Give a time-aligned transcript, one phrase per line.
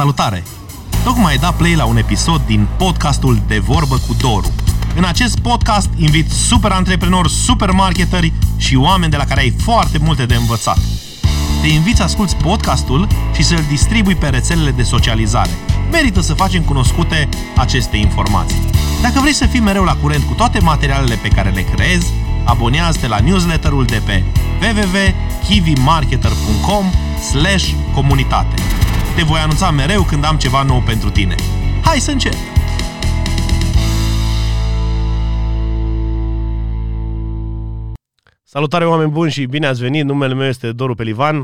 [0.00, 0.42] Salutare!
[1.04, 4.52] Tocmai ai dat play la un episod din podcastul De Vorbă cu Doru.
[4.96, 9.98] În acest podcast invit super antreprenori, super marketeri și oameni de la care ai foarte
[9.98, 10.78] multe de învățat.
[11.60, 15.50] Te invit să asculti podcastul și să-l distribui pe rețelele de socializare.
[15.90, 18.64] Merită să facem cunoscute aceste informații.
[19.02, 22.06] Dacă vrei să fii mereu la curent cu toate materialele pe care le creezi,
[22.44, 24.24] abonează-te la newsletterul de pe
[24.60, 26.84] www.kivimarketer.com
[27.94, 28.54] comunitate.
[29.16, 31.34] Te voi anunța mereu când am ceva nou pentru tine.
[31.82, 32.38] Hai să începem!
[38.42, 40.04] Salutare oameni buni și bine ați venit!
[40.04, 41.36] Numele meu este Doru Pelivan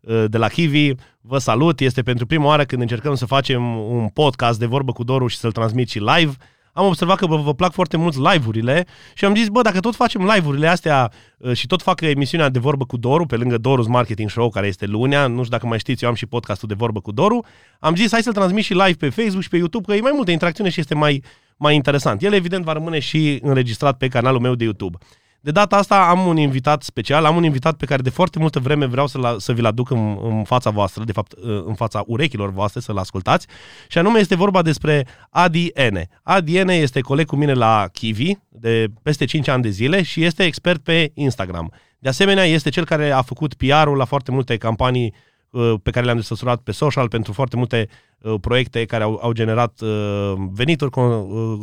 [0.00, 0.94] uh, de la Kiwi.
[1.20, 1.80] Vă salut!
[1.80, 5.36] Este pentru prima oară când încercăm să facem un podcast de vorbă cu Doru și
[5.36, 6.36] să-l transmit și live
[6.76, 9.94] am observat că vă, vă plac foarte mult live-urile și am zis, bă, dacă tot
[9.94, 13.86] facem live-urile astea uh, și tot fac emisiunea de vorbă cu Doru, pe lângă Doru's
[13.86, 16.74] Marketing Show, care este lunea, nu știu dacă mai știți, eu am și podcastul de
[16.74, 17.44] vorbă cu Doru,
[17.78, 20.12] am zis, hai să-l transmit și live pe Facebook și pe YouTube, că e mai
[20.14, 21.22] multă interacțiune și este mai,
[21.56, 22.22] mai interesant.
[22.22, 24.98] El, evident, va rămâne și înregistrat pe canalul meu de YouTube.
[25.44, 28.58] De data asta am un invitat special, am un invitat pe care de foarte multă
[28.58, 31.32] vreme vreau să, să vi-l aduc în, în fața voastră, de fapt
[31.64, 33.46] în fața urechilor voastre să-l ascultați,
[33.88, 36.08] și anume este vorba despre Adi Ene.
[36.22, 40.24] Adi Ene este coleg cu mine la Kiwi de peste 5 ani de zile și
[40.24, 41.72] este expert pe Instagram.
[41.98, 45.14] De asemenea, este cel care a făcut PR-ul la foarte multe campanii
[45.50, 49.32] uh, pe care le-am desfășurat pe social pentru foarte multe uh, proiecte care au, au
[49.32, 50.90] generat uh, venituri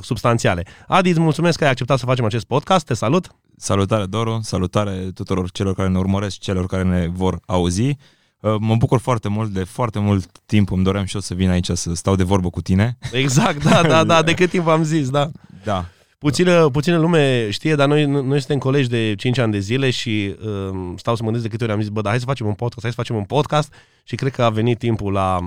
[0.02, 0.66] substanțiale.
[0.88, 2.86] Adi, îți mulțumesc că ai acceptat să facem acest podcast.
[2.86, 3.41] Te salut!
[3.62, 7.98] Salutare, Doru, salutare tuturor celor care ne urmăresc, celor care ne vor auzi.
[8.40, 11.50] Uh, mă bucur foarte mult, de foarte mult timp îmi doream și eu să vin
[11.50, 12.98] aici să stau de vorbă cu tine.
[13.12, 15.30] Exact, da, da, da, de cât timp am zis, da.
[15.64, 15.86] Da.
[16.22, 20.36] Puțină, puțină lume știe, dar noi, noi suntem colegi de 5 ani de zile și
[20.46, 22.46] uh, stau să mă gândesc de câte ori am zis, bă, dar hai să facem
[22.46, 25.40] un podcast, hai să facem un podcast și cred că a venit timpul la,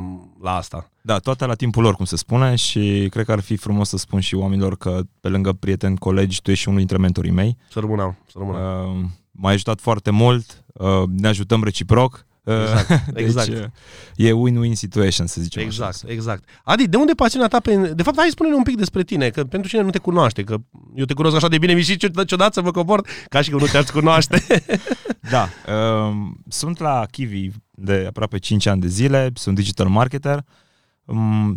[0.42, 0.90] la asta.
[1.00, 3.96] Da, toate la timpul lor, cum se spune, și cred că ar fi frumos să
[3.96, 7.56] spun și oamenilor că pe lângă prieteni, colegi, tu ești unul dintre mentorii mei.
[7.70, 8.58] Să rămână, să rămână.
[8.58, 13.70] Uh, m-ai ajutat foarte mult, uh, ne ajutăm reciproc Exact, deci, exact.
[14.16, 16.12] e win-win situation, să zicem Exact, așa.
[16.12, 16.44] exact.
[16.64, 17.60] Adi, de unde pasiunea ta?
[17.60, 17.76] Pe...
[17.76, 20.56] De fapt, hai spune-ne un pic despre tine, că pentru cine nu te cunoaște, că
[20.94, 21.96] eu te cunosc așa de bine, mi și
[22.26, 24.42] ciudat să mă comport ca și că nu te-ați cunoaște.
[25.30, 26.14] da, uh,
[26.48, 30.44] sunt la Kiwi de aproape 5 ani de zile, sunt digital marketer, um,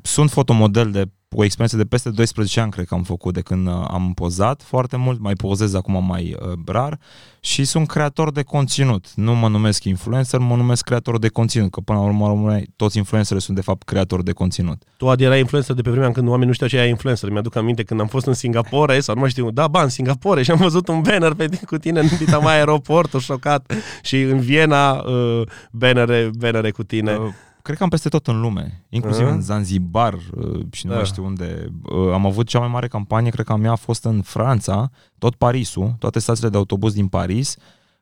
[0.02, 3.68] sunt fotomodel de o experiență de peste 12 ani, cred că am făcut de când
[3.68, 7.00] uh, am pozat foarte mult, mai pozez acum mai uh, rar
[7.40, 9.14] și sunt creator de conținut.
[9.16, 12.98] Nu mă numesc influencer, mă numesc creator de conținut, că până la urmă, urmă toți
[12.98, 14.84] influencerii sunt de fapt creatori de conținut.
[14.98, 17.30] Tu, Adi, erai influencer de pe vremea când oamenii nu știau ce e influencer.
[17.30, 20.44] Mi-aduc aminte când am fost în Singapore sau nu mai știu, da, ba, în Singapore
[20.44, 24.40] și am văzut un banner pe cu tine în Dita mai aeroportul, șocat și în
[24.40, 25.42] Viena uh,
[25.72, 27.16] bannere, bannere cu tine.
[27.16, 27.28] Uh,
[27.68, 29.32] cred că am peste tot în lume, inclusiv uh-huh.
[29.32, 30.98] în Zanzibar uh, și nu uh.
[30.98, 31.72] mai știu unde.
[31.84, 34.90] Uh, am avut cea mai mare campanie, cred că a mea a fost în Franța,
[35.18, 37.56] tot Parisul, toate stațiile de autobuz din Paris.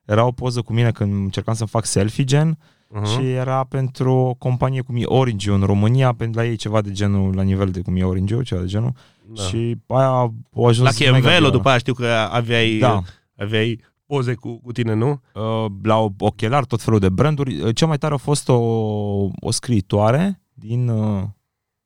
[0.06, 3.06] Era o poză cu mine când încercam să fac selfie gen uh-huh.
[3.06, 6.92] și era pentru o companie cum e Orange în România, pentru la ei ceva de
[6.92, 8.92] genul, la nivel de cum e Orange, ceva de genul.
[9.34, 9.42] Da.
[9.42, 10.88] Și aia o ajuns...
[10.88, 13.02] La Chemvelo, după aia știu că aveai, da.
[13.38, 15.21] aveai poze cu, cu tine, nu?
[15.33, 17.61] Uh, la ochelari, tot felul de branduri.
[17.61, 18.55] Uh, cea mai tare a fost o,
[19.39, 21.23] o scriitoare din, uh,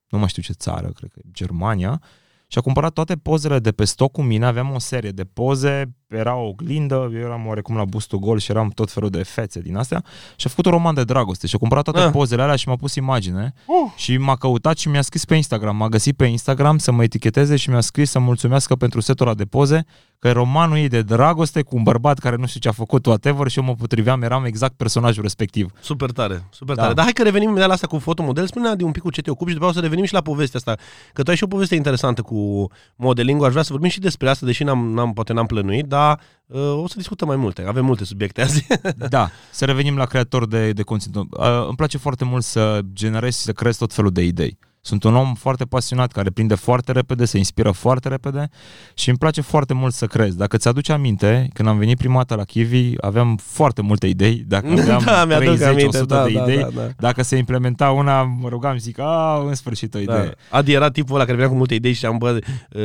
[0.09, 2.01] nu mai știu ce țară, cred că Germania,
[2.47, 5.95] și a cumpărat toate pozele de pe stoc cu mine, aveam o serie de poze,
[6.09, 9.59] era o oglindă, eu eram oarecum la bustul gol și eram tot felul de fețe
[9.59, 10.03] din astea
[10.35, 12.11] și a făcut un roman de dragoste și a cumpărat toate ah.
[12.11, 13.91] pozele alea și m-a pus imagine uh.
[13.95, 17.55] și m-a căutat și mi-a scris pe Instagram, m-a găsit pe Instagram să mă eticheteze
[17.55, 19.85] și mi-a scris să mulțumească pentru setul ăla de poze,
[20.19, 23.05] că e romanul ei de dragoste cu un bărbat care nu știu ce a făcut
[23.05, 25.71] whatever și eu mă potriveam, eram exact personajul respectiv.
[25.81, 26.81] Super tare, super da.
[26.81, 26.93] tare.
[26.93, 29.21] Dar hai că revenim de la asta cu fotomodel, spune de un pic cu ce
[29.21, 30.83] te ocupi și după o să revenim și la povestea asta,
[31.13, 34.29] că tu ai și o poveste interesantă cu modeling aș vrea să vorbim și despre
[34.29, 35.98] asta, deși n-am, n-am poate n-am plănuit, dar
[36.45, 37.63] Uh, o să discutăm mai multe.
[37.67, 38.67] Avem multe subiecte azi.
[39.09, 41.27] da, să revenim la creator de, de conținut.
[41.31, 44.57] Uh, îmi place foarte mult să generezi și să creezi tot felul de idei.
[44.81, 48.49] Sunt un om foarte pasionat, care prinde foarte repede, se inspiră foarte repede
[48.93, 50.37] și îmi place foarte mult să crezi.
[50.37, 54.43] Dacă ți-aduci aminte, când am venit prima dată la Kiwi, aveam foarte multe idei.
[54.47, 54.67] Dacă
[55.07, 56.87] aveam da, 30-100 aminte, da, de da, idei, da, da.
[56.97, 60.03] dacă se implementa una, mă rugam, zic, a, în sfârșit o da.
[60.03, 60.33] idee.
[60.49, 60.57] Da.
[60.57, 62.39] Adi era tipul ăla care venea cu multe idei și am, bă,
[62.71, 62.81] uh,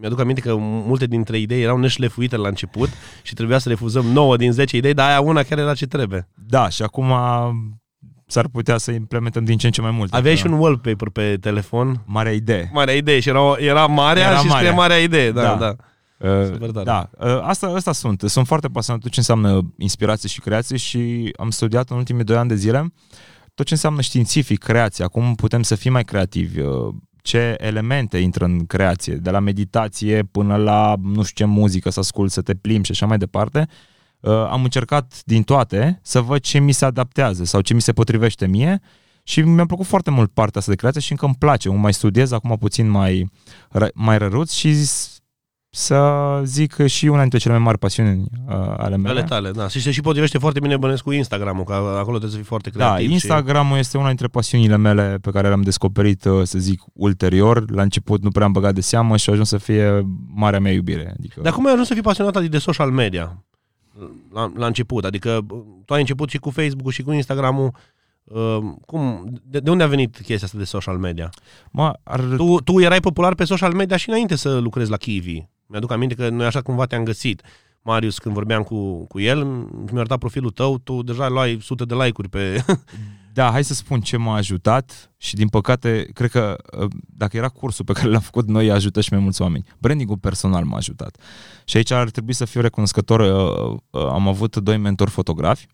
[0.00, 2.88] mi-aduc aminte că multe dintre idei erau neșlefuite la început
[3.22, 6.28] și trebuia să refuzăm 9 din 10 idei, dar aia una care era ce trebuie.
[6.34, 7.12] Da, și acum
[8.26, 10.14] s-ar putea să implementăm din ce în ce mai mult.
[10.14, 12.02] Aveai și un wallpaper pe telefon.
[12.06, 12.70] Marea idee.
[12.72, 15.30] Marea idee și era, era marea era și scrie marea idee.
[15.30, 15.56] Da, da.
[15.56, 15.76] da.
[16.18, 18.22] Uh, da, uh, asta, asta sunt.
[18.26, 22.48] Sunt foarte pasionat ce înseamnă inspirație și creație și am studiat în ultimii doi ani
[22.48, 22.92] de zile
[23.56, 28.44] tot ce înseamnă științific, creația, cum putem să fim mai creativi, uh, ce elemente intră
[28.44, 32.54] în creație, de la meditație până la, nu știu ce muzică să ascult, să te
[32.54, 33.68] plimbi și așa mai departe.
[33.68, 33.74] Uh,
[34.50, 38.46] am încercat din toate să văd ce mi se adaptează sau ce mi se potrivește
[38.46, 38.80] mie
[39.22, 41.68] și mi-a plăcut foarte mult partea asta de creație și încă îmi place.
[41.68, 43.30] Mă mai studiez acum puțin mai,
[43.94, 44.74] mai răruț și
[45.70, 49.08] să zic că și una dintre cele mai mari pasiuni uh, ale mele.
[49.18, 49.68] Ale tale, da.
[49.68, 52.70] Și se și potrivește foarte bine bănesc cu Instagram-ul, că acolo trebuie să fii foarte
[52.70, 53.06] da, creativ.
[53.06, 53.80] Da, Instagram-ul și...
[53.80, 57.70] este una dintre pasiunile mele pe care le-am descoperit, uh, să zic, ulterior.
[57.70, 60.72] La început nu prea am băgat de seamă și a ajuns să fie marea mea
[60.72, 61.14] iubire.
[61.18, 61.40] Adică...
[61.42, 63.45] Dar cum ai ajuns să fii pasionat de social media?
[64.32, 65.46] La, la început, adică
[65.84, 67.74] tu ai început și cu Facebook-ul și cu Instagram-ul.
[68.24, 71.30] Uh, cum, de, de unde a venit chestia asta de social media?
[71.70, 72.20] Mă, ar...
[72.20, 75.48] tu, tu erai popular pe social media și înainte să lucrezi la Kiwi.
[75.66, 77.42] Mi-aduc aminte că noi așa cumva te-am găsit.
[77.82, 81.94] Marius, când vorbeam cu, cu el, mi-a arătat profilul tău, tu deja luai sute de
[81.94, 82.64] like-uri pe...
[83.36, 87.48] Da, hai să spun ce m-a ajutat și din păcate, cred că ă, dacă era
[87.48, 89.64] cursul pe care l-am făcut noi, ajută și mai mulți oameni.
[89.78, 91.16] Branding-ul personal m-a ajutat.
[91.64, 93.20] Și aici ar trebui să fiu recunoscător.
[93.20, 95.66] Ă, ă, am avut doi mentori fotografi.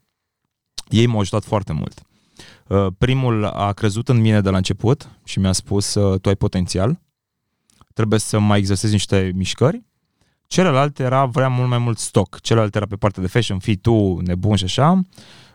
[0.89, 2.03] Ei m-au ajutat foarte mult.
[2.99, 7.01] Primul a crezut în mine de la început și mi-a spus tu ai potențial,
[7.95, 9.83] trebuie să mai exersezi niște mișcări.
[10.47, 12.41] Celălalt era, vrea mult mai mult stock.
[12.41, 15.01] Celălalt era pe partea de fashion, fii tu nebun și așa.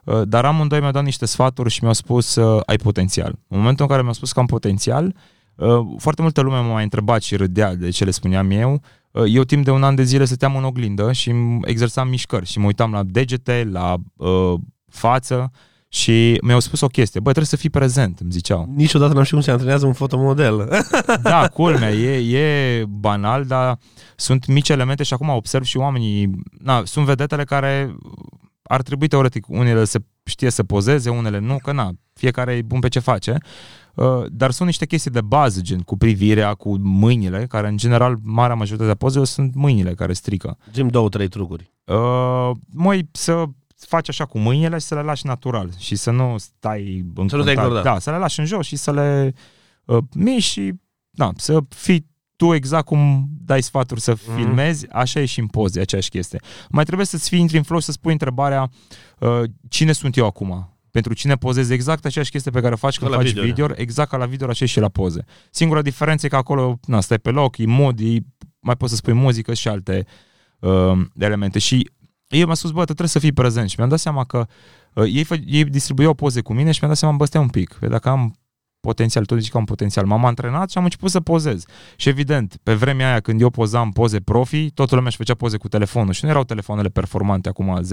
[0.07, 3.35] Uh, dar amândoi mi-au dat niște sfaturi și mi-au spus uh, ai potențial.
[3.47, 5.15] În momentul în care mi-au spus că am potențial,
[5.55, 5.67] uh,
[5.97, 8.81] foarte multă lume m-a mai întrebat și râdea de ce le spuneam eu.
[9.25, 12.65] Eu timp de un an de zile stăteam în oglindă și exersam mișcări și mă
[12.65, 14.53] uitam la degete, la uh,
[14.89, 15.51] față
[15.89, 18.73] și mi-au spus o chestie, bă, trebuie să fii prezent, îmi ziceau.
[18.75, 20.85] Niciodată n-am știut cum se antrenează un fotomodel.
[21.21, 23.77] da, culmea, e, e banal, dar
[24.15, 26.29] sunt mici elemente și acum observ și oamenii,
[26.63, 27.95] na, sunt vedetele care
[28.67, 32.79] ar trebui teoretic unele să știe să pozeze, unele nu, că na, fiecare e bun
[32.79, 33.37] pe ce face,
[33.95, 38.17] uh, dar sunt niște chestii de bază, gen cu privirea, cu mâinile, care în general,
[38.23, 40.57] marea majoritate a pozelor sunt mâinile care strică.
[40.73, 41.73] Zim două, trei trucuri.
[41.83, 43.43] Uh, măi, să
[43.77, 47.35] faci așa cu mâinile și să le lași natural și să nu stai în să
[47.35, 49.33] nu te Da, să le lași în jos și să le
[49.85, 50.73] uh, miști și
[51.09, 54.35] da, să fii tu exact cum dai sfaturi să mm-hmm.
[54.35, 56.39] filmezi, așa e și în poze, aceeași chestie.
[56.69, 58.69] Mai trebuie să-ți fii intri în flow să spui întrebarea
[59.19, 60.71] uh, cine sunt eu acum?
[60.91, 64.09] Pentru cine pozezi exact aceeași chestie pe care o faci când faci video, video, exact
[64.09, 65.25] ca la video, așa și la poze.
[65.51, 68.17] Singura diferență e că acolo na, stai pe loc, e mod, e,
[68.59, 70.05] mai poți să spui muzică și alte
[70.59, 71.59] uh, elemente.
[71.59, 71.89] Și
[72.27, 74.47] eu mi-am spus, bă, trebuie să fii prezent și mi-am dat seama că
[74.93, 77.49] uh, ei, fă, ei distribuiau poze cu mine și mi-am dat seama, bă, stai un
[77.49, 78.35] pic, dacă am
[78.79, 80.05] potențial, tot zici că am potențial.
[80.05, 81.65] M-am antrenat și am început să pozez.
[81.95, 85.57] Și evident, pe vremea aia când eu pozam poze profi, toată lumea își făcea poze
[85.57, 87.85] cu telefonul și nu erau telefoanele performante acum 10-12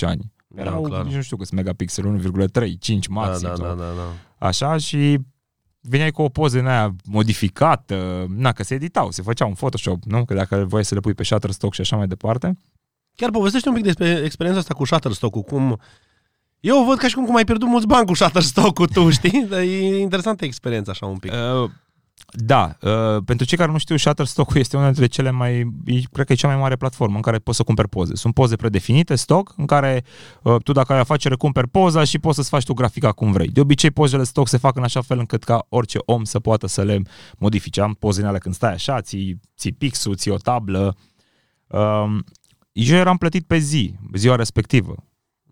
[0.00, 0.32] ani.
[0.54, 2.20] Erau, da, nici nu știu câți megapixel,
[2.62, 3.48] 1,3, 5 maxim.
[3.48, 4.46] Da, da, da, da, da.
[4.46, 5.18] Așa și
[5.80, 10.02] veneai cu o poză în aia modificată, na, că se editau, se făcea un Photoshop,
[10.02, 10.24] nu?
[10.24, 12.56] Că dacă voiai să le pui pe Shutterstock și așa mai departe.
[13.14, 15.80] Chiar povestește un pic despre experiența asta cu Shutterstock-ul, cum
[16.60, 19.46] eu văd ca și cum, cum ai pierdut mulți bani cu Shutterstock-ul tu, știi?
[19.48, 21.32] Dar e interesantă experiența așa un pic.
[21.32, 21.70] Uh,
[22.30, 25.70] da, uh, pentru cei care nu știu, Shutterstock-ul este una dintre cele mai,
[26.12, 28.14] cred că e cea mai mare platformă în care poți să cumperi poze.
[28.14, 30.04] Sunt poze predefinite, stock, în care
[30.42, 33.48] uh, tu dacă ai afacere cumperi poza și poți să-ți faci tu grafica cum vrei.
[33.48, 36.66] De obicei pozele stock se fac în așa fel încât ca orice om să poată
[36.66, 37.02] să le
[37.38, 37.80] modifice.
[37.80, 40.96] Am pozele alea când stai așa, ții, ții pixul, ții o tablă.
[41.66, 42.18] Uh,
[42.72, 44.94] eu eram plătit pe zi, ziua respectivă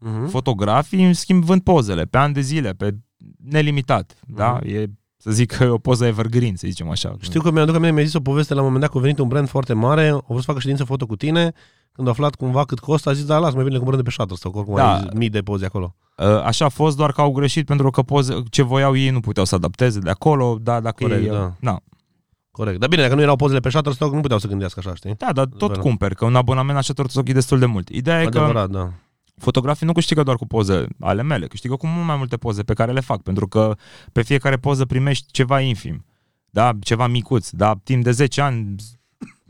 [0.00, 0.28] uh-huh.
[0.28, 2.96] fotografii, în schimb vând pozele pe ani de zile, pe
[3.44, 4.12] nelimitat.
[4.14, 4.34] Uh-huh.
[4.34, 4.58] Da?
[4.64, 4.86] E
[5.16, 7.16] să zic că e o poză evergreen, să zicem așa.
[7.20, 9.18] Știu că mi-aduc aminte, mi-a zis o poveste la un moment dat că a venit
[9.18, 11.52] un brand foarte mare, au vrut să facă ședință foto cu tine,
[11.92, 14.10] când a aflat cumva cât costă, a zis, da, las, mai bine cumpărăm de pe
[14.10, 14.94] Shutterstock, oricum da.
[14.94, 15.96] ai mii de poze acolo.
[16.16, 19.20] Uh, așa a fost, doar că au greșit pentru că poze, ce voiau ei nu
[19.20, 21.30] puteau să adapteze de acolo, dar dacă Corect, ei...
[21.30, 21.54] Da.
[21.60, 21.80] Na.
[22.50, 22.80] Corect.
[22.80, 25.14] Dar bine, dacă nu erau pozele pe Shutterstock, nu puteau să gândească așa, știi?
[25.18, 27.88] Da, dar tot cumperi, că un abonament la Shutterstock e destul de mult.
[27.88, 28.92] Ideea Adevărat, e că da
[29.40, 32.74] fotografii nu câștigă doar cu poze ale mele, câștigă cu mult mai multe poze pe
[32.74, 33.76] care le fac, pentru că
[34.12, 36.04] pe fiecare poză primești ceva infim,
[36.50, 36.72] da?
[36.80, 37.74] ceva micuț, da?
[37.84, 38.74] timp de 10 ani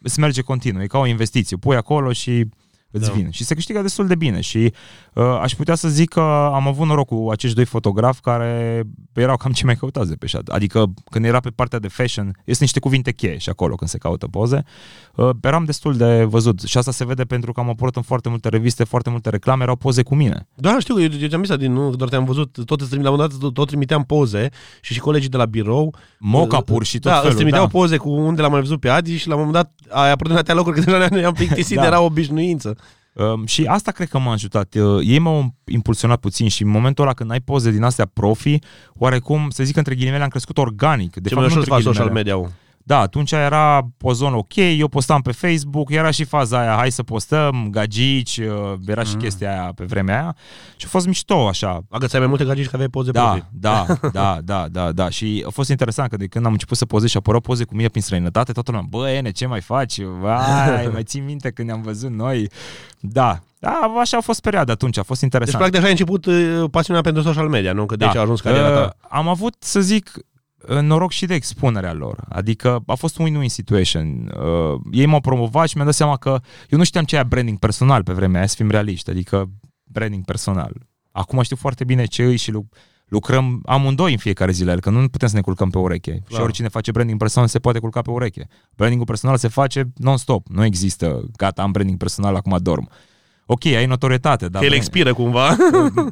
[0.02, 2.48] îți merge continuu, e ca o investiție, pui acolo și
[2.90, 3.12] îți da.
[3.12, 3.30] vin.
[3.30, 4.72] Și se câștigă destul de bine și
[5.12, 6.20] uh, aș putea să zic că
[6.54, 10.26] am avut noroc cu acești doi fotografi care erau cam ce mai căutați de pe
[10.26, 10.48] șat.
[10.48, 13.98] Adică când era pe partea de fashion, este niște cuvinte cheie și acolo când se
[13.98, 14.64] caută poze.
[15.14, 18.28] Uh, eram destul de văzut și asta se vede pentru că am apărut în foarte
[18.28, 20.48] multe reviste, foarte multe reclame, erau poze cu mine.
[20.54, 23.16] Da, știu, eu, eu am zis din nu, doar te-am văzut, tot îți la un
[23.16, 24.48] dat tot, tot trimiteam poze
[24.80, 25.94] și și colegii de la birou.
[26.18, 27.30] Mock-up-uri și tot da, felul.
[27.30, 29.96] Da, trimiteau poze cu unde l-am mai văzut pe Adi și la un moment dat
[29.96, 31.84] a apărut în atâtea locuri că deja ne-am plictisit, da.
[31.84, 32.76] era o obișnuință.
[33.16, 34.74] Um, și asta cred că m-a ajutat.
[34.74, 38.58] Uh, ei m-au impulsionat puțin și în momentul ăla când ai poze din astea profi,
[38.94, 41.16] oarecum, să zic între ghilimele, am crescut organic.
[41.16, 42.36] De Ce fapt, nu între social media
[42.86, 47.02] da, atunci era pozon ok, eu postam pe Facebook, era și faza aia, hai să
[47.02, 49.20] postăm, gagici, uh, era și mm.
[49.20, 50.36] chestia aia pe vremea aia
[50.76, 51.80] și a fost mișto așa.
[51.90, 55.08] Agățai mai multe gagici că aveai poze da, Da, da, da, da, da.
[55.08, 57.74] Și a fost interesant că de când am început să pozez și apărau poze cu
[57.74, 60.00] mine prin străinătate, toată lumea, bă, Ene, ce mai faci?
[60.00, 62.50] Vai, mai ții minte când ne-am văzut noi?
[63.00, 65.62] Da, da, așa a fost perioada atunci, a fost interesant.
[65.62, 66.26] Deci, practic, așa a început
[66.62, 67.86] uh, pasiunea pentru social media, nu?
[67.86, 68.10] Că de da.
[68.10, 68.80] aici a ajuns cariera ta.
[68.80, 70.12] Uh, am avut, să zic,
[70.80, 72.24] noroc și de expunerea lor.
[72.28, 74.32] Adică a fost un win-win situation.
[74.36, 77.58] Uh, ei m-au promovat și mi-am dat seama că eu nu știam ce e branding
[77.58, 79.50] personal pe vremea aia, să fim realiști, adică
[79.84, 80.72] branding personal.
[81.10, 82.52] Acum știu foarte bine ce îi și
[83.06, 86.10] lucrăm amândoi în fiecare zi la el, că nu putem să ne culcăm pe ureche.
[86.10, 86.38] Clar.
[86.38, 88.46] Și oricine face branding personal se poate culca pe ureche.
[88.74, 90.46] Brandingul personal se face non-stop.
[90.46, 92.88] Nu există, gata, am branding personal, acum dorm
[93.46, 94.48] ok, ai notorietate.
[94.48, 95.56] Dar el expiră cumva.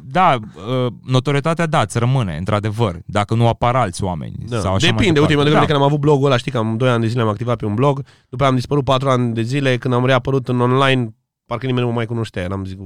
[0.03, 0.37] Da,
[0.85, 4.35] uh, notorietatea, da, îți rămâne, într-adevăr, dacă nu apar alți oameni.
[4.47, 4.59] Da.
[4.59, 5.59] Sau așa Depinde, uite, mă da.
[5.59, 7.65] când am avut blogul ăla, știi că am 2 ani de zile am activat pe
[7.65, 11.15] un blog, după aia am dispărut 4 ani de zile, când am reapărut în online,
[11.45, 12.79] parcă nimeni nu mă mai cunoștea, eram zic,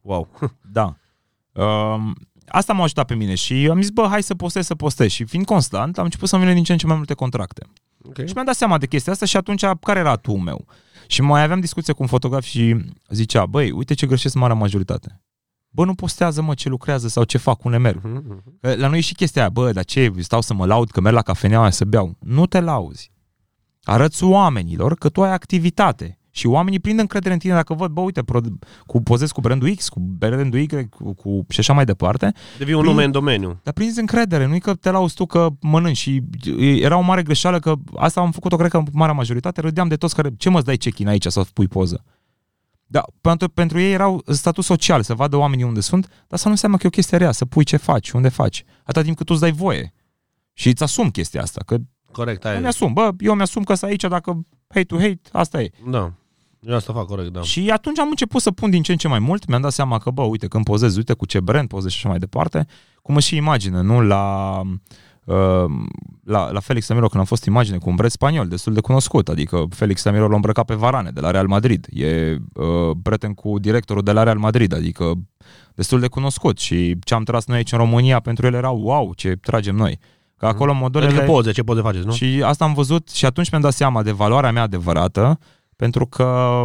[0.00, 0.28] wow.
[0.72, 0.96] Da.
[1.52, 2.14] Um,
[2.46, 5.10] asta m-a ajutat pe mine și am zis, bă, hai să postez, să postez.
[5.10, 7.66] Și fiind constant, am început să-mi vină din ce în ce mai multe contracte.
[8.08, 8.26] Okay.
[8.26, 10.66] Și mi-am dat seama de chestia asta și atunci care era tu meu?
[11.06, 12.76] Și mai aveam discuție cu un fotograf și
[13.08, 15.20] zicea, băi, uite ce greșesc marea majoritate.
[15.68, 18.00] Bă, nu postează, mă, ce lucrează sau ce fac, unde merg.
[18.00, 21.00] Uh-huh, La noi e și chestia aia, bă, dar ce, stau să mă laud că
[21.00, 22.16] merg la cafenea să beau.
[22.20, 23.12] Nu te lauzi.
[23.82, 26.18] Arăți oamenilor că tu ai activitate.
[26.36, 28.40] Și oamenii prind încredere în tine dacă văd, bă, uite, pro,
[28.86, 32.32] cu pozezi cu brandul X, cu brandul Y, cu, cu și așa mai departe.
[32.58, 33.60] Devii un nume în domeniu.
[33.62, 35.96] Dar prinzi încredere, nu-i că te lauzi tu că mănânci.
[35.96, 36.22] Și
[36.80, 39.96] era o mare greșeală că asta am făcut-o, cred că în marea majoritate, râdeam de
[39.96, 42.04] toți care, ce mă dai check-in aici să pui poză?
[42.86, 46.52] Da, pentru, pentru ei erau statut social, să vadă oamenii unde sunt, dar să nu
[46.52, 48.64] înseamnă că e o chestie rea, să pui ce faci, unde faci.
[48.80, 49.92] Atâta timp cât tu îți dai voie.
[50.52, 51.76] Și îți asum chestia asta, că
[52.12, 52.60] Corect, ai.
[52.60, 55.70] Mi-asum, bă, eu mi-asum că sunt aici dacă hate to hate, asta e.
[55.90, 56.12] Da.
[56.60, 57.42] Eu asta fac corect, da.
[57.42, 59.98] Și atunci am început să pun din ce în ce mai mult, mi-am dat seama
[59.98, 62.66] că, bă, uite, când pozez, uite cu ce brand pozez și așa mai departe,
[63.02, 64.00] cum și imagine, nu?
[64.00, 64.60] La,
[65.24, 65.64] uh,
[66.24, 69.28] la, la Felix Tamiro, când am fost imagine cu un brand spaniol destul de cunoscut,
[69.28, 73.58] adică Felix Tamiro l-a îmbrăcat pe Varane de la Real Madrid, e uh, prieten cu
[73.58, 75.12] directorul de la Real Madrid, adică
[75.74, 79.12] destul de cunoscut și ce am tras noi aici în România pentru el era wow,
[79.14, 79.98] ce tragem noi.
[80.36, 80.78] Că acolo mm.
[80.78, 81.10] modelele...
[81.10, 82.12] Adică poze, ce poze faceți, nu?
[82.12, 85.38] Și asta am văzut și atunci mi-am dat seama de valoarea mea adevărată,
[85.76, 86.64] pentru că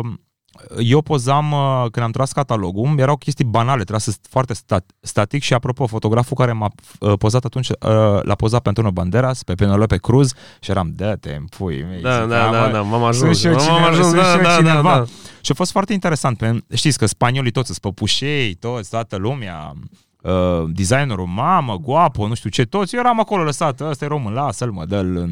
[0.77, 5.53] eu pozam, uh, când am tras catalogul, erau chestii banale, trase foarte stat, static și
[5.53, 7.75] apropo, fotograful care m-a uh, pozat atunci, uh,
[8.21, 12.01] l-a pozat pe Antonio Banderas, pe Penelope Cruz și eram, dă-te pui mei.
[12.01, 13.17] Da, da, da, da, m-am ajuns.
[13.17, 14.81] Sunt și eu cineva, ajuns, da, da, cineva.
[14.81, 15.05] Da, da.
[15.41, 19.73] Și a fost foarte interesant, pe, știți că spaniolii toți sunt păpușei, toți, toată lumea,
[20.21, 24.33] uh, designerul, mamă, guapo, nu știu ce, toți, eu eram acolo lăsat, ăsta e român,
[24.33, 25.29] lasă-l, mă, dă-l,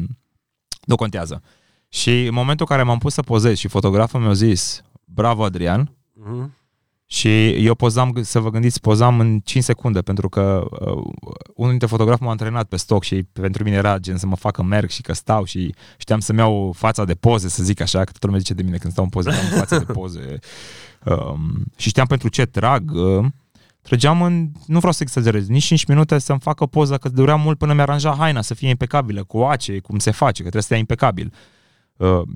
[0.84, 1.42] nu contează.
[1.92, 5.90] Și în momentul în care m-am pus să pozez și fotograful mi-a zis, bravo Adrian,
[5.90, 6.50] uh-huh.
[7.06, 11.02] și eu pozam, să vă gândiți, pozam în 5 secunde, pentru că uh,
[11.54, 14.62] unul dintre fotografi m-a antrenat pe stoc și pentru mine era gen să mă facă
[14.62, 18.04] merg și că stau și știam să-mi iau fața de poze, să zic așa, că
[18.04, 20.38] toată lumea zice de mine când stau în poze, am fața de poze.
[21.04, 22.90] Um, și știam pentru ce trag.
[22.90, 23.26] Uh,
[23.82, 27.58] trăgeam în, nu vreau să exagerez, nici 5 minute să-mi facă poza, că durea mult
[27.58, 30.78] până mi-aranja haina să fie impecabilă, cu ace, cum se face, că trebuie să stea
[30.78, 31.32] impecabil.
[31.32, 31.38] Uh,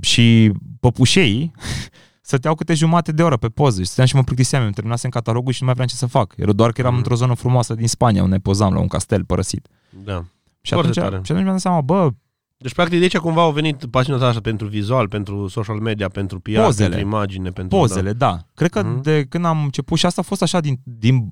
[0.01, 1.53] și păpușei
[2.21, 5.53] stăteau câte jumate de oră pe poză și stăteam și mă plictiseam, îmi terminasem catalogul
[5.53, 6.35] și nu mai vreau ce să fac.
[6.37, 6.99] Era doar că eram mm.
[6.99, 9.69] într-o zonă frumoasă din Spania, unde pozam la un castel părăsit.
[10.05, 10.25] Da.
[10.61, 11.21] Și atunci, tare.
[11.23, 12.11] și atunci mi-am dat seama, bă,
[12.57, 16.09] deci, practic, de aici cumva au venit pasiunea ta așa pentru vizual, pentru social media,
[16.09, 16.89] pentru PR, pozele.
[16.89, 17.79] pentru imagine, pentru...
[17.79, 18.27] Pozele, da.
[18.27, 18.39] da.
[18.55, 19.03] Cred că uh-huh.
[19.03, 21.29] de când am început, și asta a fost așa din, din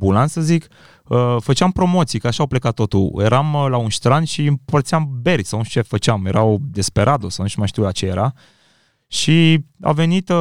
[0.00, 0.66] bulan, să zic,
[1.08, 3.12] uh, făceam promoții, că așa au plecat totul.
[3.18, 7.28] Eram uh, la un strand și împărțeam beri sau nu știu ce făceam, erau desperado
[7.28, 8.32] sau nu știu mai știu la ce era.
[9.06, 10.36] Și a venit uh,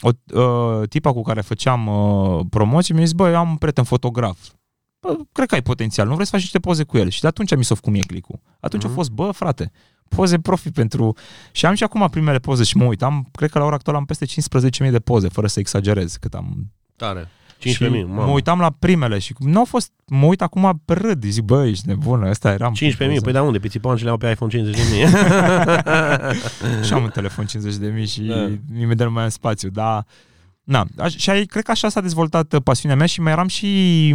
[0.00, 4.38] o uh, tipa cu care făceam uh, promoții mi-a zis, băi, am un prieten fotograf.
[5.00, 7.08] Bă, cred că ai potențial, nu vrei să faci niște poze cu el?
[7.08, 8.40] Și de atunci mi s-a făcut mie clicul.
[8.60, 8.86] Atunci mm-hmm.
[8.86, 8.96] a mhm.
[8.96, 9.70] fost, bă, frate,
[10.08, 11.16] poze profi pentru...
[11.52, 13.02] Și am și acum primele poze și mă uit.
[13.02, 14.26] Am, cred că la ora actuală am peste
[14.84, 16.72] 15.000 de poze, fără să exagerez cât am...
[16.96, 17.28] Tare.
[17.58, 21.44] 15.000, mă uitam la primele și nu au fost, mă uit acum pe râd, zic,
[21.44, 22.74] bă, ești nebună, ăsta eram.
[22.74, 23.58] 15.000, păi da unde?
[23.58, 24.70] Pițiponcele au pe iPhone 50.000.
[26.86, 27.50] și am un telefon 50.000
[28.06, 28.50] și da.
[28.80, 30.06] imediat nu mai am spațiu, dar...
[30.62, 30.86] Na,
[31.16, 34.14] și ai, cred că așa s-a dezvoltat pasiunea mea și mai eram și...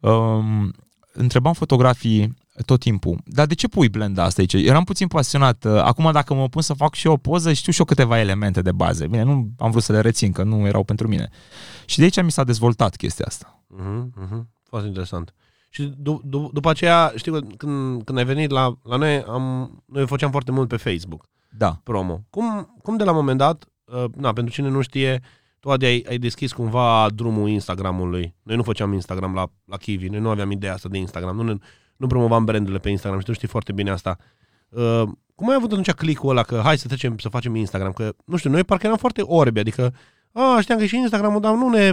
[0.00, 0.74] Um,
[1.12, 3.18] întrebam fotografii tot timpul.
[3.24, 4.52] Dar de ce pui blenda asta aici?
[4.52, 5.64] Eram puțin pasionat.
[5.64, 8.18] Uh, Acum dacă mă pun să fac și eu o poză, știu și eu câteva
[8.18, 9.06] elemente de bază.
[9.06, 11.28] Bine, nu am vrut să le rețin, că nu erau pentru mine.
[11.84, 13.62] Și de aici mi s-a dezvoltat chestia asta.
[13.68, 14.48] Mhm, mhm.
[14.68, 15.34] Foarte interesant.
[15.70, 19.70] Și du- du- după aceea, știu că când, când ai venit la, la noi, am,
[19.86, 21.80] noi făceam foarte mult pe Facebook, Da.
[21.82, 22.20] promo.
[22.30, 25.20] Cum, cum de la un moment dat, uh, na, pentru cine nu știe,
[25.60, 28.34] tu Adi, ai, ai deschis cumva drumul Instagramului.
[28.42, 31.42] Noi nu făceam Instagram la, la Kiwi, noi nu aveam ideea asta de Instagram, nu,
[31.42, 31.54] ne,
[31.96, 34.16] nu promovam brandurile pe Instagram și tu știi foarte bine asta.
[34.68, 35.02] Uh,
[35.34, 37.92] cum ai avut atunci click-ul ăla că hai să trecem să facem Instagram?
[37.92, 39.94] Că, nu știu, noi parcă eram foarte orbi, adică,
[40.32, 41.90] a, știam că e și Instagramul, dar nu ne,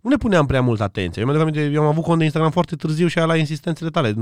[0.00, 1.22] nu ne puneam prea mult atenție.
[1.22, 4.14] Eu, mi-aduc aminte, eu am avut cont de Instagram foarte târziu și la insistențele tale.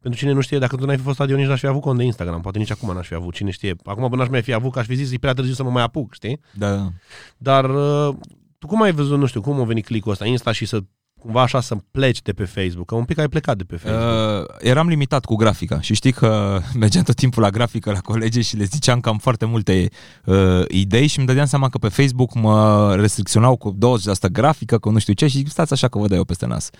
[0.00, 1.98] Pentru cine nu știe, dacă tu n-ai fi fost adion, nici n-aș fi avut cont
[1.98, 2.40] de Instagram.
[2.40, 3.74] Poate nici acum n-aș fi avut, cine știe.
[3.84, 5.70] Acum până aș mai fi avut, că aș fi zis, e prea târziu să mă
[5.70, 6.40] mai apuc, știi?
[6.54, 6.88] Da.
[7.36, 8.14] Dar uh,
[8.58, 10.80] tu cum ai văzut, nu știu, cum a venit click-ul ăsta, Insta și să
[11.20, 12.86] cumva așa să pleci de pe Facebook?
[12.86, 14.48] Că un pic ai plecat de pe Facebook.
[14.48, 18.40] Uh, eram limitat cu grafica și știi că mergeam tot timpul la grafică la colegi
[18.40, 19.88] și le ziceam că am foarte multe
[20.24, 24.90] uh, idei și îmi dădeam seama că pe Facebook mă restricționau cu 20% grafică, cu
[24.90, 26.70] nu știu ce și zic, stați așa că vă dau eu peste nas.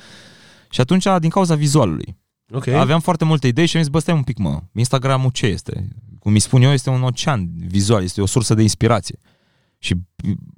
[0.70, 2.16] Și atunci, din cauza vizualului,
[2.52, 2.66] ok.
[2.66, 5.88] aveam foarte multe idei și am zis, bă, stai un pic, mă, Instagramul ce este?
[6.18, 9.18] Cum îi spun eu, este un ocean vizual, este o sursă de inspirație.
[9.82, 9.94] Și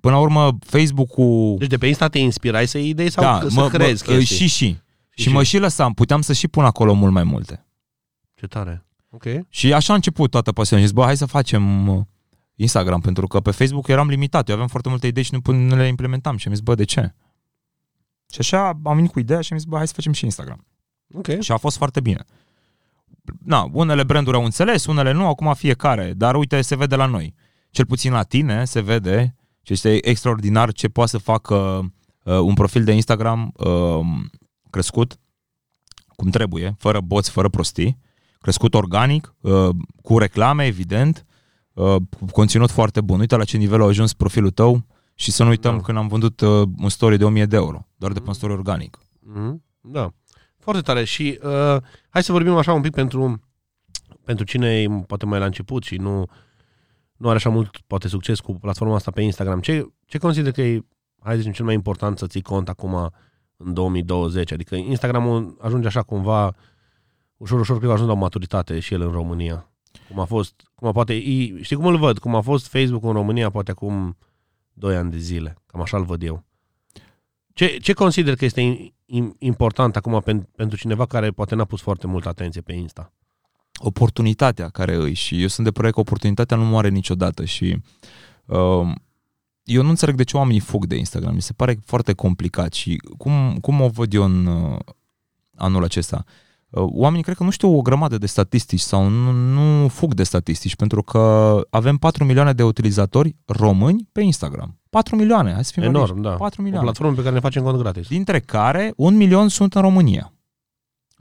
[0.01, 1.57] până la urmă, Facebook-ul...
[1.59, 4.17] Deci de pe Insta te inspirai să iei idei sau da, să mă, crezi mă,
[4.17, 4.37] chestii?
[4.37, 4.67] și, și.
[4.67, 4.77] Și
[5.11, 7.67] Și, și mă și lăsam, puteam să și pun acolo mult mai multe.
[8.35, 8.87] Ce tare.
[9.11, 9.25] Ok.
[9.49, 10.85] Și așa a început toată pasiunea.
[10.85, 12.05] Zis, bă, hai să facem uh,
[12.55, 14.49] Instagram, pentru că pe Facebook eram limitat.
[14.49, 16.37] Eu aveam foarte multe idei și nu, pun- nu le implementam.
[16.37, 17.15] Și am zis, bă, de ce?
[18.33, 20.67] Și așa am venit cu ideea și am zis, bă, hai să facem și Instagram.
[21.15, 21.41] Ok.
[21.41, 22.25] Și a fost foarte bine.
[23.45, 26.13] Na, unele branduri au înțeles, unele nu, acum fiecare.
[26.13, 27.35] Dar uite, se vede la noi.
[27.73, 31.55] Cel puțin la tine se vede și este extraordinar ce poate să facă
[32.25, 34.01] uh, un profil de Instagram uh,
[34.71, 35.17] crescut
[36.17, 37.99] cum trebuie, fără boți, fără prostii,
[38.41, 39.69] crescut organic, uh,
[40.03, 41.27] cu reclame, evident,
[41.73, 43.21] uh, cu conținut foarte bun.
[43.21, 45.83] Uite la ce nivel a ajuns profilul tău și să nu uităm Da.
[45.83, 48.53] când am vândut uh, un story de 1000 de euro, doar de pe un story
[48.53, 48.99] organic.
[49.21, 49.63] Mhm.
[49.81, 50.13] Da.
[50.59, 51.05] Foarte tare.
[51.05, 53.41] Și uh, hai să vorbim așa un pic pentru,
[54.25, 56.27] pentru cine e poate mai la început și nu,
[57.23, 59.61] nu are așa mult poate succes cu platforma asta pe Instagram.
[59.61, 60.85] Ce, ce consider că e,
[61.21, 63.11] hai să zicem, cel mai important să ții cont acum
[63.57, 64.53] în 2020?
[64.53, 66.55] Adică Instagramul ajunge așa cumva
[67.37, 69.71] ușor, ușor, cred că a ajuns la o maturitate și el în România.
[70.09, 72.19] Cum a fost, cum a poate, i- știi cum îl văd?
[72.19, 74.17] Cum a fost Facebook în România poate acum
[74.73, 75.57] 2 ani de zile.
[75.67, 76.45] Cam așa îl văd eu.
[77.55, 81.65] Ce, ce consider că este im- im- important acum pen, pentru cineva care poate n-a
[81.65, 83.13] pus foarte multă atenție pe Insta?
[83.85, 87.77] Oportunitatea care îi și eu sunt de părere că oportunitatea nu moare niciodată și
[88.47, 88.89] uh,
[89.63, 91.35] eu nu înțeleg de ce oamenii fug de Instagram.
[91.35, 94.79] Mi se pare foarte complicat și cum, cum o văd eu în uh,
[95.57, 96.25] anul acesta?
[96.71, 100.23] Uh, oamenii cred că nu știu o grămadă de statistici sau nu, nu fug de
[100.23, 104.79] statistici pentru că avem 4 milioane de utilizatori români pe Instagram.
[104.91, 106.29] 4 milioane, hai să fim Enorm, realiști.
[106.29, 106.35] da.
[106.37, 108.09] 4 O milioane platformă pe care ne facem cont gratis.
[108.09, 110.33] dintre care un milion sunt în România.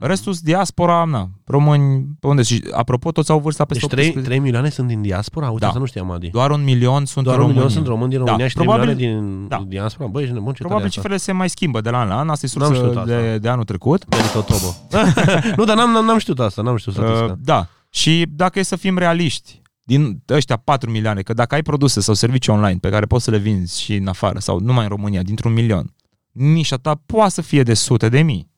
[0.04, 2.42] Restul sunt diaspora, na, români, pe unde?
[2.42, 4.32] Și apropo, toți au vârsta peste Deci 3, 18.
[4.34, 5.46] 3 milioane sunt din diaspora?
[5.48, 5.66] Uite, Da.
[5.66, 6.28] asta nu știam, Adi.
[6.30, 7.82] Doar un milion sunt Doar în un milion România.
[7.82, 9.64] sunt români din Da, România și 3 probabil- milioane din da.
[9.68, 10.08] diaspora?
[10.08, 12.28] Băi, ești nebun, ce Probabil tare cifrele se mai schimbă de la an la an,
[12.28, 13.20] asta e N-am știut sursă asta.
[13.20, 14.04] de, de anul trecut.
[14.08, 14.40] asta.
[14.40, 14.76] Totobă.
[15.56, 17.36] nu, dar n-am, n-am, n-am știut asta, n-am știut Uh, statistica.
[17.40, 17.66] da.
[17.90, 22.14] Și dacă e să fim realiști, din ăștia 4 milioane, că dacă ai produse sau
[22.14, 25.22] servicii online pe care poți să le vinzi și în afară sau numai în România,
[25.22, 25.94] dintr-un milion,
[26.32, 28.50] nișa ta poate să fie de sute de mii.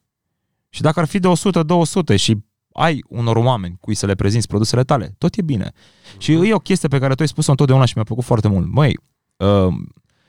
[0.74, 1.28] Și dacă ar fi de
[2.14, 2.36] 100-200 și
[2.72, 5.72] ai unor oameni cui să le prezinți produsele tale, tot e bine.
[6.18, 8.66] Și e o chestie pe care tu ai spus-o întotdeauna și mi-a plăcut foarte mult.
[8.72, 8.98] Măi,
[9.36, 9.68] uh,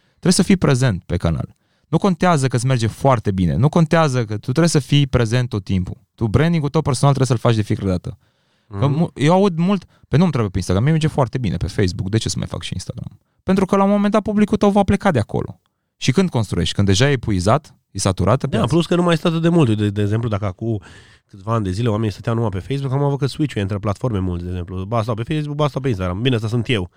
[0.10, 1.56] trebuie să fii prezent pe canal.
[1.88, 3.56] Nu contează că îți merge foarte bine.
[3.56, 5.98] Nu contează că tu trebuie să fii prezent tot timpul.
[6.16, 8.18] Tu branding-ul tău personal trebuie să-l faci de fiecare dată.
[8.80, 8.98] Că Mhm.
[8.98, 12.10] mu- eu aud mult, pe nu-mi trebuie pe Instagram, mie merge foarte bine pe Facebook,
[12.10, 13.20] de ce să mai fac și Instagram?
[13.44, 15.60] Pentru că la un moment dat publicul tău va pleca de acolo.
[15.98, 16.76] Și când construiești?
[16.76, 18.74] Când deja e epuizat, e saturată Da, piața?
[18.74, 19.78] plus că nu mai stă atât de mult.
[19.78, 20.82] De, de exemplu, dacă acum
[21.30, 24.20] câțiva ani de zile oamenii stăteau numai pe Facebook, am avut că switch între platforme
[24.20, 24.84] mulți, de exemplu.
[24.84, 26.22] Ba stau pe Facebook, ba stau pe Instagram.
[26.22, 26.90] Bine, asta sunt eu.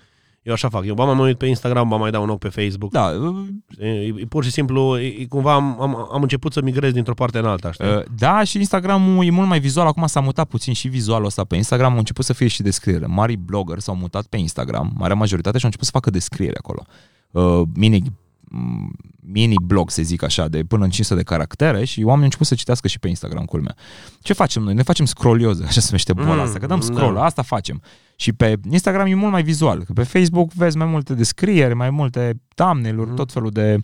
[0.42, 0.84] Eu așa fac.
[0.86, 2.92] Eu ba mă uit pe Instagram, ba mai dau un ochi pe Facebook.
[2.92, 3.46] Da, uh,
[3.78, 7.14] E, e, pur și simplu, e, e, cumva am, am, am început să migrez dintr-o
[7.14, 7.86] parte în alta, știi?
[7.86, 11.44] uh, da, și Instagramul e mult mai vizual, acum s-a mutat puțin și vizualul ăsta
[11.44, 13.06] pe Instagram, a început să fie și descriere.
[13.06, 16.82] Mari blogger s-au mutat pe Instagram, marea majoritate, și au început să facă descriere acolo.
[17.30, 18.02] Uh, mini
[18.50, 22.24] m, mini blog, să zic așa, de până în 500 de caractere și oamenii au
[22.24, 23.74] început să citească și pe Instagram, culmea.
[24.20, 24.74] Ce facem noi?
[24.74, 27.24] Ne facem scrollioză, așa se numește boala Mm, asta, că dăm scroll, da.
[27.24, 27.82] asta facem.
[28.16, 31.90] Și pe Instagram e mult mai vizual, că pe Facebook vezi mai multe descrieri, mai
[31.90, 33.16] multe thumbnail-uri, Mhm.
[33.16, 33.76] tot felul de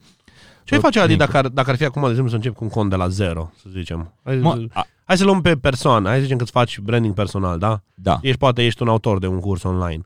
[0.64, 1.32] Ce ai face, Adi, link-uri.
[1.32, 3.08] dacă ar, dacă ar fi acum, de exemplu, să încep cu un cont de la
[3.08, 4.12] zero, să zicem?
[4.24, 7.14] Hai, Mă, a, hai să luăm pe persoană, hai să zicem că îți faci branding
[7.14, 7.82] personal, da?
[7.94, 8.18] da.
[8.22, 10.00] Ești, poate ești un autor de un curs online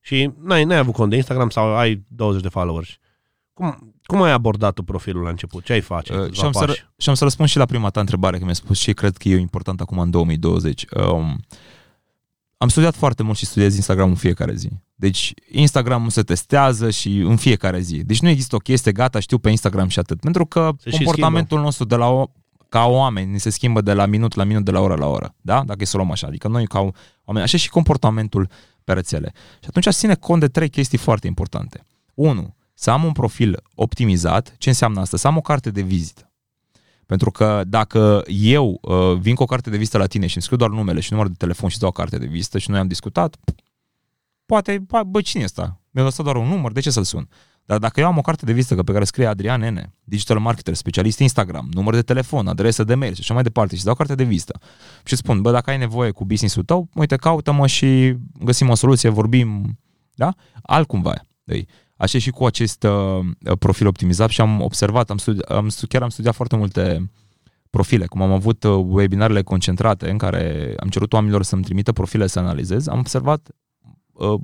[0.00, 2.88] și n-ai, n-ai avut cont de Instagram sau ai 20 de followers.
[3.52, 5.64] Cum, cum ai abordat tu profilul la început?
[5.64, 6.12] Ce ai face?
[6.12, 6.80] Uh, Câțiva și, am să, pași?
[6.80, 9.16] ră- și am să răspund și la prima ta întrebare, că mi-ai spus ce cred
[9.16, 10.84] că e important acum în 2020.
[10.96, 11.40] Um,
[12.56, 14.68] am studiat foarte mult și studiez Instagram în fiecare zi.
[14.94, 18.04] Deci Instagramul se testează și în fiecare zi.
[18.04, 20.20] Deci nu există o chestie, gata, știu pe Instagram și atât.
[20.20, 22.26] Pentru că Se și comportamentul nostru de la o,
[22.68, 25.34] ca oameni ni se schimbă de la minut la minut, de la oră la oră.
[25.40, 25.62] Da?
[25.66, 26.26] Dacă e să o luăm așa.
[26.26, 26.90] Adică noi ca
[27.24, 28.48] oameni, așa și comportamentul
[28.84, 29.32] pe rețele.
[29.34, 31.84] Și atunci aș ține cont de trei chestii foarte importante.
[32.14, 34.54] Unu, să am un profil optimizat.
[34.58, 35.16] Ce înseamnă asta?
[35.16, 36.32] Să am o carte de vizită.
[37.06, 40.42] Pentru că dacă eu uh, vin cu o carte de vizită la tine și îmi
[40.42, 42.70] scriu doar numele și numărul de telefon și îți dau o carte de vizită și
[42.70, 43.36] noi am discutat,
[44.46, 45.80] poate, bă, bă cine e ăsta?
[45.90, 47.28] Mi-a lăsat doar un număr, de ce să-l sun?
[47.64, 50.74] Dar dacă eu am o carte de vizită pe care scrie Adrian Nene, digital marketer,
[50.74, 53.92] specialist Instagram, număr de telefon, adresă de mail și așa mai departe și îți dau
[53.92, 54.58] o carte de vizită
[55.04, 58.74] și îți spun, bă, dacă ai nevoie cu business-ul tău, uite, caută-mă și găsim o
[58.74, 59.78] soluție, vorbim,
[60.14, 60.34] da?
[60.62, 61.14] Altcumva.
[61.44, 65.86] Deci, așa și cu acest uh, profil optimizat și am observat, am studi- am stu-
[65.86, 67.10] chiar am studiat foarte multe
[67.70, 72.26] profile, cum am avut uh, webinarele concentrate în care am cerut oamenilor să-mi trimită profile
[72.26, 73.48] să analizez, am observat
[74.12, 74.34] uh,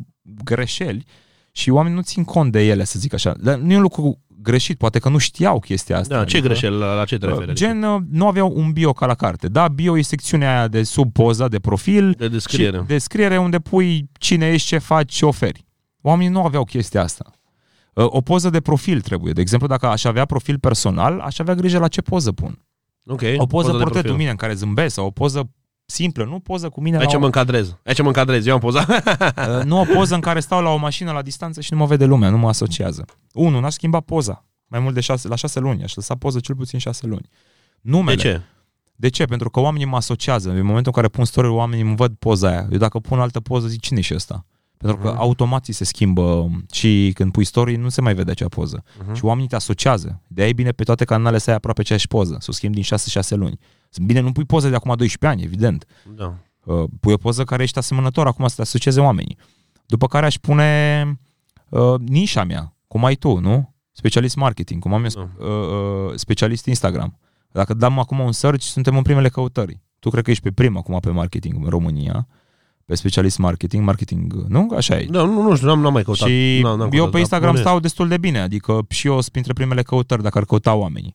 [0.45, 1.05] greșeli
[1.53, 3.35] și oamenii nu țin cont de ele, să zic așa.
[3.41, 6.17] Dar nu e un lucru greșit, poate că nu știau chestia asta.
[6.19, 7.49] Da, ce Adică, greșel, la, la ce te referi?
[7.49, 9.49] uh, Gen, uh, nu aveau un bio ca la carte.
[9.49, 12.77] Da, bio e secțiunea aia de sub poza, de profil, de descriere.
[12.79, 15.65] și descriere unde pui cine ești, ce faci, ce oferi.
[16.03, 17.31] Oamenii nu aveau chestia asta.
[17.95, 19.33] Uh, O poză de profil trebuie.
[19.33, 22.65] De exemplu, dacă aș avea profil personal, aș avea grijă la ce poză pun.
[23.07, 23.23] Ok.
[23.37, 24.17] O poză de portretul profil.
[24.17, 25.51] mine în care zâmbesc sau o poză
[25.87, 27.77] simplă, nu poză cu mine Aici la mă o, încadrez.
[27.85, 28.47] Aici mă încadrez.
[28.47, 28.89] Eu am pozat.
[29.59, 31.87] uh, nu o poză în care stau la o mașină la distanță și nu mă
[31.87, 33.05] vede lumea, nu mă asociază.
[33.33, 34.45] Unu, n-aș schimba poza.
[34.67, 35.83] Mai mult de șase, la șase luni.
[35.83, 37.29] Aș lăsa poză cel puțin șase luni.
[37.81, 38.17] Numele.
[38.17, 38.43] De ce?
[38.97, 39.25] De ce?
[39.25, 40.51] Pentru că oamenii mă asociază.
[40.51, 42.69] În momentul în care pun story oamenii îmi văd poza aia.
[42.71, 44.47] Eu dacă pun altă poză, zic cine e și ăsta?
[44.77, 45.19] Pentru că Mhm.
[45.19, 48.85] automat ți se schimbă și când pui story nu se mai vede acea poză.
[49.05, 49.15] Mhm.
[49.15, 50.21] Și oamenii te asociază.
[50.29, 52.75] De aia e bine pe toate canalele să ai aproape aceeași poză, să o schimbi
[52.75, 53.59] din 6-6 luni.
[54.05, 55.85] Bine, nu pui poze de acum 12 ani, evident.
[56.17, 56.35] Da.
[56.65, 59.37] Uh, pui o poză care ești asemănător, acum să te asocieze oamenii.
[59.87, 61.05] După care aș pune
[61.69, 63.75] uh, nișa mea, cum ai tu, nu?
[63.93, 65.45] Specialist marketing, cum am eu Da.
[65.45, 67.19] uh, uh, specialist Instagram.
[67.53, 69.81] Dacă dăm acum un search, suntem în primele căutări.
[69.99, 72.27] Tu cred că ești pe prima acum pe marketing în România,
[72.87, 74.69] pe specialist marketing, marketing, nu?
[74.77, 75.07] Așa e.
[75.11, 76.29] Da, nu, nu știu, n-am, n-am mai căutat.
[76.29, 77.69] Și n-am, n-am eu căutat, pe dar Instagram bănuiesc.
[77.69, 81.15] stau destul de bine, adică și eu sunt printre primele căutări dacă ar căuta oamenii.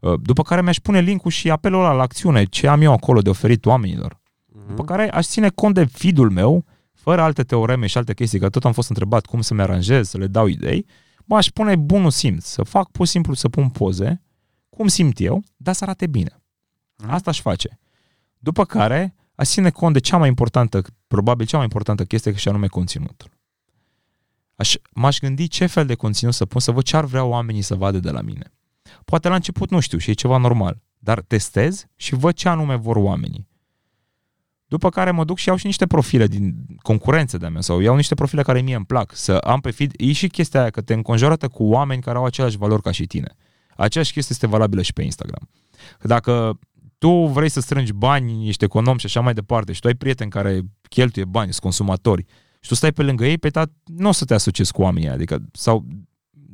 [0.00, 3.20] Uh, După care mi-aș pune linkul și apelul ăla la acțiune, ce am eu acolo
[3.20, 4.20] de oferit oamenilor.
[4.46, 4.66] Mhm.
[4.68, 8.48] După care aș ține cont de feed-ul meu, fără alte teoreme și alte chestii, că
[8.48, 10.86] tot am fost întrebat cum să-mi aranjez, să le dau idei,
[11.24, 14.22] mă aș pune bunul simț, să fac pur și simplu să pun poze,
[14.68, 16.40] cum simt eu, dar să arate bine.
[16.96, 17.10] Mhm.
[17.10, 17.78] Asta aș face.
[18.38, 22.48] După care aș ține cont de cea mai importantă, probabil cea mai importantă chestie, și
[22.48, 23.30] anume conținutul.
[24.54, 27.62] Aș, m-aș gândi ce fel de conținut să pun, să văd ce ar vrea oamenii
[27.62, 28.52] să vadă de la mine.
[29.04, 32.76] Poate la început nu știu și e ceva normal, dar testez și văd ce anume
[32.76, 33.48] vor oamenii.
[34.68, 37.96] După care mă duc și iau și niște profile din concurență de-a mea sau iau
[37.96, 39.14] niște profile care mie îmi plac.
[39.14, 42.24] Să am pe feed, e și chestia aia că te înconjoară cu oameni care au
[42.24, 43.36] aceleași valori ca și tine.
[43.76, 45.48] Aceeași chestie este valabilă și pe Instagram.
[45.98, 46.58] Că dacă
[46.98, 50.30] tu vrei să strângi bani, ești econom și așa mai departe și tu ai prieteni
[50.30, 52.24] care cheltuie bani, sunt consumatori
[52.60, 55.06] și tu stai pe lângă ei, pe ta nu o să te asociezi cu oamenii
[55.06, 55.84] ăia, adică sau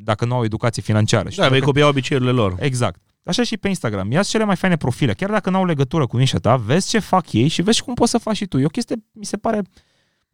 [0.05, 1.29] dacă nu au educație financiară.
[1.29, 2.57] Și Da, toate- vei copia obiceiurile lor.
[2.59, 3.01] Exact.
[3.25, 4.11] Așa și pe Instagram.
[4.11, 5.13] Ia cele mai faine profile.
[5.15, 7.95] Chiar dacă n-au legătură cu nișa ta, vezi ce fac ei și vezi și cum
[7.95, 8.59] poți să faci și tu.
[8.59, 9.63] E o chestie, mi se pare,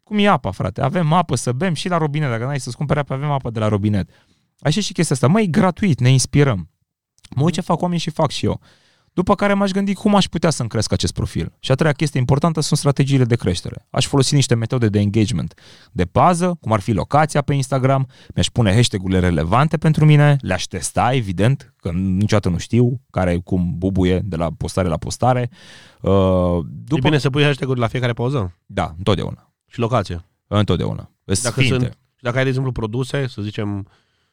[0.03, 0.81] cum e apa, frate.
[0.81, 2.29] Avem apă să bem și la robinet.
[2.29, 4.09] Dacă n-ai să-ți cumperi apă, avem apă de la robinet.
[4.59, 5.27] Așa și chestia asta.
[5.27, 6.69] Măi, e gratuit, ne inspirăm.
[7.35, 8.61] Mă uit ce fac oamenii și fac și eu.
[9.13, 11.51] După care m-aș gândi cum aș putea să-mi cresc acest profil.
[11.59, 13.87] Și a treia chestie importantă sunt strategiile de creștere.
[13.89, 15.53] Aș folosi niște metode de engagement
[15.91, 20.63] de bază, cum ar fi locația pe Instagram, mi-aș pune hashtag-urile relevante pentru mine, le-aș
[20.63, 25.49] testa, evident, că niciodată nu știu care cum bubuie de la postare la postare.
[26.01, 26.67] Uh, După...
[26.83, 26.97] după...
[26.97, 29.51] E bine să pui hashtag-uri la fiecare poză Da, întotdeauna.
[29.67, 30.25] și locație.
[30.47, 31.11] Întotdeauna.
[31.23, 31.79] Dacă Dacă Sfinte.
[31.79, 33.87] sunt- Și dacă ai, de exemplu, produse, să zicem,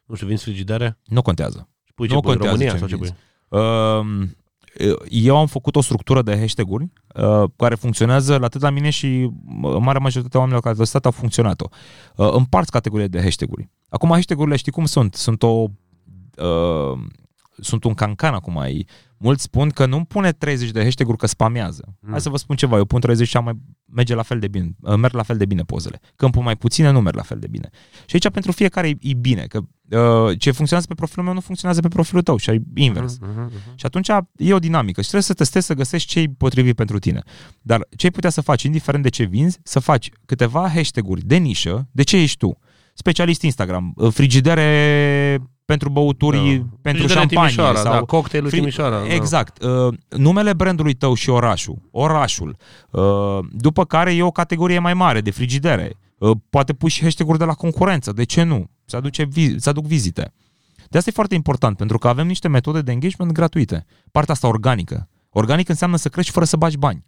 [0.04, 1.68] nu știu, vinzi frigidere, Nu contează.
[1.84, 3.12] și pui Nu ce pui, contează România ce sau ce vinzi.
[3.48, 3.58] pui?
[3.60, 4.28] Uh,
[5.08, 9.30] eu am făcut o structură de hashtag-uri uh, care funcționează atât la mine și
[9.62, 11.68] uh, marea majoritatea oamenilor care au testat au funcționat-o.
[12.16, 13.68] Uh, împarți categoriile de hashtag-uri.
[13.88, 15.14] Acum hashtag-urile știi cum sunt?
[15.14, 15.66] Sunt o
[16.36, 16.98] uh,
[17.60, 18.86] sunt un cancan acum ai.
[19.18, 21.84] Mulți spun că nu pune 30 de hashtag-uri că spamează.
[22.00, 22.10] Mm.
[22.10, 23.58] Hai să vă spun ceva, eu pun 30 și am mai
[23.92, 26.00] merge la fel de bine, uh, merg la fel de bine pozele.
[26.16, 27.68] Când pun mai puține, nu merg la fel de bine.
[28.06, 31.40] Și aici pentru fiecare e, e bine, că uh, ce funcționează pe profilul meu nu
[31.40, 33.18] funcționează pe profilul tău și ai invers.
[33.18, 33.74] Uh-huh, uh-huh.
[33.74, 36.98] Și atunci e o dinamică și trebuie să testezi să găsești ce e potrivit pentru
[36.98, 37.22] tine.
[37.62, 41.36] Dar ce ai putea să faci, indiferent de ce vinzi, să faci câteva hashtag-uri de
[41.36, 42.58] nișă, de ce ești tu.
[42.94, 46.76] Specialist Instagram, uh, frigidere pentru băuturi, da.
[46.82, 47.50] pentru șampanie.
[47.50, 48.58] Timișoara, sau da, cocktailul fri...
[48.58, 48.98] Timișoara.
[48.98, 49.14] Da.
[49.14, 49.62] Exact.
[49.62, 51.78] Uh, numele brandului tău și orașul.
[51.90, 52.56] Orașul.
[52.90, 55.92] Uh, după care e o categorie mai mare de frigidere.
[56.18, 58.12] Uh, poate pui și hashtag de la concurență.
[58.12, 58.70] De ce nu?
[58.84, 60.32] Să, aduce, să aduc vizite.
[60.88, 63.84] De asta e foarte important, pentru că avem niște metode de engagement gratuite.
[64.10, 65.08] Partea asta organică.
[65.30, 67.04] Organic înseamnă să crești fără să bagi bani.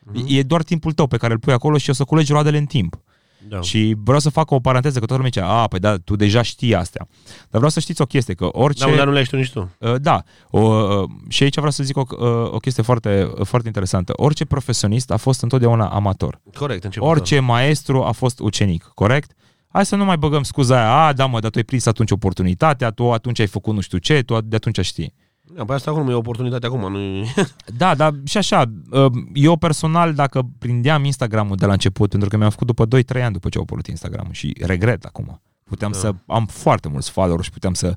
[0.00, 0.24] Mm-hmm.
[0.26, 2.64] E doar timpul tău pe care îl pui acolo și o să culegi roadele în
[2.64, 3.00] timp.
[3.48, 3.60] Da.
[3.60, 6.42] Și vreau să fac o paranteză, că toată lumea zice, a, păi da, tu deja
[6.42, 7.08] știi astea.
[7.24, 8.90] Dar vreau să știți o chestie, că orice...
[8.90, 9.70] Da, dar nu le știu nici tu.
[9.78, 13.66] Uh, da, o, uh, și aici vreau să zic o, uh, o chestie foarte, foarte
[13.66, 14.12] interesantă.
[14.16, 16.40] Orice profesionist a fost întotdeauna amator.
[16.54, 17.08] Corect, început.
[17.08, 19.32] Orice maestru a fost ucenic, corect?
[19.68, 22.10] Hai să nu mai băgăm scuza aia, a, da mă, dar tu ai prins atunci
[22.10, 25.14] oportunitatea, tu atunci ai făcut nu știu ce, tu de atunci știi.
[25.60, 26.92] Da, păi asta acum e oportunitate acum.
[26.92, 27.24] Nu
[27.82, 32.36] da, dar și așa, uh, eu personal, dacă prindeam Instagramul de la început, pentru că
[32.36, 32.86] mi-am făcut după
[33.18, 35.40] 2-3 ani după ce au apărut Instagramul și regret acum.
[35.64, 35.98] Puteam da.
[35.98, 37.94] să am foarte mulți follower și puteam să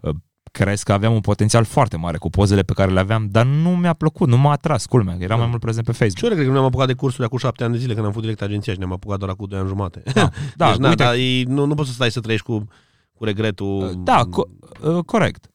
[0.00, 0.14] uh,
[0.52, 3.70] crezi că aveam un potențial foarte mare cu pozele pe care le aveam, dar nu
[3.76, 5.36] mi-a plăcut, nu m-a atras, culmea, eram da.
[5.36, 6.18] mai mult prezent pe Facebook.
[6.18, 8.06] Și eu regret că nu am apucat de cursuri acum șapte ani de zile, când
[8.06, 10.02] am fost direct agenția și ne-am apucat doar cu doi ani jumate.
[10.14, 12.64] Da, da, deci, na, dar e, nu, nu poți să stai să trăiești cu,
[13.14, 14.00] cu regretul.
[14.04, 15.51] Da, co- uh, corect.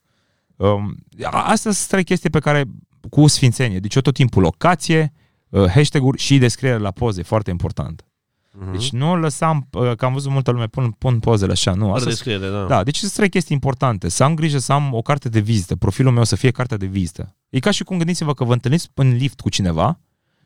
[0.58, 0.96] Um,
[1.32, 2.64] astea sunt trei chestii pe care
[3.10, 3.80] cu sfințenie.
[3.80, 5.14] Deci eu tot timpul locație,
[5.50, 8.02] uh, hashtag-uri și descriere la poze, foarte important.
[8.02, 8.72] Uh-huh.
[8.72, 11.94] Deci nu lăsam, uh, că am văzut multă lume pun, pun pozele așa, nu.
[11.94, 12.66] Asta descriere, da.
[12.66, 14.10] Da, deci sunt trei chestii importante.
[14.10, 16.86] Să am grijă să am o carte de vizită, profilul meu să fie cartea de
[16.86, 17.36] vizită.
[17.50, 20.00] E ca și cum gândiți-vă că vă întâlniți în lift cu cineva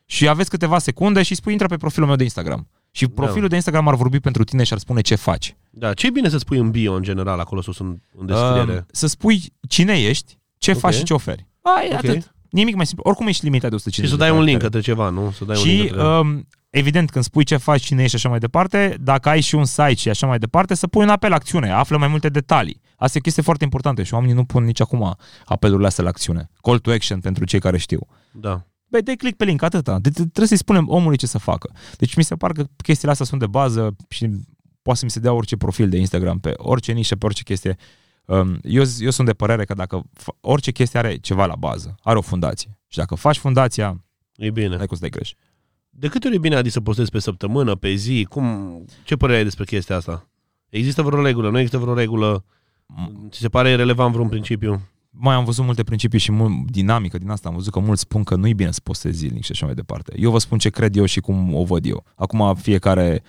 [0.05, 2.67] și aveți câteva secunde și spui intră pe profilul meu de Instagram.
[2.91, 3.11] Și da.
[3.13, 3.47] profilul da.
[3.47, 5.55] de Instagram ar vorbi pentru tine și ar spune ce faci.
[5.69, 8.73] Da, ce e bine să spui în bio în general acolo sus în, în descriere?
[8.73, 10.81] Uh, să spui cine ești, ce okay.
[10.81, 11.47] faci și ce oferi.
[11.61, 12.09] Ai, okay.
[12.09, 12.33] atât.
[12.49, 13.03] Nimic mai simplu.
[13.07, 15.31] Oricum ești limitat de 150 Și să dai un link către ceva, nu?
[15.31, 16.07] Să dai și, un link către...
[16.07, 19.55] um, evident, când spui ce faci, cine ești și așa mai departe, dacă ai și
[19.55, 22.29] un site și așa mai departe, să pui un apel la acțiune, află mai multe
[22.29, 22.81] detalii.
[22.95, 26.09] Asta e o chestie foarte importantă și oamenii nu pun nici acum apelurile astea la
[26.09, 26.49] acțiune.
[26.61, 28.07] Call to action pentru cei care știu.
[28.31, 28.65] Da.
[28.91, 29.99] Băi, dai click pe link, atâta.
[29.99, 31.71] De- trebuie să-i spunem omului ce să facă.
[31.97, 34.29] Deci mi se pare că chestiile astea sunt de bază și
[34.81, 37.75] poate să mi se dea orice profil de Instagram, pe orice nișă, pe orice chestie.
[38.25, 40.03] Um, eu, eu sunt de părere că dacă
[40.41, 42.77] orice chestie are ceva la bază, are o fundație.
[42.87, 44.03] Și dacă faci fundația,
[44.35, 44.75] e bine.
[44.75, 45.33] Ai cum să dai greș.
[45.89, 48.25] De câte ori e bine, Adi, să postezi pe săptămână, pe zi?
[48.29, 48.45] Cum,
[49.03, 50.29] ce părere ai despre chestia asta?
[50.69, 51.49] Există vreo regulă?
[51.49, 52.45] Nu există vreo regulă?
[53.29, 54.81] Ți se pare relevant vreun principiu?
[55.13, 57.49] Mai am văzut multe principii și mult dinamică din asta.
[57.49, 59.75] Am văzut că mulți spun că nu e bine să postezi zilnic și așa mai
[59.75, 60.13] departe.
[60.15, 62.03] Eu vă spun ce cred eu și cum o văd eu.
[62.15, 63.23] Acum fiecare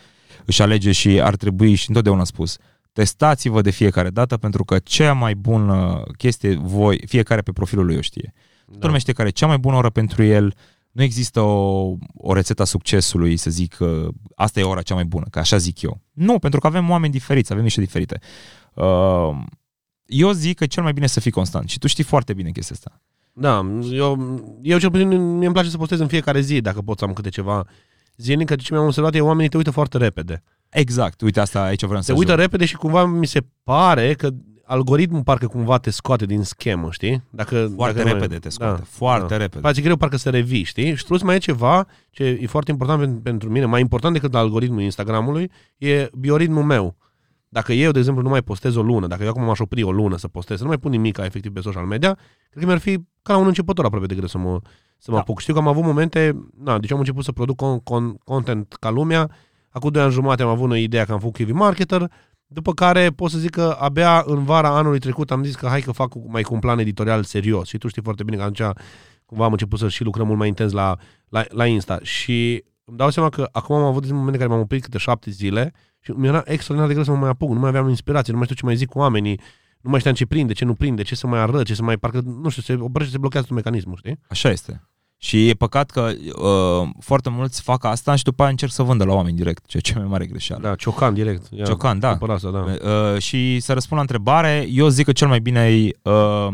[0.45, 2.57] își alege și ar trebui și întotdeauna spus,
[2.93, 7.97] testați-vă de fiecare dată pentru că cea mai bună chestie voi, fiecare pe profilul lui
[7.97, 8.33] o știe.
[8.67, 8.79] Da.
[8.79, 10.55] Toată știe care e cea mai bună oră pentru el,
[10.93, 15.05] nu există o, o rețetă a succesului să zic că asta e ora cea mai
[15.05, 16.01] bună, că așa zic eu.
[16.13, 18.19] Nu, pentru că avem oameni diferiți, avem niște diferite.
[18.75, 19.31] Uh,
[20.13, 22.77] eu zic că cel mai bine să fii constant și tu știi foarte bine chestia
[22.79, 23.01] asta.
[23.33, 26.99] Da, eu, eu cel puțin mi îmi place să postez în fiecare zi, dacă pot
[26.99, 27.65] să am câte ceva
[28.17, 30.43] zilnic, că ce mi-am observat e oamenii te uită foarte repede.
[30.69, 34.31] Exact, uite asta aici vreau să Se uită repede și cumva mi se pare că
[34.65, 37.23] algoritmul parcă cumva te scoate din schemă, știi?
[37.31, 39.37] Dacă, foarte dacă repede te scoate, da, foarte da.
[39.37, 39.61] repede.
[39.61, 40.95] Face greu parcă să revii, știi?
[40.95, 44.81] Și plus mai e ceva ce e foarte important pentru mine, mai important decât algoritmul
[44.81, 46.97] Instagramului, e bioritmul meu.
[47.53, 49.93] Dacă eu, de exemplu, nu mai postez o lună, dacă eu acum m-aș opri o
[49.93, 52.15] lună să postez, să nu mai pun nimic efectiv pe social media,
[52.51, 54.61] cred că mi-ar fi ca un începător aproape de greu să mă,
[54.99, 55.23] să mă da.
[55.23, 55.41] apuc.
[55.41, 58.91] Știu că am avut momente, na, deci am început să produc con, con, content ca
[58.91, 59.31] lumea,
[59.71, 62.11] acum doi ani jumate am avut o idee că am făcut TV Marketer,
[62.47, 65.81] după care pot să zic că abia în vara anului trecut am zis că hai
[65.81, 68.77] că fac mai cu un plan editorial serios și tu știi foarte bine că atunci
[69.25, 70.97] cumva am început să și lucrăm mult mai intens la,
[71.29, 74.61] la, la Insta și îmi dau seama că acum am avut momente în care m-am
[74.61, 75.73] oprit câte șapte zile
[76.05, 78.39] și mi era extraordinar de greu să mă mai apuc, nu mai aveam inspirație, nu
[78.39, 79.41] mai știu ce mai zic cu oamenii,
[79.81, 81.97] nu mai știam ce prinde, ce nu prinde, ce să mai arăt, ce să mai,
[81.97, 84.19] parcă, nu știu, se oprește, se blochează tot mecanismul, știi?
[84.29, 84.83] Așa este.
[85.17, 89.05] Și e păcat că uh, foarte mulți fac asta și după aia încerc să vândă
[89.05, 90.63] la oameni direct, ceea ce e mai mare greșeală.
[90.63, 91.47] Da, ciocan direct.
[91.51, 92.19] Ia, ciocan, da.
[92.21, 92.59] Asta, da.
[92.91, 96.49] Uh, și să răspund la întrebare, eu zic că cel mai bine e, uh,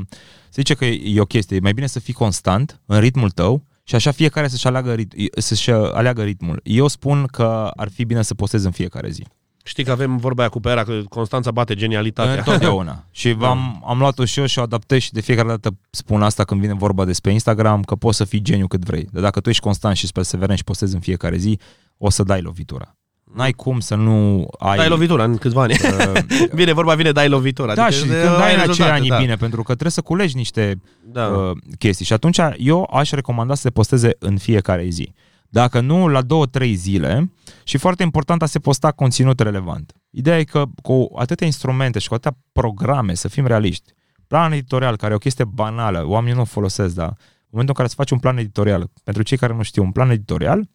[0.51, 3.63] se zice că e o chestie, e mai bine să fii constant în ritmul tău
[3.83, 6.61] și așa fiecare să-și aleagă, rit- să-și aleagă ritmul.
[6.65, 9.27] Eu spun că ar fi bine să postezi în fiecare zi.
[9.63, 12.35] Știi că avem vorba aia cu pe era, că Constanța bate genialitatea.
[12.37, 13.05] Întotdeauna.
[13.11, 13.49] și Da.
[13.49, 16.61] am, am luat-o și eu și o adaptez și de fiecare dată spun asta când
[16.61, 19.09] vine vorba despre Instagram, că poți să fii geniu cât vrei.
[19.13, 21.59] Dar dacă tu ești constant și perseverent și postezi în fiecare zi,
[21.99, 22.93] o să dai lovitura.
[23.35, 24.77] N-ai cum să nu ai...
[24.77, 25.73] Dai lovitura în câțiva ani.
[25.73, 26.21] uh,
[26.53, 27.75] Vine vorba, vine, dai lovitura.
[27.75, 29.19] da, și de- când ai în rezultate, acei ani da.
[29.19, 31.27] bine, pentru că trebuie să culegi niște Da.
[31.27, 32.05] uh, chestii.
[32.05, 35.13] Și atunci eu aș recomanda să se posteze în fiecare zi.
[35.49, 37.33] Dacă nu, la două, trei zile
[37.65, 39.93] și foarte important a se posta conținut relevant.
[40.11, 43.93] Ideea e că cu atâtea instrumente și cu atâtea programe, să fim realiști,
[44.27, 47.15] plan editorial, care e o chestie banală, oamenii nu o folosesc, dar în
[47.51, 50.11] momentul în care să faci un plan editorial, pentru cei care nu știu, un plan
[50.11, 50.69] editorial,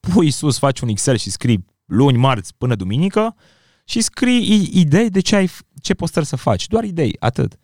[0.00, 3.34] pui sus, faci un Excel și scrii luni, marți până duminică
[3.84, 5.50] și scrii i- idei de ce, ai,
[5.82, 6.66] ce postări să faci.
[6.66, 7.56] Doar idei, atât.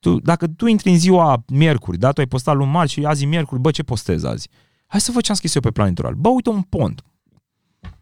[0.00, 3.24] Tu, dacă tu intri în ziua miercuri, da, tu ai postat luni marți și azi
[3.24, 4.48] e miercuri, bă, ce postez azi?
[4.88, 6.14] Hai să văd ce am scris eu pe plan editorial.
[6.14, 7.02] Bă, uite un pont.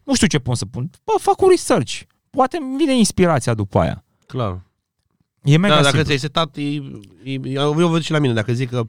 [0.03, 0.89] Nu știu ce pont să pun.
[1.03, 2.01] Bă, fac un research.
[2.29, 4.03] Poate îmi vine inspirația după aia.
[4.25, 4.61] Clar.
[5.43, 6.03] E mega Da, dacă simplu.
[6.03, 6.61] ți-ai setat, e,
[7.31, 8.85] e, eu văd și la mine, dacă zic că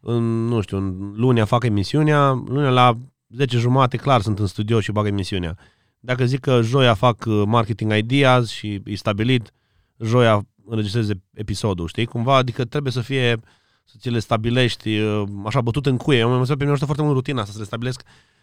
[0.00, 4.80] în, nu știu, în lunea fac emisiunea, lunea la 10 jumate, clar, sunt în studio
[4.80, 5.56] și bag emisiunea.
[6.00, 9.50] Dacă zic că joia fac uh, marketing ideas și e stabilit,
[9.98, 12.06] joia înregistrez episodul, știi?
[12.06, 13.40] Cumva, adică trebuie să fie,
[13.84, 16.18] să ți le stabilești uh, așa bătut în cuie.
[16.18, 18.02] Eu mă pe mine ajută foarte mult rutina asta, să le stabilesc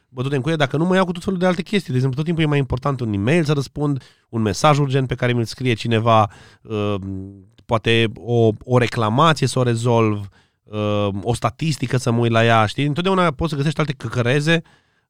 [0.10, 1.90] bătute în cuie, dacă nu mă iau cu tot felul de alte chestii.
[1.90, 5.16] De exemplu, tot timpul e mai important un e-mail să răspund, un mesaj urgent pe
[5.16, 6.30] care mi-l scrie cineva,
[6.62, 6.96] uh,
[7.66, 10.30] poate o, o reclamație să o rezolv,
[10.64, 12.86] uh, o statistică să mă uit la ea, știi?
[12.86, 14.62] Întotdeauna poți să găsești alte căcăreze,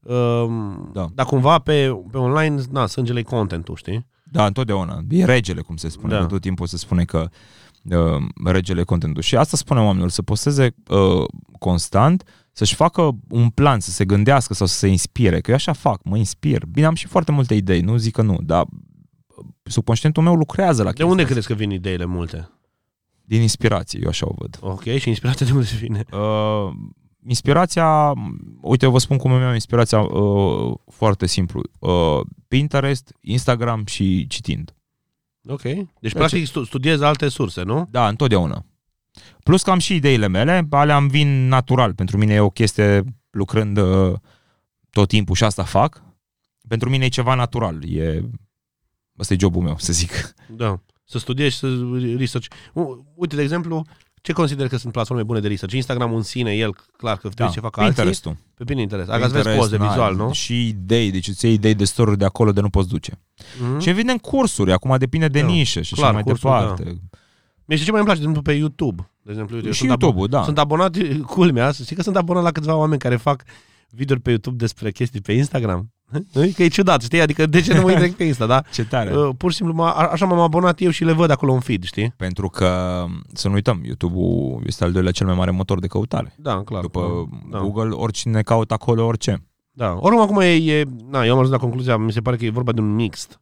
[0.01, 0.45] uh,
[0.93, 1.07] Da.
[1.13, 4.05] dar cumva pe, pe online, na, sângele contentul, știi?
[4.23, 5.01] Da, întotdeauna.
[5.09, 6.13] E regele, cum se spune.
[6.13, 6.19] Da.
[6.19, 6.25] Da.
[6.25, 7.29] Tot timpul se spune că
[7.83, 9.21] uh, regele contentul.
[9.21, 11.25] Și asta spune oamenilor, să posteze uh,
[11.59, 15.41] constant, să-și facă un plan, să se gândească sau să se inspire.
[15.41, 16.65] Că eu așa fac, mă inspir.
[16.65, 20.83] Bine, am și foarte multe idei, nu zic că nu, dar uh, subconștientul meu lucrează
[20.83, 22.37] la De unde chestia crezi că vin ideile multe?
[22.37, 22.55] asta.
[23.23, 24.57] Din inspirație, eu așa o văd.
[24.61, 26.05] Ok, și inspirația de unde vine?
[26.11, 26.73] Uh,
[27.27, 28.13] inspirația,
[28.61, 31.61] uite, eu vă spun cum îmi iau inspirația uh, foarte simplu.
[31.79, 34.75] Uh, Pinterest, Instagram și citind.
[35.47, 35.61] Ok.
[35.99, 37.87] Deci, practic, stu- studiezi alte surse, nu?
[37.91, 38.65] Da, întotdeauna.
[39.43, 41.93] Plus că am și ideile mele, alea îmi vin natural.
[41.93, 44.13] Pentru mine e o chestie lucrând uh,
[44.89, 46.03] tot timpul și asta fac.
[46.67, 47.89] Pentru mine e ceva natural.
[47.95, 48.21] E...
[49.17, 50.33] Asta e jobul meu, să zic.
[50.55, 50.79] Da.
[51.03, 51.67] Să studiezi, să
[52.17, 52.47] research.
[52.73, 53.85] U- Uite, de exemplu,
[54.21, 55.75] ce consider că sunt platforme bune de research?
[55.75, 57.93] Instagram în sine, el, clar că trebuie ce fac alții.
[57.93, 58.35] Pinterest-ul.
[58.55, 59.07] Pe Pinterest.
[59.07, 60.31] Dacă îți vezi poze na, vizual, nu?
[60.31, 63.19] Și idei, deci îți iei idei de story de acolo de nu poți duce.
[63.61, 63.79] Mhm.
[63.79, 66.83] Și evident cursuri, acum depinde de Da, nișă și clar, așa mai cursuri, departe.
[67.65, 69.09] Mie știi ce mai îmi place, de exemplu, pe YouTube.
[69.21, 70.43] De exemplu, uite, eu Și sunt YouTube-ul, abo- da.
[70.43, 70.97] Sunt abonat,
[71.35, 73.43] culmea, să știi că sunt abonat la câțiva oameni care fac
[73.89, 75.91] videouri pe YouTube despre chestii pe Instagram.
[76.33, 76.49] Nu?
[76.55, 77.21] Că e ciudat, știi?
[77.21, 78.63] Adică de ce nu mă uit direct pe Insta, da?
[78.73, 79.15] Ce tare.
[79.17, 81.59] Uh, Pur și simplu, m-a- a- așa m-am abonat eu și le văd acolo în
[81.59, 82.13] feed, știi?
[82.17, 86.33] Pentru că, să nu uităm, YouTube-ul este al doilea cel mai mare motor de căutare.
[86.37, 86.81] Da, clar.
[86.81, 87.59] După da.
[87.59, 89.43] Google, oricine caută acolo orice.
[89.71, 89.97] Da.
[89.99, 92.49] Oricum, acum e, e, na, eu am ajuns la concluzia, mi se pare că e
[92.49, 93.41] vorba de un mixt.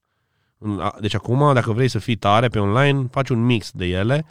[0.57, 3.85] Un- a- Deci acum, dacă vrei să fii tare pe online, faci un mix de
[3.85, 4.25] ele,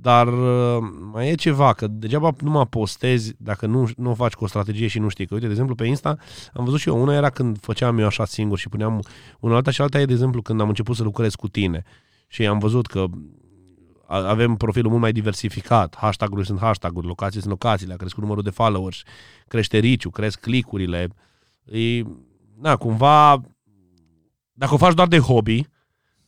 [0.00, 0.78] dar uh,
[1.12, 4.46] mai e ceva, că degeaba nu mă postezi dacă nu, nu o faci cu o
[4.46, 5.26] strategie și nu știi.
[5.26, 6.16] Că uite, de exemplu, pe Insta
[6.54, 9.02] am văzut și eu, una era când făceam eu așa singur și puneam
[9.40, 11.82] una alta și alta e, de exemplu, când am început să lucrez cu tine.
[12.28, 13.04] Și am văzut că
[14.06, 18.42] a- avem profilul mult mai diversificat, hashtag-uri sunt hashtag-uri, locații sunt locațiile, a crescut numărul
[18.42, 19.02] de followers,
[19.48, 21.08] crește riciu, cresc clicurile,
[21.64, 22.02] e,
[22.60, 23.40] na, cumva,
[24.52, 25.66] dacă o faci doar de hobby,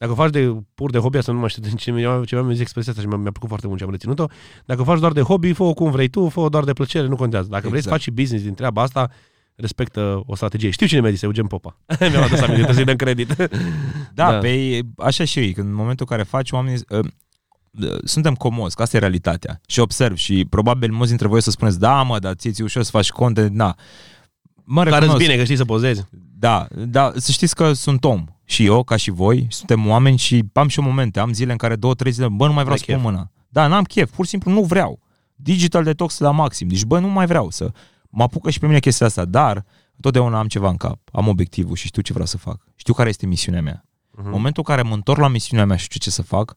[0.00, 2.42] dacă o faci de pur de hobby, asta nu mai știu de ce mi-a, ceva
[2.42, 4.26] mi-a zis expresia asta și mi-a, mi-a plăcut foarte mult și am reținut-o.
[4.64, 7.16] Dacă o faci doar de hobby, fă-o cum vrei tu, fă-o doar de plăcere, nu
[7.16, 7.48] contează.
[7.50, 7.94] Dacă vrei să Exact.
[7.94, 9.10] faci și business din treaba asta,
[9.54, 10.70] respectă o strategie.
[10.70, 11.76] Știu cine mi-a zis, Eugen Popa.
[12.00, 13.34] Mi-am adus aminte, trebuie să-i dăm credit.
[13.34, 13.46] Da,
[14.14, 14.30] Da.
[14.30, 14.38] da.
[14.38, 16.80] Pe, așa și eu, când în momentul în care faci oamenii...
[16.88, 16.98] Uh,
[17.80, 19.60] uh, suntem comozi, că asta e realitatea.
[19.66, 22.62] Și observ și probabil mulți dintre voi o să spuneți, da mă, dar ție ți
[22.62, 23.76] ușor să faci content, na.
[24.64, 25.16] Mă Care recunosc.
[25.16, 26.04] îți bine că știi să pozezi.
[26.38, 28.24] Da, da, să știți că sunt om.
[28.60, 31.58] Și eu, ca și voi, suntem oameni și am și eu momente, am zile în
[31.58, 33.04] care două, trei zile, bă, nu mai vreau N-ai să pun chef.
[33.04, 33.30] mâna.
[33.48, 35.00] Da, n-am chef, pur și simplu nu vreau.
[35.34, 36.68] Digital detox la maxim.
[36.68, 37.72] Deci, bă, nu mai vreau să...
[38.08, 39.64] Mă apucă și pe mine chestia asta, dar
[40.00, 40.98] totdeauna am ceva în cap.
[41.12, 42.64] Am obiectivul și știu ce vreau să fac.
[42.74, 43.84] Știu care este misiunea mea.
[44.10, 44.24] Mhm.
[44.24, 46.54] În momentul în care mă întorc la misiunea mea și știu ce să fac,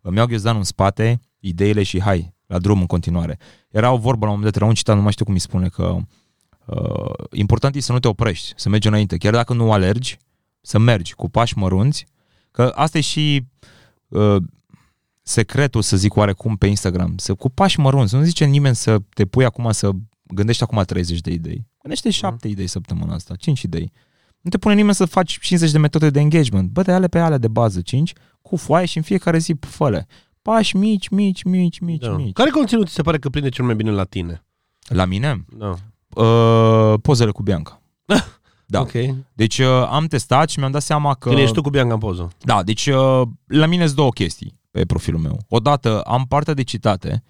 [0.00, 3.38] îmi iau ghiozdanul în spate, ideile și hai, la drum în continuare.
[3.70, 5.40] Era o vorbă la un moment dat, era un citat, nu mai știu cum îi
[5.40, 5.96] spune, că
[6.64, 9.16] uh, important e să nu te oprești, să mergi înainte.
[9.16, 10.18] Chiar dacă nu alergi,
[10.60, 12.06] să mergi cu pași mărunți,
[12.50, 13.46] că asta e și
[14.08, 14.36] uh,
[15.22, 17.16] secretul, să zic oarecum, pe Instagram.
[17.16, 18.14] Să, cu pași mărunți.
[18.14, 19.90] Nu zice nimeni să te pui acum să
[20.22, 21.66] gândești acum 30 de idei.
[21.80, 23.92] Gândește 7 idei săptămâna asta, 5 idei.
[24.40, 26.70] Nu te pune nimeni să faci 50 de metode de engagement.
[26.70, 28.12] Bă, de ale pe alea de bază, 5,
[28.42, 30.06] cu foaie și în fiecare zi fă
[30.42, 32.16] Pași mici, mici, mici, mici, Da.
[32.16, 32.32] mici.
[32.32, 34.44] Care conținut ți se pare că prinde cel mai bine la tine?
[34.86, 35.44] La mine?
[35.56, 35.74] Da.
[36.22, 37.82] Uh, pozele cu Bianca.
[38.70, 38.80] Da.
[38.80, 38.92] Ok.
[39.32, 41.28] Deci uh, am testat și mi-am dat seama că...
[41.28, 42.28] Când ești tu cu Bianca în poză.
[42.38, 45.38] Da, deci uh, la mine sunt două chestii pe profilul meu.
[45.48, 47.22] Odată am partea de citate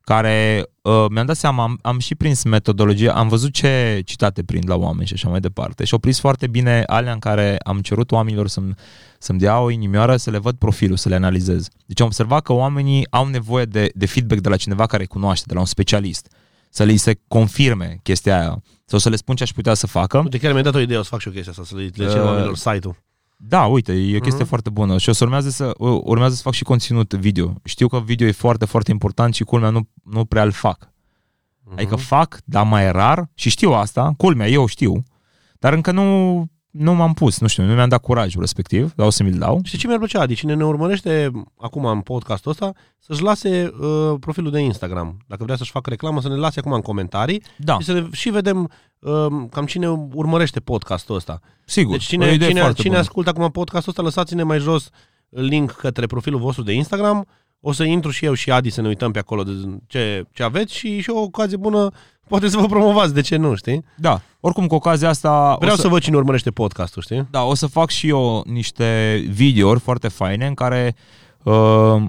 [0.00, 4.68] care uh, mi-am dat seama, am, am și prins metodologia, am văzut ce citate prind
[4.68, 7.80] la oameni și așa mai departe și au prins foarte bine alea în care am
[7.80, 8.74] cerut oamenilor să-mi,
[9.18, 11.68] să-mi dea o inimioară să le văd profilul, să le analizez.
[11.86, 15.08] Deci am observat că oamenii au nevoie de, de feedback de la cineva care îi
[15.08, 16.28] cunoaște, de la un specialist,
[16.74, 20.18] să li se confirme chestia aia sau să le spun ce aș putea să facă.
[20.18, 21.82] Uite, chiar mi-ai dat o idee, o să fac și o chestie asta, să le,
[21.82, 22.96] le cer Uh, oamenilor site-ul.
[23.36, 24.48] Da, uite, e o chestie Mhm.
[24.48, 27.54] foarte bună și o să urmează să, urmează să fac și conținut video.
[27.64, 30.90] Știu că video e foarte, foarte important și culmea nu, nu prea îl fac.
[31.72, 32.04] Adică Mhm.
[32.04, 35.02] fac, dar mai rar și știu asta, culmea, eu știu,
[35.58, 39.10] dar încă nu, nu m-am pus, nu știu, nu mi-am dat curajul respectiv, dar o
[39.10, 39.60] să mi-l dau.
[39.64, 40.34] Știi ce mi-ar plăcea, Adi?
[40.34, 45.16] Cine ne urmărește acum în podcastul ăsta, să-și lase uh, profilul de Instagram.
[45.26, 48.04] Dacă vrea să-și facă reclamă, să ne lase acum în comentarii Da, și să ne,
[48.12, 51.40] și vedem uh, cam cine urmărește podcastul ăsta.
[51.64, 51.92] sigur.
[51.92, 53.02] Deci o cine, idee cine, foarte cine bună.
[53.02, 54.88] ascultă acum podcastul ăsta, lăsați-ne mai jos
[55.28, 57.26] link către profilul vostru de Instagram.
[57.64, 59.52] O să intru și eu și Adi să ne uităm pe acolo de
[59.86, 61.90] ce, ce aveți și, și o ocazie bună
[62.28, 63.84] poate să vă promovați, de ce nu, știi?
[63.96, 65.82] Da, oricum cu ocazia asta Vreau o să...
[65.82, 67.26] să, văd cine urmărește podcastul, știi?
[67.30, 70.94] da, o să fac și eu niște videouri foarte faine în care
[71.42, 71.52] uh,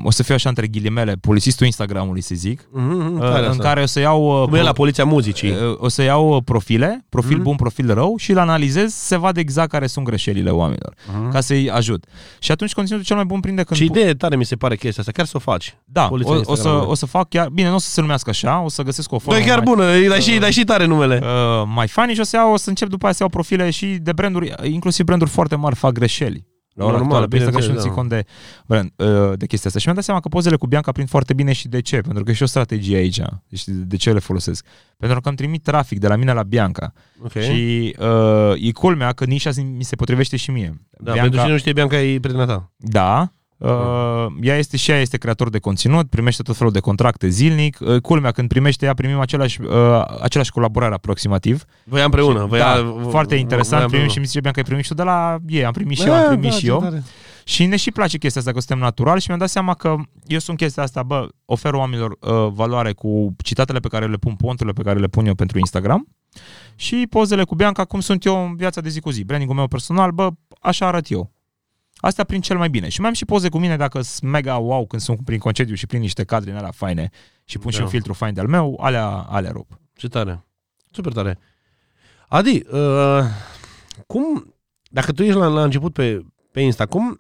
[0.04, 3.86] o să fiu așa între ghilimele, polițistul Instagramului să zic, Mm-hmm, uh, în care o
[3.86, 5.50] să iau uh, Cum e pro- la Poliția Muzicii.
[5.50, 7.44] Uh, O să iau uh, profile, profil Mhm.
[7.44, 11.32] bun, profil rău și îl analizez, se vadă exact care sunt greșelile oamenilor, Mhm.
[11.32, 12.06] ca să-i ajut.
[12.40, 13.80] Și atunci conținutul cel mai bun prinde când...
[13.80, 15.78] Ce idee tare mi se pare chestia asta, chiar să o faci.
[15.86, 16.90] Da, Poliția o, o, să, Instagramului.
[16.90, 17.50] o să fac chiar...
[17.50, 19.66] Bine, nu o să se numească așa, o să găsesc o formă Băi, chiar mai,
[19.76, 21.22] bună, îi dai și, îi dai și tare numele.
[21.24, 23.70] uh, mai funny și o să, iau, o să încep după aia să iau profile
[23.70, 26.46] și de branduri, inclusiv branduri foarte mari fac greșeli.
[26.74, 28.26] La ora Normal, actuală, pe Instagram și nu bineînțeles, țin cont de,
[28.66, 28.92] brand,
[29.32, 29.80] uh, de chestia asta.
[29.80, 32.02] Și mi-am dat seama că pozele cu Bianca prind foarte bine și de ce?
[32.02, 33.22] Pentru că e și o strategie aici.
[33.48, 34.66] Deci de ce le folosesc?
[34.98, 36.94] Pentru că îmi trimit trafic de la mine la Bianca.
[37.24, 37.38] Ok.
[37.38, 40.82] Și uh, e culmea că nișa mi se potrivește și mie.
[40.90, 42.72] Da, pentru cine nu știe, Bianca e prietena ta.
[42.78, 43.34] Da.
[43.64, 47.78] Uh, ea este și ea este creator de conținut, primește tot felul de contracte zilnic.
[47.80, 49.70] Uh, culmea, când primește ea, primim același, uh,
[50.22, 51.64] același colaborare aproximativ.
[51.84, 52.46] Voi ia împreună.
[52.46, 53.82] Voi da, ia, foarte voi interesant.
[53.82, 54.12] ia Primim împreună.
[54.12, 56.10] și mi zice Bianca, ai primit și tu de la ei, am primit și Da,
[56.10, 56.80] eu, am primit da, și ce eu.
[56.80, 57.04] tare.
[57.46, 59.96] Și ne și place chestia asta că suntem natural și mi-am dat seama că
[60.26, 64.36] eu sunt chestia asta, bă, ofer oamenilor uh, valoare cu citatele pe care le pun,
[64.36, 66.08] ponturile pe care le pun eu pentru Instagram
[66.76, 69.24] și pozele cu Bianca cum sunt eu în viața de zi cu zi.
[69.24, 70.30] Brandingul meu personal, bă,
[70.62, 71.33] așa arăt eu.
[72.06, 72.90] Astea prin cel mai bine.
[72.90, 75.76] Și mai am și poze cu mine dacă sunt mega wow când sunt prin concediu
[75.76, 77.10] și prin niște cadre în alea faine
[77.44, 77.84] și pun și Da.
[77.84, 79.80] un filtru fain de-al meu, alea, alea rup.
[79.96, 80.46] Ce tare.
[80.92, 81.40] Super tare.
[82.28, 83.24] Adi, uh,
[84.08, 84.54] cum,
[84.90, 87.20] dacă tu ești la, la început pe, pe Insta, cum,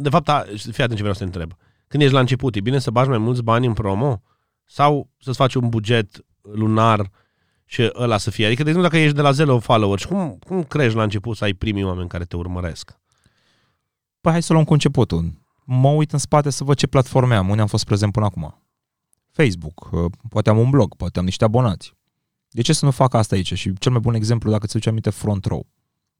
[0.00, 1.52] de fapt, a, fii atent ce vreau să te întreb.
[1.86, 4.22] Când ești la început, e bine să bagi mai mulți bani în promo?
[4.64, 7.10] Sau să-ți faci un buget lunar
[7.64, 8.46] și ăla să fie?
[8.46, 11.44] Adică, de exemplu, dacă ești de la zero followers, cum, cum crești la început să
[11.44, 12.98] ai primii oameni care te urmăresc?
[14.20, 15.46] Păi hai să luăm cu începutul.
[15.64, 18.62] Mă uit în spate să văd ce platforme am, unde am fost prezent până acum.
[19.30, 21.96] Facebook, uh, poate am un blog, poate am niște abonați.
[22.48, 23.54] De ce să nu fac asta aici?
[23.54, 25.66] Și cel mai bun exemplu, dacă ți duce aminte, Front Row.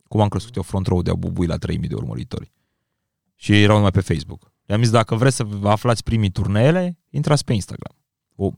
[0.09, 2.53] Cum am crescut eu Front Row de a bubui la 3000 de urmăritori.
[3.35, 4.53] Și erau numai pe Facebook.
[4.65, 7.97] Le-am zis, dacă vreți să vă aflați primii turneele, intrați pe Instagram.
[8.37, 8.51] O,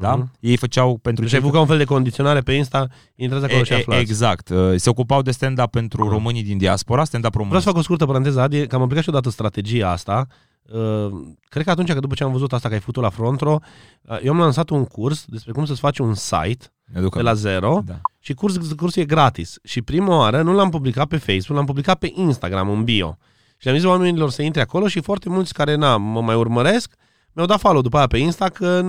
[0.00, 0.14] da?
[0.14, 0.30] Mhm.
[0.40, 3.60] Ei făceau pentru Deci ai făcut ca un fel de condiționare pe Insta, intrați acolo
[3.60, 4.00] E, și e, aflați.
[4.00, 4.48] exact.
[4.48, 6.12] Uh, Se ocupau de stand-up pentru Mhm.
[6.12, 7.62] românii din diaspora, stand-up Vreau român.
[7.62, 10.26] să fac o scurtă paranteză, Adi, că am aplicat și odată strategia asta.
[10.72, 11.08] Uh,
[11.48, 13.58] Cred că atunci, că după ce am văzut asta că ai făcut la Frontro,
[14.02, 17.34] uh, eu am lansat un curs despre cum să-ți faci un site Mi-aduc de la
[17.34, 18.00] zero Da.
[18.18, 19.56] și curs, cursul e gratis.
[19.64, 23.18] Și prima oară nu l-am publicat pe Facebook, l-am publicat pe Instagram, în bio.
[23.56, 26.94] Și le-am zis oamenilor să intre acolo și foarte mulți care na, mă mai urmăresc
[27.38, 28.80] mi-au dat follow după aia pe Insta că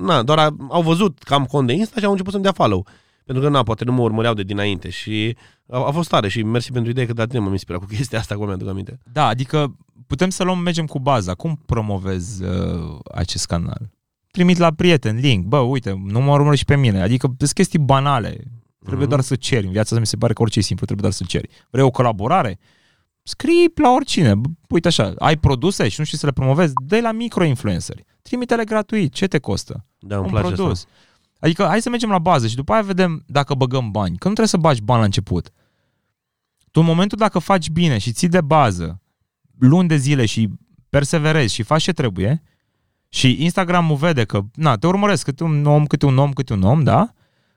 [0.00, 2.52] na, doar a, au văzut că am cont de Insta și au început să-mi dea
[2.52, 2.86] follow.
[3.24, 5.36] Pentru că, na, poate nu mă urmăreau de dinainte și
[5.68, 8.18] a, a fost tare și mersi pentru ideea că de tine m-am inspirat cu chestia
[8.18, 8.98] asta, cum mi-aduc aminte.
[9.12, 9.76] Da, adică
[10.06, 11.34] putem să luăm, mergem cu baza.
[11.34, 13.90] Cum promovezi uh, acest canal?
[14.30, 17.02] Trimit la prieten, link, bă, uite, nu mă urmărești și pe mine.
[17.02, 18.28] Adică sunt chestii banale.
[18.78, 19.08] Trebuie Mhm.
[19.14, 19.66] doar să ceri.
[19.66, 21.48] În viața asta mi se pare că orice e simplu, trebuie doar să ceri.
[21.70, 22.58] Vrei o colaborare?
[23.26, 24.34] Scrii la oricine.
[24.34, 28.04] Bă, Uite așa, ai produse și nu știi să le promovezi, dă la microinfluenceri.
[28.22, 29.12] Trimite-le gratuit.
[29.12, 29.84] Ce te costă?
[29.98, 30.70] Da, îmi un place produs.
[30.70, 30.88] asta.
[31.38, 34.16] Adică hai să mergem la bază și după aia vedem dacă băgăm bani.
[34.16, 35.50] Că nu trebuie să bagi bani la început.
[36.70, 39.00] Tu în momentul dacă faci bine și ții de bază
[39.58, 40.50] luni de zile și
[40.88, 42.42] perseverezi și faci ce trebuie
[43.08, 46.62] și Instagramul vede că, na, te urmăresc câte un om, câte un om, câte un
[46.62, 47.12] om, da?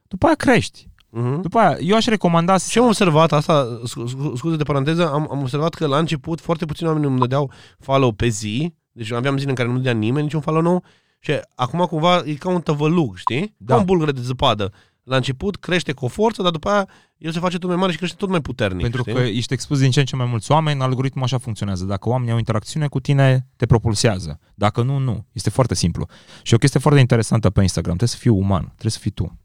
[0.08, 0.88] După aia crești.
[1.10, 1.42] Mhm.
[1.42, 2.70] După aia, eu aș recomanda să...
[2.70, 6.40] Și am observat asta, scu- scu- scuze de paranteză, am, am observat că la început
[6.42, 9.94] foarte puțini oameni îmi dădeau follow pe zi, deci aveam zile în care nu dădea
[9.94, 10.84] nimeni niciun follow nou
[11.20, 13.56] și acum cumva e ca un tăvălug, știi?
[13.58, 13.74] Da.
[13.74, 14.72] Ca un bulgăre de zăpadă.
[15.04, 16.88] La început crește cu o forță, dar după aia
[17.18, 18.82] el se face tot mai mare și crește tot mai puternic.
[18.82, 19.14] Pentru știi?
[19.14, 21.86] că ești expus din ce în ce mai mulți oameni, algoritmul așa funcționează.
[21.86, 24.40] Dacă oamenii au interacțiune cu tine, te propulsează.
[24.56, 25.26] Dacă nu, nu.
[25.32, 26.08] Este foarte simplu.
[26.42, 29.38] Și o chestie foarte interesantă pe Instagram, trebuie să fii uman, trebuie să fii tu.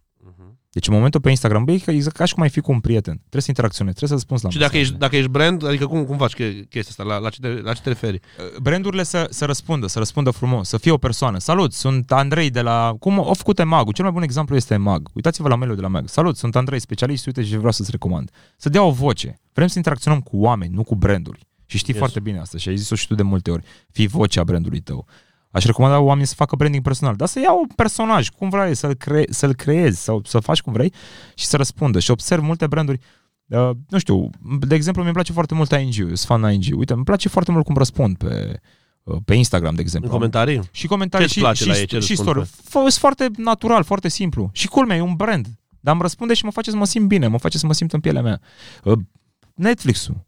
[0.74, 0.80] Mhm.
[0.80, 2.80] Deci în momentul pe Instagram, băi, că exact ca și cum ai fi cu un
[2.80, 3.16] prieten.
[3.16, 4.90] Trebuie să interacționezi, trebuie să răspunzi la Și dacă mesaje.
[4.90, 7.02] ești, dacă ești brand, adică cum, cum faci che- chestia asta?
[7.02, 8.20] La, la, ce te, la ce te referi?
[8.62, 11.38] brandurile să, să răspundă, să răspundă frumos, să fie o persoană.
[11.38, 12.94] Salut, sunt Andrei de la...
[12.98, 13.92] Cum a făcut Emag?
[13.92, 15.08] Cel mai bun exemplu este Emag.
[15.14, 16.08] Uitați-vă la mail de la Emag.
[16.08, 18.30] Salut, sunt Andrei, specialist, uite și vreau să-ți recomand.
[18.56, 19.40] Să dea o voce.
[19.52, 21.46] Vrem să interacționăm cu oameni, nu cu branduri.
[21.66, 21.98] Și știi Yes.
[21.98, 23.62] foarte bine asta și ai zis-o și tu de multe ori.
[23.90, 25.06] Fii vocea brandului tău.
[25.52, 28.94] Aș recomanda oamenii să facă branding personal, dar să ia un personaj, cum vrei, să-l,
[28.94, 30.92] cre- să-l creezi sau să faci cum vrei
[31.34, 31.98] și să răspundă.
[31.98, 32.98] Și observ multe branduri
[33.46, 34.30] Uh, nu știu,
[34.60, 36.78] de exemplu, mi-e place foarte mult ING, eu sunt fan ING.
[36.78, 38.60] Uite, îmi place foarte mult cum răspund pe,
[39.02, 40.10] uh, pe Instagram, de În exemplu.
[40.10, 40.60] comentarii?
[40.70, 41.86] Și comentarii Ce-ți și, place și, la ei?
[41.86, 42.40] Ce și răspund story.
[42.40, 44.50] pe- F- Sunt foarte natural, foarte simplu.
[44.52, 45.46] Și culmea, e un brand.
[45.80, 47.92] Dar îmi răspunde și mă face să mă simt bine, mă face să mă simt
[47.92, 48.40] în pielea mea.
[48.84, 48.98] Uh,
[49.54, 50.26] Netflix-ul.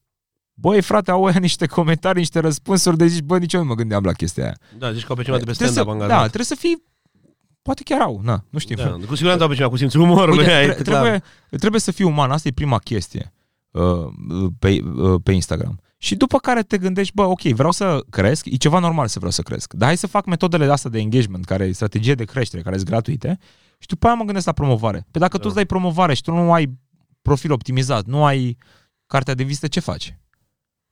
[0.54, 3.74] Băi, frate, au aia niște comentarii, niște răspunsuri, de zici, bă, nici eu nu mă
[3.74, 4.58] gândeam la chestia aia.
[4.78, 6.16] Da, zici că au pe cineva de pe Trebuie stand-up să, angajat.
[6.20, 6.82] da, trebuie să fii,
[7.62, 8.76] poate chiar au, na, nu știu.
[8.76, 10.38] da, cu siguranță au pe cineva cu simțul umorului.
[10.38, 11.00] Uite, aia e tre- clar.
[11.00, 11.22] trebuie,
[11.58, 13.32] trebuie să fii uman, asta e prima chestie
[13.70, 13.82] uh,
[14.58, 15.78] pe, uh, pe Instagram.
[15.98, 19.32] Și după care te gândești, bă, ok, vreau să cresc, e ceva normal să vreau
[19.32, 22.62] să cresc, dar hai să fac metodele astea de engagement, care e strategie de creștere,
[22.62, 23.38] care sunt gratuite,
[23.78, 25.06] și după aia mă gândesc la promovare.
[25.10, 25.46] Pe dacă tu Da.
[25.46, 26.78] îți dai promovare și tu nu ai
[27.22, 28.56] profil optimizat, nu ai
[29.06, 30.18] cartea de vizită, ce faci?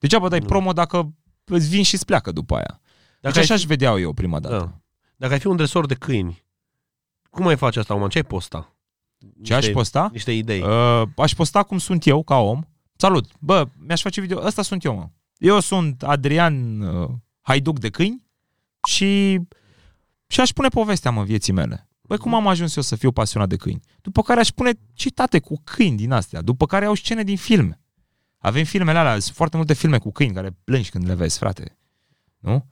[0.02, 0.46] Degeaba dai Nu.
[0.46, 1.12] promo dacă
[1.44, 2.80] îți vin și îți pleacă după aia.
[2.80, 4.56] Deci Dacă ai așa aș vedea eu prima dată.
[4.56, 4.80] Da.
[5.16, 6.44] Dacă ai fi un dresor de câini,
[7.30, 8.08] cum ai face asta, Oman?
[8.08, 8.76] Ce ai posta?
[9.42, 10.08] Ce aș Niște- posta?
[10.12, 10.60] Niște idei.
[10.62, 12.60] Uh, aș posta cum sunt eu, ca om.
[12.96, 13.30] Salut!
[13.38, 14.44] Bă, mi-aș face video.
[14.44, 15.08] Ăsta sunt eu, mă.
[15.38, 17.08] Eu sunt Adrian uh,
[17.40, 18.26] Haiduc de câini
[18.88, 19.40] și,
[20.26, 21.88] și aș pune povestea, mă, vieții mele.
[22.00, 23.80] Băi, cum am ajuns eu să fiu pasionat de câini?
[24.00, 26.40] După care aș pune citate cu câini din astea.
[26.42, 27.80] După care au scene din filme.
[28.42, 31.78] Avem filmele alea, sunt foarte multe filme cu câini care plângi când le vezi, frate.
[32.38, 32.66] Nu?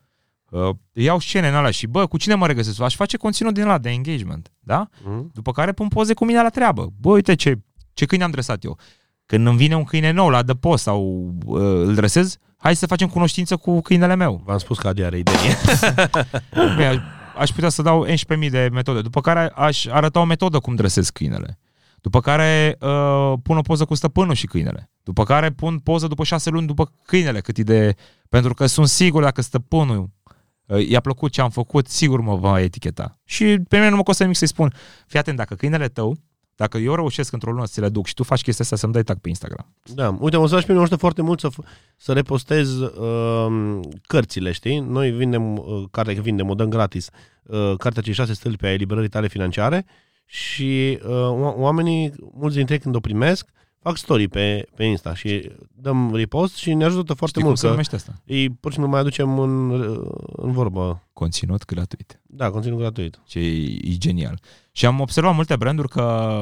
[0.50, 2.80] Uh, iau scene în alea și, bă, cu cine mă regăsesc?
[2.80, 4.88] Aș face conținut din ăla de engagement, da?
[5.04, 5.30] Mhm.
[5.34, 6.92] După care pun poze cu mine la treabă.
[7.00, 7.58] Bă, uite ce,
[7.92, 8.78] ce câine am dresat eu.
[9.26, 13.08] Când îmi vine un câine nou la adăpost sau uh, îl dresez, hai să facem
[13.08, 14.42] cunoștință cu câinele meu.
[14.44, 15.34] V-am spus că Adi are idei.
[16.76, 16.96] Bine, aș,
[17.38, 19.00] aș putea să dau 11.000 de metode.
[19.00, 21.58] După care aș arăta o metodă cum dresez câinele.
[22.01, 24.90] După care uh, pun o poză cu stăpânul și câinele.
[25.03, 27.94] După care pun poză după șase luni după câinele, cât e de...
[28.28, 30.11] Pentru că sunt sigur dacă stăpânul
[30.66, 33.18] uh, i-a plăcut ce am făcut, sigur mă va eticheta.
[33.24, 34.72] Și pe mine nu mă costă nimic să-i spun,
[35.07, 36.16] fii atent, dacă câinele tău,
[36.55, 38.92] dacă eu reușesc într-o lună să ți le duc și tu faci chestia asta să-mi
[38.92, 39.74] dai tag pe Instagram.
[39.82, 42.78] Da, uite, mă să și pe mine mă ajută foarte mult să, f- să repostez
[42.78, 44.78] uh, cărțile, știi?
[44.78, 47.09] Noi vindem, uh, cartea că vindem, o dăm gratis,
[47.42, 49.86] uh, cartea cei șase stâlpi a eliberării tale financiare
[50.33, 53.49] și uh, o- oamenii, mulți dintre ei când o primesc,
[53.83, 57.59] fac story pe, pe Insta și dăm repost și ne ajută foarte Știi cum mult.
[57.59, 58.12] se Că numește asta?
[58.24, 59.70] ei pur și simplu mai aducem în,
[60.37, 61.03] în vorbă.
[61.12, 62.20] Conținut gratuit.
[62.26, 63.20] Da, conținut gratuit.
[63.26, 64.41] Ce e, e genial.
[64.72, 66.41] Și am observat multe branduri că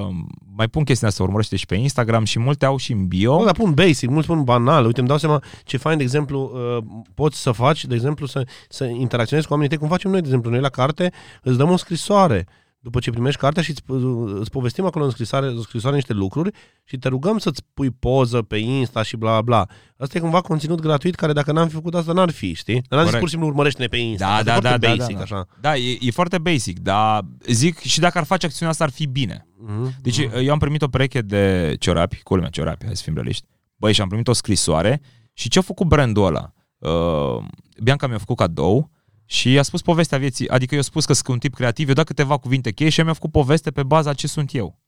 [0.56, 3.38] mai pun chestia asta, urmărește și pe Instagram și multe au și în bio.
[3.38, 4.84] Nu, dar pun basic, mulți pun banal.
[4.86, 6.84] Uite, îmi dau seama ce fain, de exemplu, uh,
[7.14, 10.26] poți să faci, de exemplu, să, să interacționezi cu oamenii tăi, cum facem noi, de
[10.26, 11.12] exemplu, noi la carte
[11.42, 12.46] îți dăm o scrisoare
[12.88, 13.82] după ce primești cartea și îți,
[14.40, 16.50] îți povestim acolo în scrisoare, în scrisoare niște lucruri
[16.84, 19.66] și te rugăm să-ți pui poză pe Insta și bla bla.
[19.96, 22.82] Asta e cumva conținut gratuit care dacă n-am fi făcut asta n-ar fi, știi?
[22.88, 23.18] Dar n-am zis Corect.
[23.18, 24.26] pur și simplu urmărește-ne pe Insta.
[24.26, 25.34] Da, Asta e da, foarte da, da, basic, da, da.
[25.34, 25.46] așa.
[25.60, 29.06] Da, e, e foarte basic, dar zic și dacă ar face acțiunea asta ar fi
[29.06, 29.46] bine.
[29.58, 29.94] Mhm.
[30.02, 33.46] Deci eu am primit o pereche de ciorapi, culmea ciorapi, hai să fim realiști.
[33.76, 35.00] Băi, și am primit o scrisoare
[35.32, 36.52] și ce a făcut brandul ăla?
[36.78, 37.44] Uh,
[37.82, 38.90] Bianca mi-a făcut cadou
[39.30, 42.06] și a spus povestea vieții, adică eu spus că sunt un tip creativ, eu dat
[42.06, 44.78] câteva cuvinte cheie și ea mi-a făcut poveste pe baza ce sunt eu.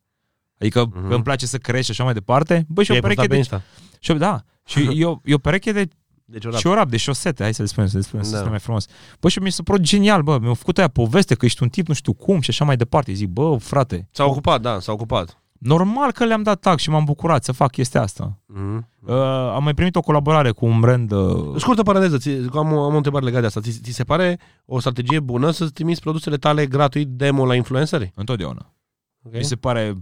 [0.61, 1.09] Adică Mhm.
[1.09, 2.64] că îmi place să crești și așa mai departe.
[2.68, 3.57] Băi, și o I-ai pereche postat pe de...
[3.57, 3.62] Insta.
[3.99, 5.88] Și, da, și eu, eu pereche de
[6.24, 6.57] Deci, ora.
[6.59, 8.36] ciorap, de șosete, hai să le spunem, să le spunem, să Da.
[8.38, 8.86] sună mai frumos.
[9.20, 11.86] Bă, și mi s-a părut genial, bă, mi-a făcut aia poveste că ești un tip
[11.88, 13.12] nu știu cum și așa mai departe.
[13.12, 15.39] Zic, bă, frate, S-a ocupat, da, s-a ocupat.
[15.61, 18.39] Normal că le-am dat tag și m-am bucurat să fac chestia asta.
[18.47, 18.89] Mhm.
[19.07, 19.15] Uh,
[19.55, 22.85] am mai primit o colaborare cu un brand uh, Scurtă paranteză, ți- că am, o-
[22.85, 23.61] am o întrebare legată de asta.
[23.61, 28.13] Ți, ți se pare o strategie bună să-ți trimiți produsele tale gratuit demo la influenceri?
[28.15, 28.73] întotdeauna.
[29.23, 29.39] Okay.
[29.39, 29.97] Mi se pare...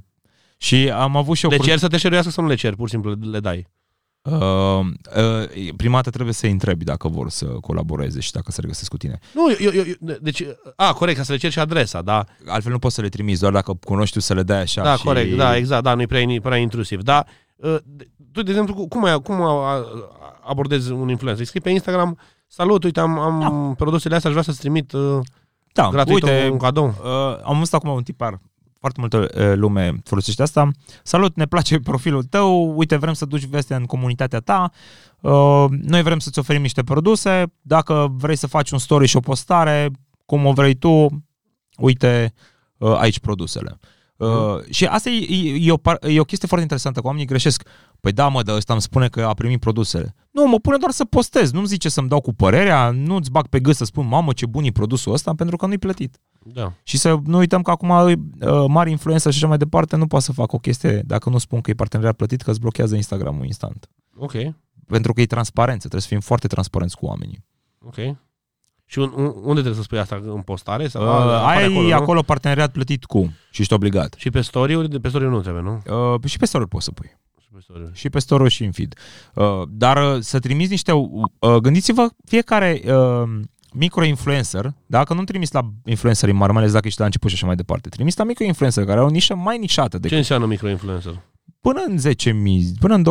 [0.61, 1.49] Și am avut și o...
[1.49, 2.75] Le cur- cer să te șeruiască sau nu le cer?
[2.75, 3.67] Pur și simplu le dai.
[4.31, 8.91] Uh, uh, prima dată trebuie să-i întrebi dacă vor să colaboreze și dacă se regăsesc
[8.91, 9.18] cu tine.
[9.35, 10.43] Nu, eu, eu, eu deci,
[10.76, 12.24] a, corect, ca să le cer și adresa, da.
[12.47, 14.97] Altfel nu poți să le trimiți, doar dacă cunoști tu să le dai așa Da,
[14.97, 15.05] și...
[15.05, 17.03] corect, da, exact, da, nu e prea, prea intrusiv.
[17.03, 17.24] Da,
[17.57, 17.76] uh,
[18.33, 19.41] tu, de exemplu, cum, ai, cum
[20.43, 21.41] abordezi un influencer?
[21.41, 23.74] Îi scrii pe Instagram, salut, uite, am, am da.
[23.85, 25.18] produsele astea, aș vrea să-ți trimit uh,
[25.72, 26.87] da, gratuit uite, un cadou.
[26.87, 28.41] Uh, am văzut acum un tipar
[28.79, 30.70] foarte multă uh, lume folosește asta.
[31.03, 34.70] Salut, ne place profilul tău, uite, vrem să duci vestea în comunitatea ta,
[35.20, 39.20] uh, noi vrem să-ți oferim niște produse, dacă vrei să faci un story și o
[39.20, 39.91] postare,
[40.24, 41.24] cum o vrei tu,
[41.76, 42.35] uite
[42.76, 43.79] uh, aici produsele.
[44.16, 44.62] Uh, mm.
[44.70, 47.68] Și asta e, e, o, e o chestie foarte interesantă, că oamenii greșesc.
[48.01, 50.15] Păi da, mă, dar ăsta îmi spune că a primit produsele.
[50.31, 53.61] Nu, mă pune doar să postez, nu-mi zice să-mi dau cu părerea, nu-ți bag pe
[53.61, 56.21] gât să spun, mamă, ce bun e produsul ăsta, pentru că nu-i plătit.
[56.43, 56.73] Da.
[56.83, 58.19] Și să nu uităm că acum uh,
[58.69, 61.61] mari influență și așa mai departe nu poate să facă o chestie dacă nu spun
[61.61, 63.89] că e parteneriat plătit, că îți blochează Instagram-ul instant.
[64.17, 64.33] Ok.
[64.87, 67.45] Pentru că e transparență, trebuie să fim foarte transparenți cu oamenii.
[67.79, 67.97] Ok.
[68.85, 70.21] Și un, un, unde trebuie să spui asta?
[70.25, 70.89] În postare?
[70.89, 74.15] Sau uh, ai acolo, acolo parteneriat plătit cu și ești obligat.
[74.19, 75.83] Și pe story Pe story nu trebuie, nu?
[76.15, 77.19] Uh, și pe story poți să pui.
[77.49, 77.91] Și pe story.
[77.93, 78.95] Și pe story și în feed.
[79.35, 80.93] Uh, dar uh, să trimiți niște...
[80.93, 83.41] Uh, gândiți-vă fiecare uh,
[83.73, 87.47] micro-influencer, dacă nu trimis la influencerii mari, mai ales dacă ești la început și așa
[87.47, 89.97] mai departe, trimis la micro-influencer care au o nișă mai nișată.
[89.97, 90.11] Decât...
[90.11, 91.23] Ce înseamnă micro-influencer?
[91.61, 93.05] Până în 10.000, până în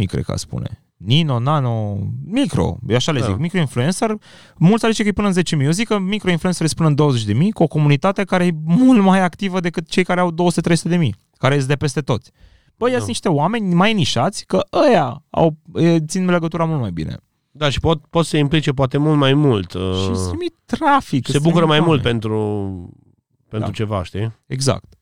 [0.00, 0.84] 20.000, cred că spune.
[0.96, 3.26] Nino, nano, micro, eu așa le da.
[3.26, 4.14] zic, micro-influencer,
[4.56, 7.12] mulți ar zice că e până în 10.000, eu zic că micro-influencer este până în
[7.46, 10.98] 20.000, cu o comunitate care e mult mai activă decât cei care au 200-300.000,
[11.38, 12.30] care sunt de peste toți.
[12.76, 12.96] Băi, da.
[12.96, 15.56] sunt niște oameni mai nișați, că ăia au,
[16.06, 17.16] țin legătura mult mai bine.
[17.50, 19.70] Da, și pot, pot să implice poate mult mai mult.
[19.70, 19.76] Și
[20.10, 21.26] uh, trimit trafic.
[21.26, 22.30] Se bucură mai mult pentru,
[23.48, 23.74] pentru da.
[23.74, 24.32] ceva, știi?
[24.46, 24.94] Exact.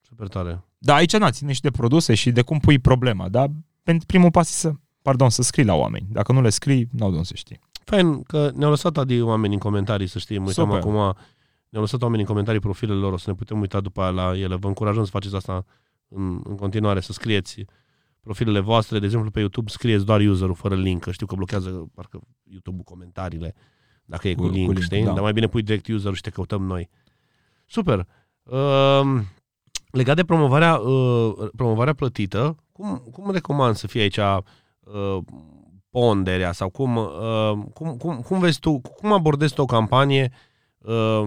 [0.00, 0.64] Super tare.
[0.78, 3.50] Da, aici na, ține și de produse și de cum pui problema, dar
[3.82, 6.06] pentru primul pas să, pardon, să scrii la oameni.
[6.10, 7.60] Dacă nu le scrii, n-au de unde să știi.
[7.84, 10.92] Fain, că ne-au lăsat adi oameni în comentarii, să știi, uităm acum,
[11.68, 14.36] ne-au lăsat oameni în comentarii profilele lor, o să ne putem uita după aia la
[14.36, 14.54] ele.
[14.54, 15.64] Vă încurajăm să faceți asta
[16.08, 17.64] în, în continuare, să scrieți
[18.20, 21.90] profilele voastre, de exemplu pe YouTube scrieți doar userul fără link, că știu că blochează
[21.94, 23.54] parcă YouTube-ul comentariile
[24.04, 25.04] dacă e cu, cu link, cu link știi?
[25.04, 25.12] Da.
[25.12, 26.88] Dar mai bine pui direct userul și te căutăm noi.
[27.66, 28.06] Super.
[28.42, 29.20] Uh,
[29.90, 35.18] legat de promovarea, uh, promovarea plătită, cum, cum recomand să fie aici uh,
[35.90, 40.32] ponderea sau cum, uh, cum, cum, cum vezi tu, cum abordezi tu o campanie
[40.78, 41.22] uh,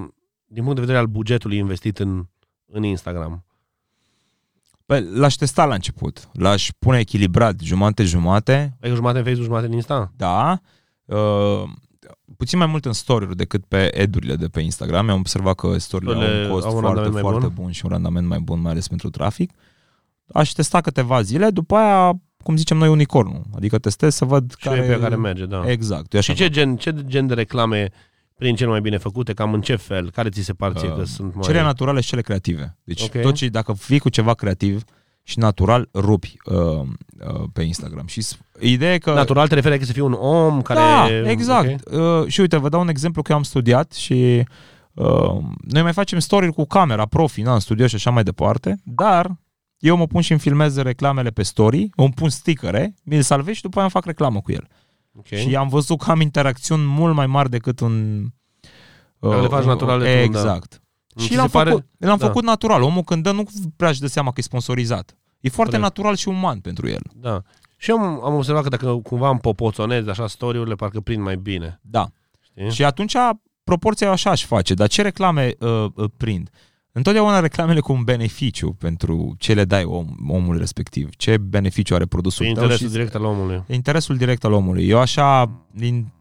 [0.45, 2.25] din punct de vedere al bugetului investit în,
[2.65, 3.43] în Instagram?
[4.89, 6.29] Păi, l-aș testa la început.
[6.33, 8.75] L-aș pune echilibrat, jumate-jumate.
[8.79, 10.11] Adică jumate în Facebook, jumate în Insta?
[10.15, 10.59] Da.
[11.05, 11.63] Uh,
[12.37, 15.09] puțin mai mult în story decât pe edurile de pe Instagram.
[15.09, 17.53] Am observat că story-urile au un cost au un foarte, foarte bun.
[17.55, 19.51] bun și un randament mai bun, mai ales pentru trafic.
[20.33, 23.41] Aș testa câteva zile, după aia, cum zicem noi, unicornul.
[23.55, 24.81] Adică testez să văd și care...
[24.81, 25.71] pe care merge, da.
[25.71, 26.19] Exact.
[26.19, 27.89] și ce gen, ce gen de reclame
[28.39, 30.11] prin cele mai bine făcute, cam în ce fel?
[30.11, 31.43] Care ți se pare uh, că sunt mai...
[31.43, 32.77] Cele naturale și cele creative.
[32.83, 33.21] Deci okay.
[33.21, 34.83] tot ce, dacă fii cu ceva creativ
[35.23, 38.07] și natural, rupi uh, uh, pe Instagram.
[38.07, 38.25] Și
[38.59, 39.13] ideea e că...
[39.13, 40.79] Natural te referi că să fii un om care...
[40.79, 41.87] Da, exact.
[41.87, 42.21] Okay.
[42.21, 44.43] Uh, și uite, vă dau un exemplu că eu am studiat și
[44.93, 48.79] uh, noi mai facem story cu camera, profi, na, în studio și așa mai departe,
[48.83, 49.37] dar
[49.77, 53.61] eu mă pun și îmi filmez reclamele pe story, îmi pun stickere, mi-l salvez și
[53.61, 54.67] după aia îmi fac reclamă cu el.
[55.18, 55.39] Okay.
[55.39, 58.26] Și am văzut că am interacțiuni mult mai mari decât un...
[59.20, 60.01] Uh, le faci natural.
[60.01, 60.82] Exact.
[61.07, 61.24] Da.
[61.24, 61.70] Și l-am, pare...
[61.70, 62.26] făcut, l-am da.
[62.26, 62.82] făcut natural.
[62.82, 63.43] Omul când dă nu
[63.76, 65.18] prea își dă seama că e sponsorizat.
[65.39, 65.95] E foarte Corect.
[65.95, 67.01] natural și uman pentru el.
[67.14, 67.41] Da.
[67.78, 71.80] Și am, am observat că dacă cumva îmi popoțonez așa story-urile, parcă prind mai bine.
[71.82, 72.10] Da.
[72.39, 72.72] Știi?
[72.72, 73.16] Și atunci
[73.64, 74.74] proporția așa aș face.
[74.74, 76.49] Dar ce reclame uh, uh, prind?
[76.91, 81.09] Întotdeauna reclamele cu un beneficiu pentru ce le dai om, omul respectiv.
[81.15, 82.53] Ce beneficiu are produsul tău.
[82.53, 83.63] Interesul și direct al omului.
[83.67, 84.87] Interesul direct al omului.
[84.87, 86.11] Eu așa, din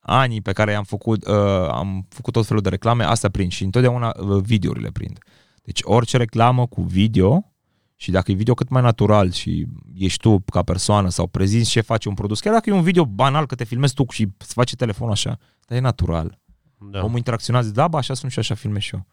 [0.00, 1.34] anii pe care am făcut, uh,
[1.70, 5.18] am făcut tot felul de reclame, asta prind și întotdeauna uh, videourile prind.
[5.62, 7.50] Deci orice reclamă cu video
[7.96, 11.80] și dacă e video cât mai natural și ești tu ca persoană sau prezinți ce
[11.80, 14.52] face un produs, chiar dacă e un video banal că te filmezi tu și îți
[14.52, 16.38] face telefonul așa, dar e natural.
[16.90, 17.04] Da.
[17.04, 19.06] Omul interacționează, da, bă, așa sunt și așa filmez și eu.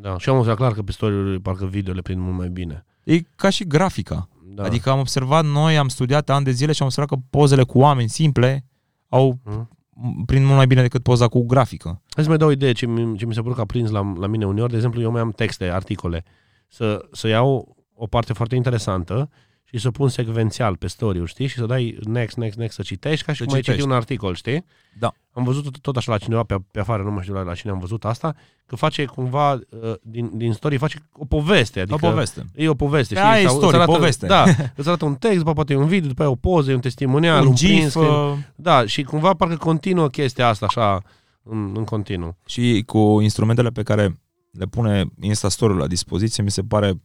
[0.00, 2.84] Da, și am observat clar că pe story parcă video le prind mult mai bine.
[3.04, 4.28] E ca și grafica.
[4.54, 4.62] Da.
[4.62, 7.78] Adică am observat, noi am studiat ani de zile și am observat că pozele cu
[7.78, 8.64] oameni simple
[9.08, 9.68] au hmm.
[10.26, 11.88] prind mult mai bine decât poza cu grafică.
[12.08, 13.90] Hai să mai dau o idee ce mi, ce mi se pare că a prins
[13.90, 14.70] la, la mine uneori.
[14.70, 16.24] De exemplu, eu mai am texte, articole.
[16.68, 19.30] Să, să iau o parte foarte interesantă
[19.72, 21.46] și și să o pun secvențial pe story știi?
[21.46, 23.80] Și să dai next, next, next, să citești ca și Să cum ai citești.
[23.80, 24.64] citi un articol, știi?
[24.98, 25.14] Da.
[25.32, 27.54] Am văzut tot, tot așa la cineva pe, pe afară, nu mai știu la, la
[27.54, 28.34] cine am văzut asta,
[28.66, 29.60] că face cumva, uh,
[30.02, 31.80] din, din story, face o poveste.
[31.80, 32.44] Adică o poveste.
[32.54, 33.18] E o poveste.
[33.18, 33.44] Aia știi?
[33.44, 34.26] e Sau story, îți arată, poveste.
[34.26, 34.44] Da,
[34.76, 37.40] îți arată un text, după poate un video, după aia o poză, e un testimonial,
[37.42, 38.08] un, un print GIF screen.
[38.14, 41.02] uh, Da, și cumva parcă continuă chestia asta așa
[41.42, 42.36] în, în continuu.
[42.46, 44.20] și cu instrumentele pe care
[44.50, 47.00] le pune Instastory la dispoziție, mi se pare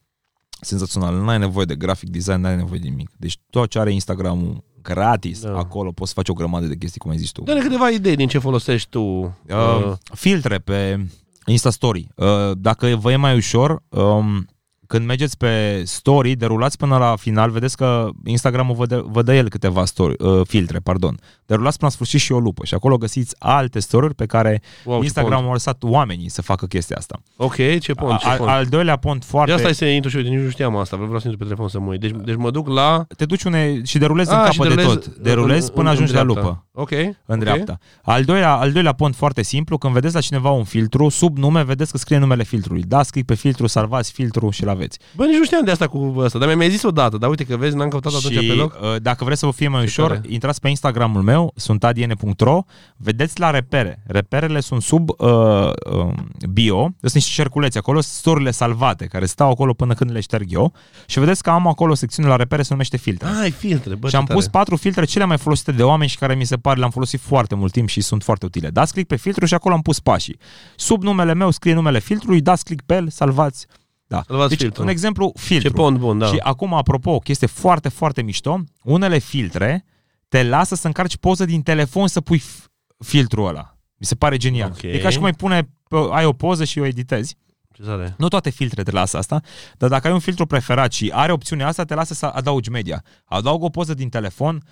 [0.62, 1.16] senzațional.
[1.16, 3.10] Nu ai nevoie de graphic design, nu ai nevoie de nimic.
[3.18, 5.58] Deci tot ce are Instagramul gratis Da.
[5.58, 7.42] acolo, poți să faci o grămadă de chestii, cum ai zis tu.
[7.44, 9.02] Dă-ne câteva idei din ce folosești tu.
[9.02, 11.06] Uh, Uh, filtre pe
[11.46, 12.08] Insta Story.
[12.16, 12.28] Uh,
[12.58, 14.48] dacă vă e mai ușor, um,
[14.88, 19.36] când mergeți pe story, derulați până la final, vedeți că Instagramul vă dă, vă dă
[19.36, 21.20] el câteva story, uh, filtre, pardon.
[21.46, 24.98] Derulați până la sfârșit și o lupă și acolo găsiți alte story pe care wow,
[24.98, 25.50] ce Instagram pont.
[25.50, 27.20] a lăsat oamenii să facă chestia asta.
[27.36, 28.50] Ok, ce pont, ce al, pont.
[28.50, 29.52] al doilea pont De foarte...
[29.52, 31.68] asta este să intru și uite, nici nu știam asta, vreau să intru pe telefon
[31.70, 32.00] să mă uit.
[32.00, 33.06] Deci, deci mă duc la...
[33.18, 35.16] Te duci une, și derulezi în Ah, și capăt de derulez tot.
[35.16, 36.48] Derulezi în- până în- ajungi în la dreapta.
[36.50, 36.66] lupă.
[36.80, 36.92] Ok.
[36.92, 37.38] În ok.
[37.40, 37.78] dreapta.
[38.04, 41.64] Al doilea, al doilea pont foarte simplu, când vedeți la cineva un filtru, sub nume
[41.64, 42.84] vedeți că scrie numele filtrului.
[42.88, 45.00] Dați click pe filtru, salvați filtru și-l aveți.
[45.16, 47.56] Bă, nici nu știam de asta cu asta, dar mi-ai zis odată, dar uite că
[47.58, 48.78] vezi, n-am căutat atunci și pe loc.
[48.82, 50.22] uh, dacă vreți să vă fie mai Ce ușor, tare.
[50.28, 52.62] intrați pe Instagramul meu, sunt adiene.ro,
[52.98, 54.04] vedeți la repere.
[54.08, 56.14] Reperele sunt sub uh, uh,
[56.50, 60.52] bio, sunt niște cerculeți acolo, sunt storile salvate, care stau acolo până când le șterg
[60.54, 60.74] eu
[61.06, 63.28] și vedeți că am acolo o secțiune la repere, se numește filtre.
[63.42, 64.40] Ai filtre, bă, și ce am tare.
[64.40, 67.20] pus patru filtre cele mai folosite de oameni și care mi se pare le-am folosit
[67.20, 68.70] foarte mult timp și sunt foarte utile.
[68.70, 70.40] Dați click pe filtru și acolo am pus pașii.
[70.76, 73.66] Sub numele meu scrie numele filtrului, dați click pe el, salvați.
[74.08, 74.24] Da.
[74.28, 74.84] Salvați deci, filtrul.
[74.84, 75.68] un exemplu, filtru.
[75.68, 76.26] Ce pont bun, da.
[76.26, 79.86] Și acum, apropo, o chestie foarte, foarte mișto, unele filtre
[80.28, 82.66] te lasă să încarci poză din telefon să pui f-
[83.06, 83.78] filtrul ăla.
[83.98, 84.70] Mi se pare genial.
[84.70, 84.82] Ok.
[84.82, 85.70] E ca și cum ai pune,
[86.12, 87.36] ai o poză și o editezi.
[87.74, 88.16] Ce tare.
[88.18, 89.42] Nu toate filtre te lasă asta,
[89.78, 93.04] dar dacă ai un filtru preferat și are opțiunea asta, te lasă să adaugi media.
[93.26, 94.64] Adaug o poză din telefon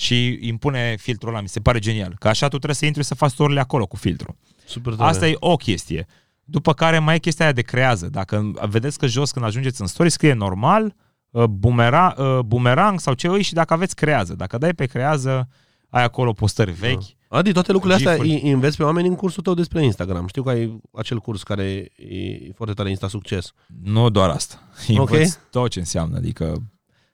[0.00, 1.40] și impune filtrul ăla.
[1.40, 2.14] Mi se pare genial.
[2.18, 4.36] Că așa tu trebuie să intri să faci storile acolo cu filtru.
[4.64, 5.08] Super tare.
[5.08, 6.06] Asta e o chestie.
[6.44, 8.08] După care mai e chestia aia de creează.
[8.08, 10.94] Dacă vedeți că jos când ajungeți în story scrie normal,
[11.30, 14.34] uh, boomera, uh, boomerang sau ce îi și dacă aveți creează.
[14.34, 15.48] Dacă dai pe creează,
[15.88, 17.02] ai acolo postări vechi.
[17.28, 18.42] Adi, toate lucrurile astea Gifuri.
[18.42, 20.26] îi înveți pe oameni în cursul tău despre Instagram.
[20.26, 21.64] Știu că ai acel curs care
[21.96, 23.52] e foarte tare Insta Succes.
[23.82, 24.62] Nu doar asta.
[24.88, 25.10] Ok.
[25.10, 26.16] Învăț tot ce înseamnă.
[26.16, 26.62] Adică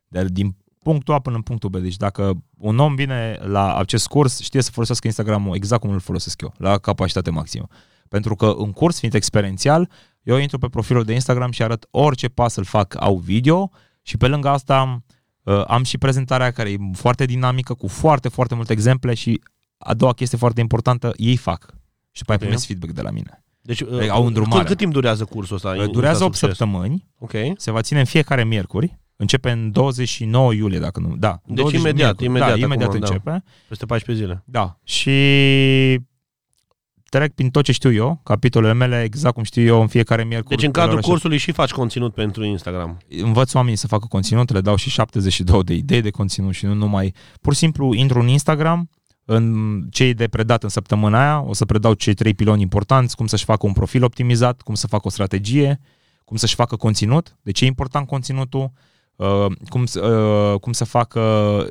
[0.08, 0.56] de, din
[0.86, 1.76] punctul A până în punctul B.
[1.76, 6.00] Deci dacă un om vine la acest curs, știe să folosească Instagram-ul exact cum îl
[6.00, 7.66] folosesc eu, la capacitate maximă.
[8.08, 9.90] Pentru că în curs, fiind experiențial,
[10.22, 13.70] eu intru pe profilul de Instagram și arăt orice pas să-l fac au video
[14.02, 15.02] și pe lângă asta
[15.42, 19.40] uh, am și prezentarea care e foarte dinamică, cu foarte, foarte multe exemple și
[19.78, 21.74] a doua chestie foarte importantă, ei fac.
[22.10, 22.40] Și după aia Ok.
[22.40, 23.44] primesc feedback de la mine.
[23.60, 24.58] Deci, Adică au îndrumare.
[24.58, 25.74] Cât, cât timp durează cursul ăsta?
[25.74, 26.56] Insta Durează 8 Succes?
[26.56, 27.32] săptămâni, Ok.
[27.56, 28.98] se va ține în fiecare miercuri.
[29.16, 31.16] Începe în 29 iulie, dacă nu.
[31.16, 31.40] Da.
[31.46, 32.24] Deci 20 imediat, miercuri.
[32.24, 33.06] imediat Da, imediat acum, da.
[33.06, 33.44] începe.
[33.68, 34.42] Peste 14 zile.
[34.44, 34.78] Da.
[34.84, 35.10] Și
[37.08, 40.56] trec prin tot ce știu eu, capitolele mele, exact cum știu eu în fiecare miercuri.
[40.56, 42.98] Deci în pe la cadrul ora cursului și faci conținut pentru Instagram.
[43.08, 46.74] învăț oamenii să facă conținut, le dau și 72 de idei de conținut și nu
[46.74, 47.14] numai.
[47.40, 48.90] Pur și simplu intru în Instagram,
[49.24, 53.26] în cei de predat în săptămâna aia, o să predau cei trei piloni importanți, cum
[53.26, 55.80] să-și facă un profil optimizat, cum să facă o strategie,
[56.24, 58.72] cum să-și facă conținut, de ce e important conținutul,
[59.16, 61.20] uh, cum, să- uh, cum să facă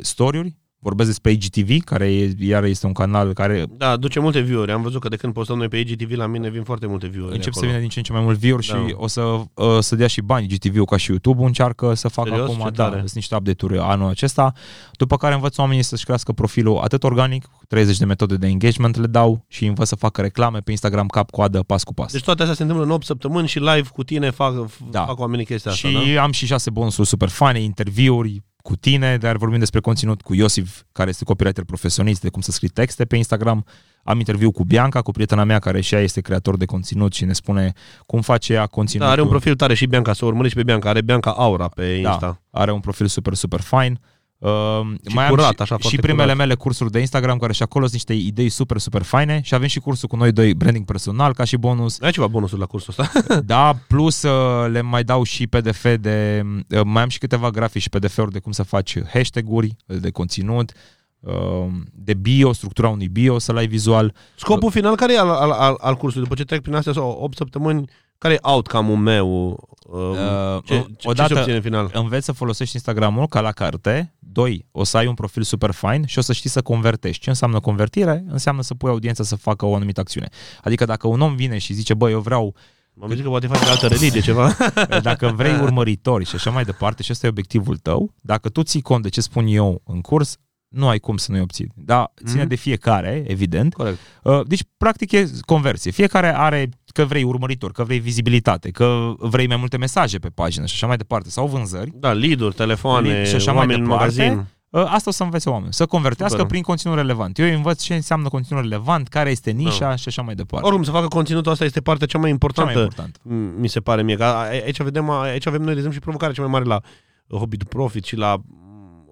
[0.01, 4.71] story-uri, vorbesc despre IGTV, care e, iar este un canal care Da, duce multe view-uri.
[4.71, 7.35] Am văzut că de când postăm noi pe IGTV la mine vin foarte multe view-uri
[7.35, 7.67] încep să acolo.
[7.71, 8.75] vină din ce în ce mai mult view-uri Da.
[8.75, 12.29] și o să, uh, să dea și bani IGTV-ul ca și YouTube-ul încearcă să facă
[12.29, 12.49] Serios?
[12.49, 12.99] acum, Ce da, tare.
[12.99, 14.53] sunt niște update-uri anul acesta,
[14.91, 19.07] după care învăț oamenii să-și crească profilul atât organic, 30 de metode de engagement le
[19.07, 22.11] dau și învăț să facă reclame pe Instagram cap coadă, pas cu pas.
[22.11, 24.53] Deci toate astea se întâmplă în 8 săptămâni și live cu tine fac,
[24.91, 25.01] Da.
[25.05, 26.21] fac oamenii chestia și asta, da?
[26.21, 30.81] am și șase bonusuri super fane, interviuri cu tine, dar vorbim despre conținut cu Iosif,
[30.91, 33.65] care este copywriter profesionist, de cum să scrii texte pe Instagram.
[34.03, 37.25] Am interviu cu Bianca, cu prietena mea, care și ea este creator de conținut și
[37.25, 37.73] ne spune
[38.05, 39.05] cum face ea conținut.
[39.05, 41.67] Da, are un profil tare și Bianca, să o urmărești pe Bianca, are Bianca Aura
[41.67, 42.19] pe Insta.
[42.19, 43.91] Da, are un profil super, super fain.
[43.91, 44.14] Uh,
[45.07, 46.37] Și mai curat, am și, așa, și foarte primele curat.
[46.37, 49.67] mele cursuri de Instagram, care și acolo sunt niște idei super, super faine și avem
[49.67, 52.01] și cursul cu noi doi, branding personal, ca și bonus.
[52.01, 53.11] Ai ceva bonusuri la cursul ăsta?
[53.45, 56.41] Da, plus uh, le mai dau și PDF de...
[56.69, 60.71] Uh, mai am și câteva grafici și PDF-uri de cum să faci hashtag-uri de conținut,
[61.19, 61.33] uh,
[61.93, 64.13] de bio, structura unui bio, să-l ai vizual.
[64.35, 66.27] Scopul final care e al, al, al, al cursului?
[66.27, 69.27] După ce trec prin astea sau 8 săptămâni, care e outcome-ul meu?
[69.49, 71.89] Uh, Uh, ce, ce, ce se obține în final?
[71.93, 74.15] înveți să folosești Instagramul ca la carte.
[74.19, 77.21] Doi, o să ai un profil super fain și o să știi să convertești.
[77.23, 78.23] Ce înseamnă convertire?
[78.27, 80.27] Înseamnă să pui audiența să facă o anumită acțiune.
[80.63, 82.55] Adică dacă un om vine și zice, bă, eu vreau
[82.93, 84.55] M-am gândit că poate face altă religie, ceva.
[85.01, 88.81] Dacă vrei urmăritori și așa mai departe, și ăsta e obiectivul tău, dacă tu ții
[88.81, 90.37] cont de ce spun eu în curs,
[90.67, 91.71] nu ai cum să nu-i obții.
[91.75, 92.49] Dar ține Mhm.
[92.49, 93.73] de fiecare, evident.
[93.73, 93.97] Corect.
[94.23, 95.91] Uh, Deci, practic, e conversie.
[95.91, 100.65] Fiecare are că vrei urmăritori, că vrei vizibilitate, că vrei mai multe mesaje pe pagină
[100.65, 101.91] și așa mai departe, sau vânzări.
[101.95, 104.05] Da, lead-uri, telefoane, Lead și așa mai oameni în departe.
[104.21, 104.45] magazin.
[104.69, 106.49] Uh, Asta o să învețe oameni, să convertească Super.
[106.51, 107.39] prin conținut relevant.
[107.39, 109.95] Eu îi învăț ce înseamnă conținut relevant, care este nișa Da.
[109.95, 110.65] și așa mai departe.
[110.65, 113.17] Oricum, să facă conținutul ăsta este partea cea mai Cea importantă, mai important.
[113.17, 114.15] m- mi se pare mie.
[114.15, 116.79] Că a- aici, vedem, aici avem noi, de exemplu, și provocarea cea mai mare la
[117.37, 118.45] Hobby to Profit și la m,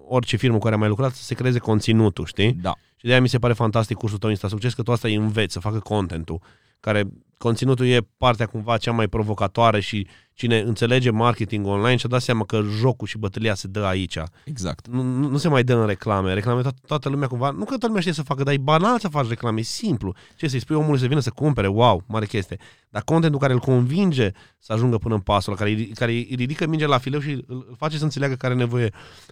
[0.08, 2.52] orice firmă cu care am mai lucrat, să se creeze conținutul, știi?
[2.52, 2.74] Da.
[2.96, 5.14] Și de aia mi se pare fantastic cursul tău Insta Succes, că tu asta îi
[5.14, 6.40] înveți, să facă contentul,
[6.80, 7.04] care
[7.38, 12.44] conținutul e partea cumva cea mai provocatoare și cine înțelege marketing online și-a dat seama
[12.44, 14.18] că jocul și bătălia se dă aici.
[14.44, 14.86] Exact.
[14.88, 16.34] Nu, nu, nu se mai dă în reclame.
[16.34, 18.98] Reclame toată, toată lumea cumva, nu că toată lumea știe să facă, dar e banal
[18.98, 20.14] să faci reclame, e simplu.
[20.36, 22.58] Ce să-i spui omului să vină să cumpere, wow, mare chestie.
[22.88, 26.34] Dar contentul care îl convinge să ajungă până în pasul ăla, care, îi- care îi
[26.36, 28.90] ridică mingea la fileu și îl, îl face să înțeleagă că are nevoie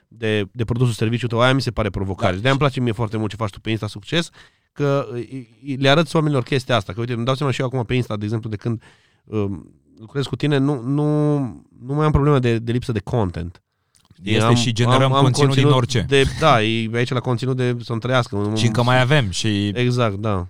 [0.08, 2.30] de, de produsul serviciu tău, aia mi se pare provocare.
[2.30, 2.36] Da.
[2.36, 2.40] Da.
[2.40, 4.30] De aia îmi place mie foarte mult ce faci tu pe Insta Succes,
[4.72, 6.92] că îi- îi- le arăți oamenilor chestia asta.
[6.92, 8.82] Că uite, îmi dau seama și eu acum pe Insta, de exemplu, de când
[9.24, 11.38] um, lucrez cu tine, nu, nu,
[11.86, 13.62] nu mai am probleme de, de lipsă de content.
[14.22, 16.04] Este și generăm conținut din orice.
[16.08, 18.50] De, da, e aici la conținut de să-mi trăiască.
[18.54, 20.46] Și încă mai avem și Exact, da.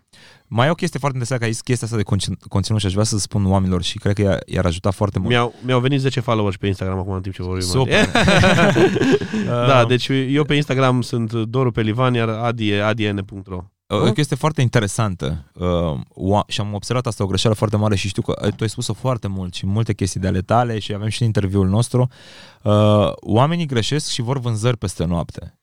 [0.47, 2.87] mai e o chestie foarte interesantă, că ai zis chestia asta de conțin- conținut și
[2.87, 5.31] aș vrea să spun oamenilor și cred că i-ar, i-ar ajuta foarte mult.
[5.31, 7.67] Mi-au, mi-au venit 10 followers pe Instagram acum în timp ce vorbim.
[7.67, 8.09] Super.
[9.69, 13.15] da, Uh, deci eu pe Instagram sunt Doru Pelivan, iar Adi e
[13.95, 14.09] adn.ro.
[14.09, 18.09] O chestie foarte interesantă uh, oa- și am observat asta o greșeală foarte mare și
[18.09, 20.95] știu că uh, tu ai spus-o foarte mult și multe chestii de ale tale și
[20.95, 22.09] avem și în interviul nostru.
[22.63, 25.62] Uh, oamenii greșesc și vor vânzări peste noapte.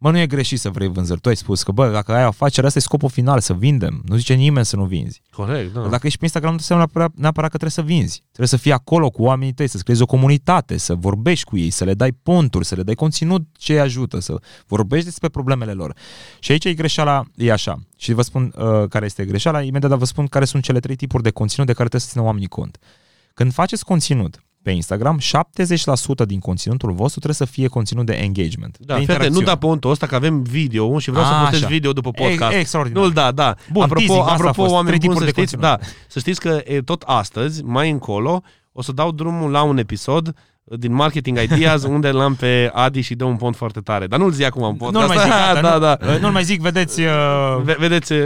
[0.00, 1.20] Mă, nu e greșit să vrei vânzări.
[1.20, 4.02] Tu ai spus că, bă, dacă ai afacere, asta e scopul final, să vindem.
[4.04, 5.22] Nu zice nimeni să nu vinzi.
[5.30, 5.88] Corect, da.
[5.88, 8.22] Dacă ești pe Instagram, nu înseamnă neapărat, neapărat că trebuie să vinzi.
[8.24, 11.70] Trebuie să fii acolo cu oamenii tăi, să-ți creezi o comunitate, să vorbești cu ei,
[11.70, 14.36] să le dai ponturi, să le dai conținut ce îi ajută, să
[14.66, 15.94] vorbești despre problemele lor.
[16.38, 17.78] Și aici e greșeala, e așa.
[17.96, 21.22] Și vă spun uh, care este greșeala, imediat vă spun care sunt cele trei tipuri
[21.22, 22.78] de conținut de care trebuie să țină oamenii cont.
[23.34, 25.18] Când faceți conținut pe Instagram,
[26.22, 28.76] 70% din conținutul vostru trebuie să fie conținut de engagement.
[28.78, 29.44] Da, de fete, nu interacțiune.
[29.46, 31.68] da pontul ăsta că avem video și vreau să A, postez așa.
[31.68, 32.52] video după podcast.
[32.54, 33.02] E, extraordinar.
[33.02, 33.54] Nu-l da, da.
[33.72, 34.72] Bun, apropo, teasing, asta a apropo fost.
[34.74, 35.80] oameni Trei buni, să tipuri de știți, conținut.
[35.80, 38.42] da, să știți că e, tot astăzi, mai încolo,
[38.72, 40.34] o să dau drumul la un episod
[40.70, 44.06] din Marketing Ideas unde l-am pe Adi și dă un pont foarte tare.
[44.06, 45.06] Dar nu-l zi acum în podcast.
[45.06, 46.12] Nu-l mai zic, gata, da, nu, da.
[46.14, 47.00] uh, nu-l mai zic, vedeți...
[47.00, 47.06] Uh,
[47.62, 48.18] Ve- Vedeți uh,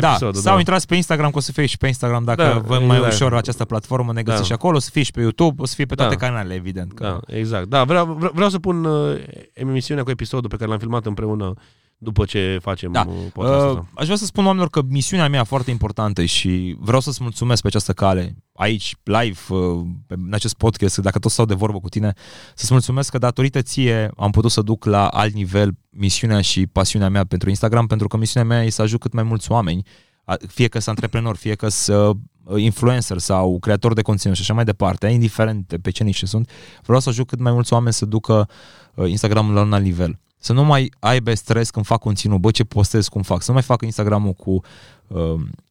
[0.00, 0.40] Da, episodul.
[0.40, 0.58] sau da.
[0.58, 3.12] intrați pe Instagram, că o să fie și pe Instagram dacă Da, vă mai exact.
[3.14, 4.46] ușor această platformă, ne găsiți Da.
[4.46, 6.26] și acolo, o să fie și pe YouTube, o să fie pe toate Da.
[6.26, 6.92] canalele, evident.
[6.92, 7.04] Că...
[7.26, 7.66] Da, exact.
[7.68, 9.16] Da, vreau, vreau, vreau să pun uh,
[9.52, 11.52] emisiunea cu episodul pe care l-am filmat împreună
[12.00, 13.04] după ce facem Da.
[13.08, 13.86] uh, podcastul Uh, ăsta.
[13.94, 17.66] aș vrea să spun oamenilor că misiunea mea foarte importantă și vreau să-ți mulțumesc pe
[17.68, 21.88] această cale, aici, live, uh, pe, în acest podcast, dacă tot stau de vorbă cu
[21.88, 22.12] tine,
[22.54, 27.08] să-ți mulțumesc că datorită ție am putut să duc la alt nivel misiunea și pasiunea
[27.08, 29.82] mea pentru Instagram, pentru că misiunea mea e să ajut cât mai mulți oameni,
[30.24, 34.42] a- fie că sunt antreprenor, fie că sunt uh, influencer sau creator de conținut și
[34.42, 36.50] așa mai departe, indiferent pe ce niște sunt,
[36.82, 38.48] vreau să ajut cât mai mulți oameni să ducă
[38.94, 40.18] uh, Instagramul la un alt nivel.
[40.40, 43.40] Să nu mai aibă stres când fac conținut, bă, ce postez, cum fac.
[43.40, 44.62] Să nu mai fac Instagramul cu, uh,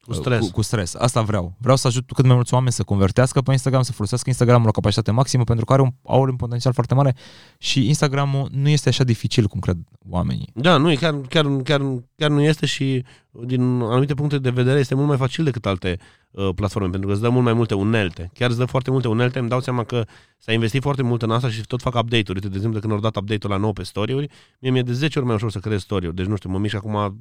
[0.08, 0.40] Cu stres.
[0.40, 0.96] Cu, cu stres.
[0.96, 1.54] Asta vreau.
[1.58, 4.72] Vreau să ajut cât mai mulți oameni să convertească pe Instagram, să folosească Instagramul la
[4.72, 7.16] capacitate maximă, pentru că are un, au un potențial foarte mare
[7.58, 9.78] și Instagramul nu este așa dificil cum cred
[10.10, 10.50] oamenii.
[10.54, 11.82] Da, nu, e chiar, chiar, chiar,
[12.16, 13.06] chiar nu este și
[13.46, 16.00] din anumite puncte de vedere este mult mai facil decât alte
[16.32, 18.32] uh, platforme, pentru că îți dă mult mai multe unelte.
[18.34, 20.06] Chiar îți dă foarte multe unelte, îmi dau seama că
[20.38, 22.34] s-a investit foarte mult în asta și tot fac update-uri.
[22.34, 24.30] Uite, de exemplu, când au dat update-ul la nou pe story-uri,
[24.60, 26.16] mie mi-e de 10 ori mai ușor să creez story-uri.
[26.16, 27.18] Deci, nu știu, mă mișc acum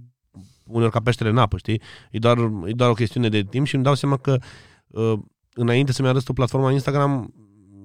[0.65, 1.81] uneori ca peștele în apă, știi?
[2.11, 4.39] E doar, e doar o chestiune de timp și îmi dau seama că
[4.87, 5.13] uh,
[5.55, 7.35] înainte să-mi arăt o platformă Instagram,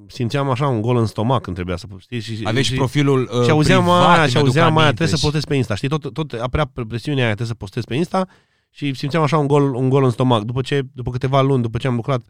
[0.08, 2.20] simțeam așa un gol în stomac când trebuia să știi?
[2.20, 4.88] Și, Aveți și profilul uh, și auzeam privat, aia, îmi și aduc auzeam aia, aminte
[4.96, 5.76] trebuie să și- postez pe Insta.
[5.76, 8.28] Știi, tot, tot apărea presiunea aia, trebuie să postez pe Insta
[8.70, 10.44] și simțeam așa un gol, un gol în stomac.
[10.44, 12.22] După ce, după câteva luni, după ce am lucrat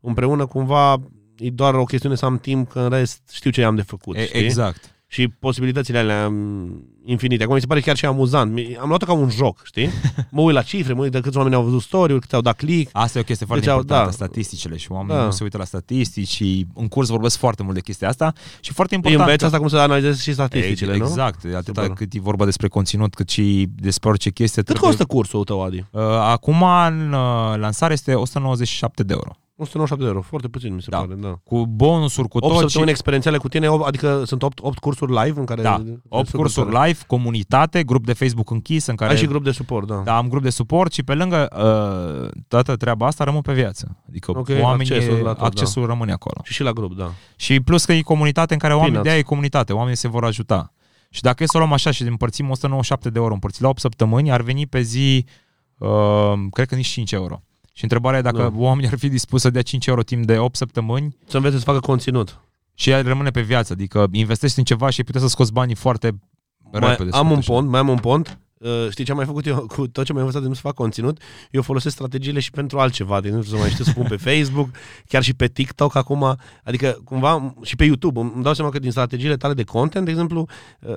[0.00, 0.96] împreună, cumva
[1.36, 4.16] e doar o chestiune să am timp, că în rest știu ce am de făcut.
[4.16, 4.40] E, știi?
[4.44, 4.99] exact.
[5.12, 7.42] Și posibilitățile alea mm, infinite.
[7.42, 8.52] Acum mi se pare chiar și amuzant.
[8.52, 9.88] Mi- Am luat-o ca un joc, știi?
[10.30, 12.56] Mă uit la cifre, mă uit de câți oameni au văzut story-uri, câți au dat
[12.56, 12.90] click.
[12.92, 14.24] Asta e o chestie foarte Deci au- importantă, da.
[14.24, 15.24] statisticile și oamenii Da.
[15.24, 18.72] nu se uită la statistici și în curs vorbesc foarte mult de chestia asta și
[18.72, 19.20] foarte Îi important.
[19.28, 21.04] înveți asta cum să analizezi și statisticile, nu?
[21.04, 21.96] Exact, atâta Super.
[21.96, 24.62] cât e vorba despre conținut, cât și despre orice chestie.
[24.62, 25.84] Cât trebuie- costă cursul tău, Adi?
[25.90, 29.36] Uh, acum, în uh, lansare, este 197 de euro.
[29.60, 30.98] 197 de euro, foarte puțin mi se Da.
[30.98, 31.38] pare, da.
[31.44, 32.54] Cu bonusuri, cu 8 tot.
[32.54, 35.62] și- săptămâni experiențiale cu tine, op- adică sunt 8, 8 cursuri live în care...
[35.62, 39.50] Da, 8 cursuri live, comunitate, grup de Facebook închis în care Ai și grup de
[39.50, 40.02] suport, da.
[40.04, 41.48] Da, am grup de suport și pe lângă
[42.24, 43.96] uh, toată treaba asta rămân pe viață.
[44.08, 46.40] Adică Ok, oamenii, accesul accesul, la tot, accesul rămâne acolo.
[46.44, 47.10] Și și la grup, da.
[47.36, 49.10] Și plus că e comunitate în care oamenii, Peanuts.
[49.10, 50.72] de aia e comunitate, oamenii se vor ajuta.
[51.10, 53.80] Și dacă e să o luăm așa și împărțim 197 de euro împărțit la 8
[53.80, 55.24] săptămâni, ar veni pe zi,
[55.78, 57.42] uh, cred că nici 5 euro.
[57.80, 58.52] Și întrebarea e dacă Da.
[58.56, 61.62] oamenii ar fi dispuși să dea 5 euro timp de 8 săptămâni Să învețe să
[61.64, 62.40] facă conținut.
[62.74, 63.72] și ea rămâne pe viață.
[63.72, 66.18] Adică investești în ceva și ai putea să scoți banii foarte
[66.72, 67.10] Mai, repede.
[67.12, 67.52] am spun un așa.
[67.52, 68.38] pont, mai am un pont.
[68.58, 70.60] Uh, știi ce am mai făcut eu cu tot ce am învățat de nu să
[70.60, 71.20] fac conținut?
[71.50, 73.20] Eu folosesc strategiile și pentru altceva.
[73.20, 74.68] De exemplu, să mai știu să pun pe Facebook,
[75.08, 76.36] chiar și pe TikTok acum.
[76.64, 78.20] Adică, cumva, și pe YouTube.
[78.20, 80.46] Îmi dau seama că din strategiile tale de content, de exemplu,
[80.80, 80.94] uh,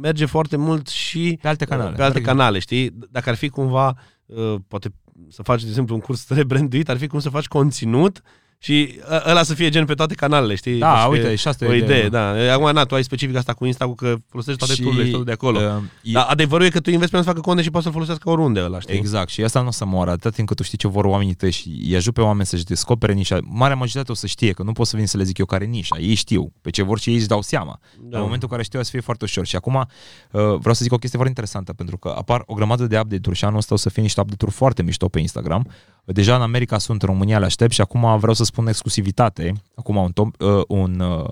[0.00, 1.96] merge foarte mult și Pe alte canale.
[1.96, 2.90] pe alte Adică- canale, știi?
[3.10, 3.94] Dacă ar fi cumva,
[4.26, 4.92] uh, poate
[5.28, 8.22] să faci, de exemplu, un curs rebranduit, ar fi cum să faci conținut
[8.60, 10.78] și ă- ăla să fie gen pe toate canalele, știi?
[10.78, 12.52] Da, Deci, uite, și asta e o o idee, idee, da.
[12.52, 15.24] Acum, na, tu ai specific asta cu Insta, cu că folosești toate tool și tot
[15.24, 15.58] de acolo.
[15.58, 18.30] Uh, Dar adevărul e că tu investi pentru să facă content și poți să-l folosească
[18.30, 18.96] oriunde ăla, știi?
[18.96, 21.34] Exact, și asta nu o să moară atât timp cât tu știi ce vor oamenii
[21.34, 23.38] tăi și îi ajut pe oameni să-și descopere nișa.
[23.42, 25.64] Marea majoritate o să știe, că nu pot să vin să le zic eu care
[25.64, 25.96] e nișa.
[25.98, 27.78] Ei știu pe ce vor și ei își dau seama.
[28.00, 28.16] Da.
[28.16, 29.46] În momentul în care știu o să fie foarte ușor.
[29.46, 29.84] Și acum uh,
[30.30, 33.44] vreau să zic o chestie foarte interesantă, pentru că apar o grămadă de update-uri și
[33.44, 35.66] anul ăsta o să fie niște update-uri foarte mișto pe Instagram.
[36.04, 39.96] Deja în America sunt, în România le aștept și acum vreau să spun exclusivitate, acum
[39.96, 41.24] un, top, uh, un uh,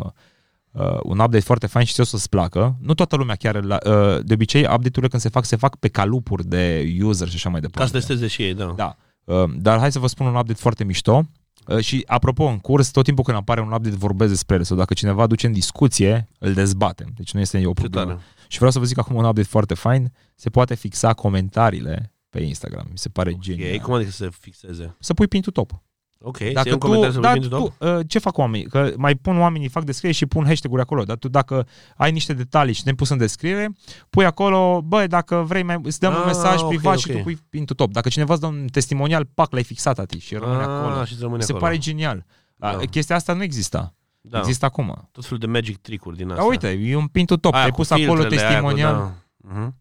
[0.73, 2.77] uh, un update foarte fain și ți o să-ți placă.
[2.81, 5.89] Nu toată lumea chiar, la, uh, de obicei, update-urile când se fac, se fac pe
[5.89, 7.93] calupuri de user și așa mai departe.
[7.93, 8.73] Ca să testeze și ei, da.
[8.77, 8.97] Da.
[9.25, 11.27] Uh, Dar hai să vă spun un update foarte mișto.
[11.67, 14.77] Uh, Și apropo, în curs, tot timpul când apare un update vorbesc despre ele sau
[14.77, 17.13] dacă cineva aduce în discuție, îl dezbatem.
[17.17, 18.07] Deci nu este o Ce problemă.
[18.11, 18.21] tare.
[18.49, 20.13] Și vreau să vă zic acum un update foarte fain.
[20.35, 22.87] Se poate fixa comentariile pe Instagram.
[22.91, 23.79] Mi se pare E, genial.
[23.79, 24.97] cum adică să se fixeze?
[24.99, 25.83] Să pui pin to top.
[26.21, 28.67] Ok, Dacă să iei un tu, comentariu să da, da, tu, uh, ce fac oamenii?
[28.67, 31.03] Că mai pun oamenii, fac descriere și pun hashtag-uri acolo.
[31.03, 33.73] Dar tu dacă ai niște detalii și ne pus în descriere,
[34.11, 37.01] pui acolo, bă, dacă vrei, mai, îți dăm Ah, un mesaj ok, privat ok.
[37.01, 37.93] și tu pui pin to top.
[37.93, 40.95] Dacă cineva îți dă un testimonial, pac, l-ai fixat ati și rămâne acolo.
[41.01, 41.65] Ah, și îți rămâne Mi se acolo.
[41.67, 42.25] pare genial.
[42.57, 42.71] Da.
[42.71, 42.77] Da.
[42.79, 43.95] Chestia asta nu exista.
[44.21, 44.31] Da.
[44.31, 44.39] Da.
[44.39, 45.09] Există acum.
[45.13, 46.41] Tot felul de magic trick-uri din asta.
[46.43, 47.55] Da, uite, e un pin to top.
[47.55, 48.95] Aia Ai cu pus acolo filtrele, aia cu- testimonial.
[48.95, 49.15] da.
[49.55, 49.75] Mhm.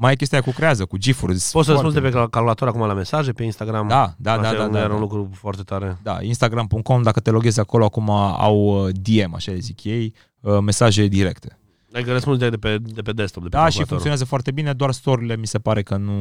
[0.00, 1.32] Mai e chestia aia cu creează, cu gif-uri.
[1.32, 3.88] Poți să răspunzi de pe cal- calculator acum la mesaje pe Instagram.
[3.88, 4.94] Da, da, da, Asta da, e un- da, Era da.
[4.94, 5.98] un lucru foarte tare.
[6.02, 10.58] Da, Instagram.com, dacă te loghezi acolo, acum au uh, DM, așa le zic ei, uh,
[10.62, 11.58] mesaje directe.
[11.92, 13.86] Adică răspunzi de, de, pe, de pe desktop, de pe Da, și calculator.
[13.88, 16.12] funcționează foarte bine, doar story-urile mi se pare că nu,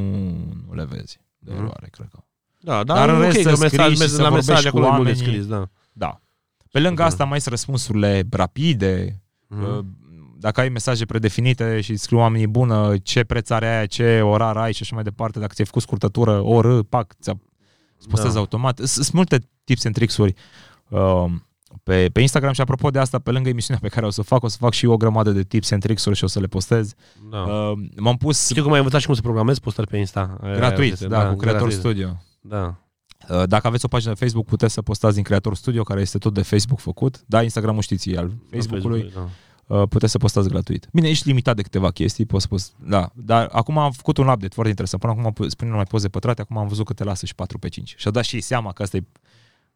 [0.67, 1.19] nu le vezi.
[1.37, 1.59] De Mhm.
[1.59, 2.19] eroare, cred că.
[2.59, 4.49] Da, da, Dar în ok, rest că să mesaj, scrii și mesaj, să la vorbești
[4.51, 5.31] mesaj cu acolo e mult de oamenii.
[5.33, 5.67] scris, da.
[5.93, 6.21] Da.
[6.71, 7.05] Pe lângă Super.
[7.11, 9.95] asta mai sunt răspunsurile rapide, Mhm.
[10.37, 14.57] Uh, Dacă ai mesaje predefinite și scriu oamenii bună, ce preț are aia, ce orar
[14.57, 17.39] ai și așa mai departe, dacă ți-ai făcut scurtătură, oră, pac, ți-a
[18.09, 18.39] postezi Da.
[18.39, 18.79] automat.
[18.79, 20.33] S- Sunt multe tips and tricks-uri
[20.89, 21.25] uh,
[21.83, 24.23] pe, pe Instagram și apropo de asta, pe lângă emisiunea pe care o să o
[24.23, 26.47] fac, o să fac și o grămadă de tips and tricks-uri și o să le
[26.47, 26.93] postez.
[27.29, 27.37] Da.
[27.37, 30.37] Uh, m-am pus Știi cum ai învățat și cum să programezi postări pe Insta?
[30.43, 31.79] Aia- gratuit, aia- da, cu Creator gratuit.
[31.79, 32.21] Studio.
[32.41, 32.75] Da.
[33.29, 36.17] Uh, Dacă aveți o pagină de Facebook, puteți să postați din Creator Studio, care este
[36.17, 37.23] tot de Facebook făcut.
[37.25, 39.11] Da, Instagramul știți, e al Facebook-ului.
[39.13, 39.19] Da.
[39.21, 39.27] Uh,
[39.67, 40.87] puteți să postați gratuit.
[40.93, 44.27] Bine, ești limitat de câteva chestii, poți să post, da, dar acum am făcut un
[44.27, 45.01] update foarte interesant.
[45.01, 47.67] Până acum spuneam numai poze pătrate, acum am văzut că te lasă și 4 pe
[47.67, 47.95] 5.
[47.97, 49.03] Și-a dat și ei seama că asta e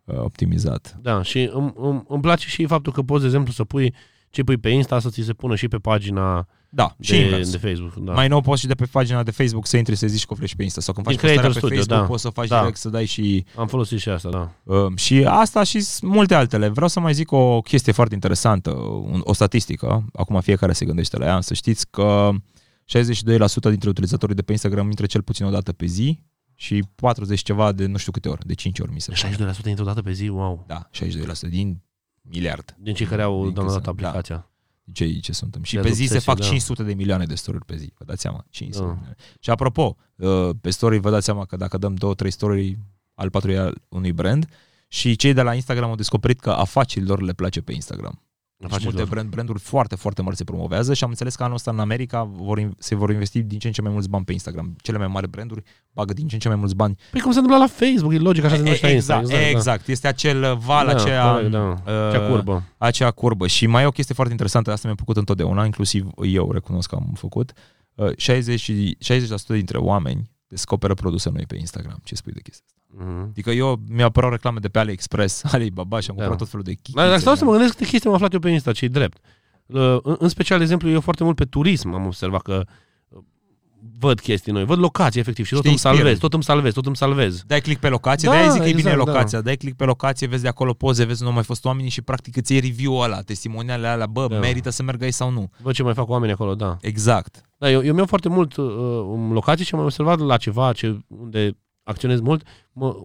[0.03, 0.97] uh, optimizat.
[1.01, 3.93] Da, și îmi, îmi, îmi place și faptul că poți, de exemplu, să pui
[4.29, 7.51] ce pui pe Insta să ți se pună și pe pagina Da, și de, invers.
[7.51, 7.93] de Facebook.
[7.93, 8.13] Da.
[8.13, 10.35] Mai nou poți și de pe pagina de Facebook să intri să zici că o
[10.35, 10.81] vrei și pe Insta.
[10.81, 12.11] Sau când faci Din postarea Creator pe Studio, Facebook, da.
[12.13, 12.59] poți să faci Da.
[12.59, 14.51] direct să dai și Am folosit și asta, da.
[14.63, 16.67] Uh, și asta și s- multe altele.
[16.67, 20.05] Vreau să mai zic o chestie foarte interesantă, un, o statistică.
[20.13, 21.41] Acum fiecare se gândește la ea.
[21.41, 22.29] Să știți că
[22.85, 26.19] 62% dintre utilizatorii de pe Instagram intră cel puțin o dată pe zi
[26.55, 29.35] și 40 ceva de nu știu câte ori, de 5 ori mi se pare.
[29.53, 30.63] 62% dintr-o dată pe zi, wow.
[30.67, 31.81] Da, 62% din
[32.21, 32.75] miliard.
[32.79, 34.45] Din cei care au Din downloadat cât sunt,
[34.91, 35.15] aplicația.
[35.15, 35.63] Ce, ce suntem.
[35.63, 36.45] Și De pe zi se obsesie, fac da.
[36.45, 37.93] 500 de milioane de story pe zi.
[37.97, 38.45] Vă dați seama?
[38.49, 38.89] 500 Da.
[38.89, 39.17] de milioane.
[39.39, 42.77] Și apropo, uh, pe story vă dați seama că dacă dăm două, trei story
[43.13, 44.49] al patrulea unui brand
[44.87, 48.21] și cei de la Instagram au descoperit că afacerilor le place pe Instagram.
[48.61, 48.93] Deci Afacerilor.
[49.03, 51.79] multe brand, branduri foarte, foarte mari se promovează și am înțeles că anul ăsta în
[51.79, 54.75] America vor, in- se vor investi din ce în ce mai mulți bani pe Instagram.
[54.81, 56.97] Cele mai mari branduri bagă din ce în ce mai mulți bani.
[57.11, 59.19] Păi cum se întâmplă la Facebook, e logic, așa se numește la Insta.
[59.19, 59.87] exact, exact.
[59.87, 61.59] Este acel val, Da, aceea, corect, da.
[61.85, 62.63] uh, Cea curbă.
[62.77, 63.47] acea curbă.
[63.47, 66.95] Și mai e o chestie foarte interesantă, asta mi-a plăcut întotdeauna, inclusiv eu recunosc că
[66.95, 67.51] am făcut.
[67.95, 71.99] Uh, 60, și- 60% dintre oameni descoperă produse noi pe Instagram.
[72.03, 72.80] Ce spui de chestia asta?
[72.97, 73.21] Mhm.
[73.29, 76.21] Adică eu mi-a apărut reclame de pe AliExpress, Alibaba și am Da.
[76.25, 76.97] cumpărat tot felul de chichițe.
[76.97, 79.17] Dar dacă stau să mă gândesc câte chestii am aflat eu pe Insta, ce drept.
[79.65, 82.63] Uh, În, în special, de exemplu, eu foarte mult pe turism am observat că
[83.09, 83.19] uh,
[83.99, 86.19] văd chestii noi, văd locații efectiv și tot Și te îmi salvez, inspiră.
[86.21, 87.43] tot îmi salvez, tot îmi salvez.
[87.47, 89.11] Dai click pe locație, Da, da, de zic că e bine exact, da.
[89.11, 89.41] locația.
[89.41, 92.01] Dai click pe locație, vezi de acolo poze, vezi unde au mai fost oamenii și
[92.01, 94.39] practic îți iei review-ul ăla, testimonialele alea, bă, Da.
[94.39, 95.49] merită să merg aici sau nu.
[95.61, 96.77] Văd ce mai fac oamenii acolo, da.
[96.81, 97.41] Exact.
[97.57, 98.65] Da, eu, eu mi-am foarte mult uh,
[99.13, 102.95] în locații și am observat la ceva ce, unde acționez mult, mă,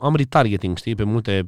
[0.00, 1.46] am retargeting, știi, pe multe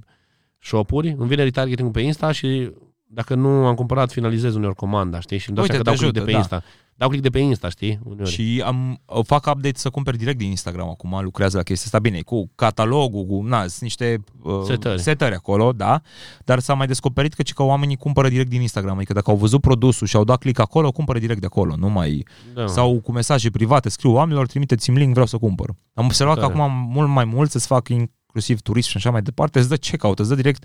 [0.59, 2.70] shop-uri, îmi vine retargeting pe Insta și
[3.05, 5.39] dacă nu am cumpărat, finalizez uneori comanda, știi?
[5.39, 6.59] Și îmi dau Uite, seama că dau te click de ajută, pe da.
[6.59, 6.86] Insta.
[6.99, 7.99] Dau click de pe Insta, știi?
[8.03, 8.30] Uneori.
[8.30, 11.99] Și am, o fac update să cumperi direct din Instagram acum, lucrează la chestia asta
[11.99, 15.01] bine, cu catalogul, cu, na, sunt niște uh, Setări.
[15.01, 16.01] setări acolo, da,
[16.44, 19.36] dar s-a mai descoperit că, ci că oamenii cumpără direct din Instagram, adică dacă au
[19.36, 22.26] văzut produsul și au dat click acolo, cumpără direct de acolo, nu mai...
[22.55, 22.66] da.
[22.66, 25.70] Sau cu mesaje private, scriu oamenilor, trimiteți-mi link, vreau să cumpăr.
[25.94, 26.53] Am observat că Tare.
[26.53, 30.18] acum mult mai mult să-ți fac inclusiv turist și așa mai departe, îți dă checkout,
[30.18, 30.64] îți dă direct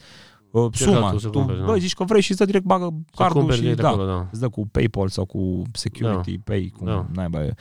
[0.52, 0.92] uh, suma.
[0.92, 1.78] Checkout-ul să Tu cumperi, bă, da.
[1.78, 4.06] zici că vrei și îți dă direct bagă Să cardul cumperi și direct da, acolo,
[4.06, 4.28] da.
[4.32, 7.06] îți dă cu PayPal sau cu Security Pay, cum Da.
[7.14, 7.54] naiba e.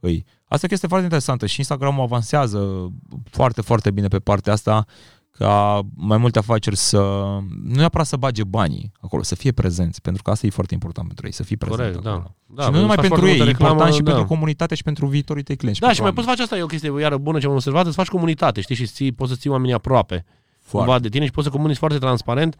[0.00, 0.24] Îi.
[0.44, 2.92] Asta e o chestie foarte interesantă și Instagram avansează
[3.24, 4.84] foarte, foarte bine pe partea asta
[5.30, 6.98] ca mai multe afaceri să
[7.64, 11.06] nu neapărat să bage banii acolo, să fie prezenți, pentru că asta e foarte important
[11.06, 12.10] pentru ei, să fii prezent Corect, da.
[12.10, 12.34] acolo.
[12.46, 12.62] da.
[12.62, 14.10] și bă, nu numai faci pentru foarte ei, e multă reclamă, important și da.
[14.10, 15.80] pentru comunitate și pentru viitorii tăi clienți.
[15.80, 16.26] Da, pentru și mai oameni.
[16.26, 18.74] poți face asta, e o chestie iară bună ce am observat, îți faci comunitate, știi,
[18.74, 20.24] și ții, poți să ții oamenii aproape
[20.68, 20.88] Foarte.
[20.90, 22.56] cumva de tine și poți să comunici foarte transparent.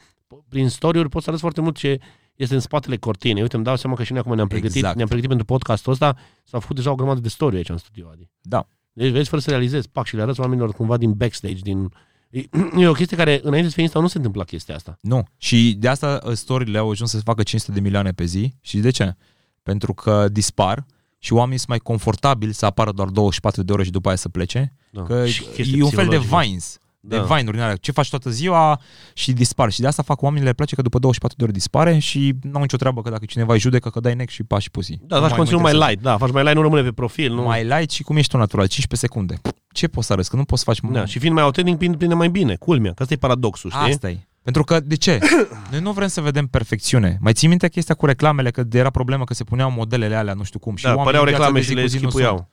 [0.49, 1.99] Prin story-uri poți să arăți foarte mult ce
[2.37, 3.43] este în spatele cortinei.
[3.43, 4.97] Uite, îmi dau seama că și noi acum ne-am pregătit, Exact.
[4.97, 8.09] ne-am pregătit pentru podcastul ăsta, s-au făcut deja o grămadă de story aici în studio,
[8.13, 8.31] Adi.
[8.41, 8.69] Da.
[8.93, 11.93] Deci vezi, fără să realizezi, pac, și le arăți oamenilor cumva din backstage, din...
[12.31, 12.43] E,
[12.77, 14.99] e o chestie care, înainte să fie Insta, nu se întâmpla chestia asta.
[15.01, 15.25] Nu.
[15.37, 18.53] Și de asta uh, story-le au ajuns să facă 500 de milioane pe zi.
[18.61, 19.15] Și de ce?
[19.63, 20.87] Pentru că dispar
[21.19, 24.29] și oamenii sunt mai confortabili să apară doar 24 de ore și după aia să
[24.29, 24.75] plece.
[24.91, 25.03] Da.
[25.03, 26.47] Că Și chestie e un fel de psihologică.
[26.49, 26.79] vines.
[27.09, 27.23] De Da.
[27.23, 27.77] Vine-uri din alea.
[27.77, 28.81] Ce faci toată ziua
[29.13, 29.71] și dispar.
[29.71, 32.55] Și de asta fac oamenii le place că după 24 de ore dispare și nu
[32.55, 34.99] au nicio treabă că dacă cineva îi judecă că dai neck și pași pusi.
[35.07, 35.91] Da, faci mă conținut mai interesează.
[35.91, 37.43] light, da, faci mai light, nu rămâne pe profil, nu?
[37.43, 39.41] Mai light și cum ești tu natural, 15 secunde.
[39.73, 40.31] Ce poți să arăți?
[40.31, 40.93] Că nu poți să faci...
[40.93, 43.93] Da, și fiind mai autentic, prinde- prinde mai bine, culmea, că asta e paradoxul, știi?
[43.93, 44.19] Asta e.
[44.43, 45.19] Pentru că, de ce?
[45.71, 47.19] Noi nu vrem să vedem perfecțiune.
[47.21, 50.43] Mai ții minte chestia cu reclamele, că era problemă că se puneau modelele alea, nu
[50.43, 50.77] știu cum.
[50.77, 52.13] și da, oamenii păreau în viața reclame de și zi le cu zi nu sunt.
[52.13, 52.49] schipuiau.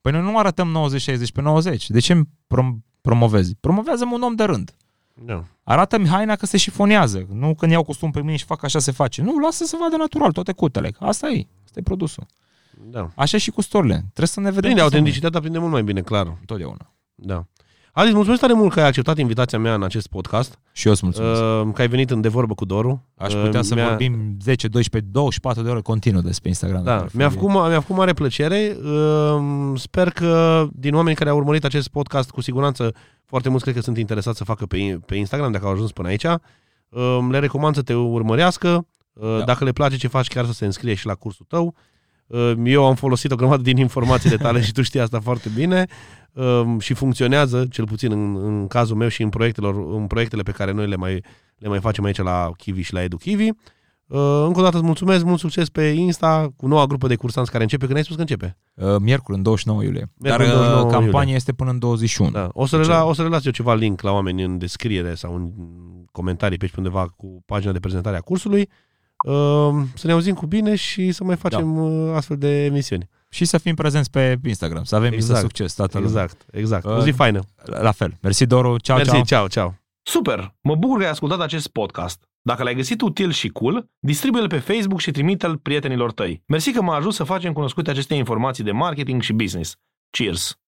[0.00, 0.88] Păi noi nu arătăm
[1.28, 1.90] 90-60 pe 90.
[1.90, 3.54] De ce îmi prom- promovezi?
[3.60, 4.74] Promovează un om de rând.
[5.24, 5.44] Da.
[5.62, 7.26] Arată-mi haina că se șifonează.
[7.32, 9.22] Nu când iau costum pe mine și fac așa se face.
[9.22, 10.94] Nu, lasă să vadă natural toate cutele.
[10.98, 11.46] Asta e.
[11.64, 12.26] Asta e produsul.
[12.90, 13.10] Da.
[13.14, 13.94] Așa și cu storile.
[13.94, 14.60] Trebuie să ne vedem.
[14.60, 14.98] Prinde cum suntem.
[14.98, 16.36] autenticitatea, prinde mult mai bine, clar.
[16.40, 16.92] Întotdeauna.
[17.14, 17.44] Da.
[17.98, 20.92] Adi, îți mulțumesc tare mult că ai acceptat invitația mea în acest podcast, Și eu
[20.92, 21.40] îți mulțumesc.
[21.40, 23.04] uh, că ai venit în De Vorbă cu Doru.
[23.16, 26.82] Aș Uh, putea să mi-a- vorbim 10, 12, 24 de ore continuu despre Instagram.
[26.84, 27.52] Da, despre mi-a familie.
[27.52, 28.76] făcut, mi-a făcut mare plăcere.
[28.84, 32.92] Uh, Sper că din oamenii care au urmărit acest podcast, cu siguranță
[33.24, 36.08] foarte mulți cred că sunt interesați să facă pe, pe Instagram, dacă au ajuns până
[36.08, 36.24] aici.
[36.24, 38.86] Uh, Le recomand să te urmărească.
[39.12, 39.44] Uh, Da.
[39.44, 41.74] Dacă le place ce faci, chiar să se înscrie și la cursul tău.
[42.26, 45.86] Uh, Eu am folosit o grămadă din informațiile tale și tu știi asta foarte bine
[45.88, 46.17] uh,
[46.78, 50.72] și funcționează, cel puțin în, în cazul meu și în, proiectelor, în proiectele pe care
[50.72, 51.24] noi le mai,
[51.58, 53.48] le mai facem aici la Kiwi și la EduKiwi.
[53.48, 57.50] Uh, încă o dată îți mulțumesc, mult succes pe Insta cu noua grupă de cursanți
[57.50, 57.84] care începe.
[57.84, 58.56] Când ai spus că începe?
[58.74, 60.10] Uh, Miercuri, în 29 iulie.
[60.16, 61.34] Miercuri, Dar în 29 uh, campania iulie.
[61.34, 62.30] este până în 21.
[62.30, 62.48] Da.
[62.52, 62.88] O să, le Ce?
[62.88, 65.50] la, o să le las eu ceva link la oameni în descriere sau în
[66.12, 68.68] comentarii pe aici pe undeva cu pagina de prezentare a cursului.
[69.26, 73.08] Uh, să ne auzim cu bine și să mai facem uh, astfel de emisiuni.
[73.30, 75.30] Și să fim prezenți pe Instagram, să avem Exact.
[75.30, 75.40] exact.
[75.40, 76.22] succes, toată lumea.
[76.22, 76.84] Exact, exact.
[76.84, 77.40] Uh, O zi faină.
[77.64, 78.16] La la fel.
[78.22, 78.78] Mersi, Doru.
[78.78, 79.24] Ceau, Mersi, ceau.
[79.24, 79.74] ceau, ceau.
[80.02, 80.54] Super!
[80.60, 82.28] Mă bucur că ai ascultat acest podcast.
[82.42, 86.42] Dacă l-ai găsit util și cool, distribuie-l pe Facebook și trimite-l prietenilor tăi.
[86.46, 89.76] Mersi că m-a ajuns să facem cunoscute aceste informații de marketing și business.
[90.10, 90.58] Cheers!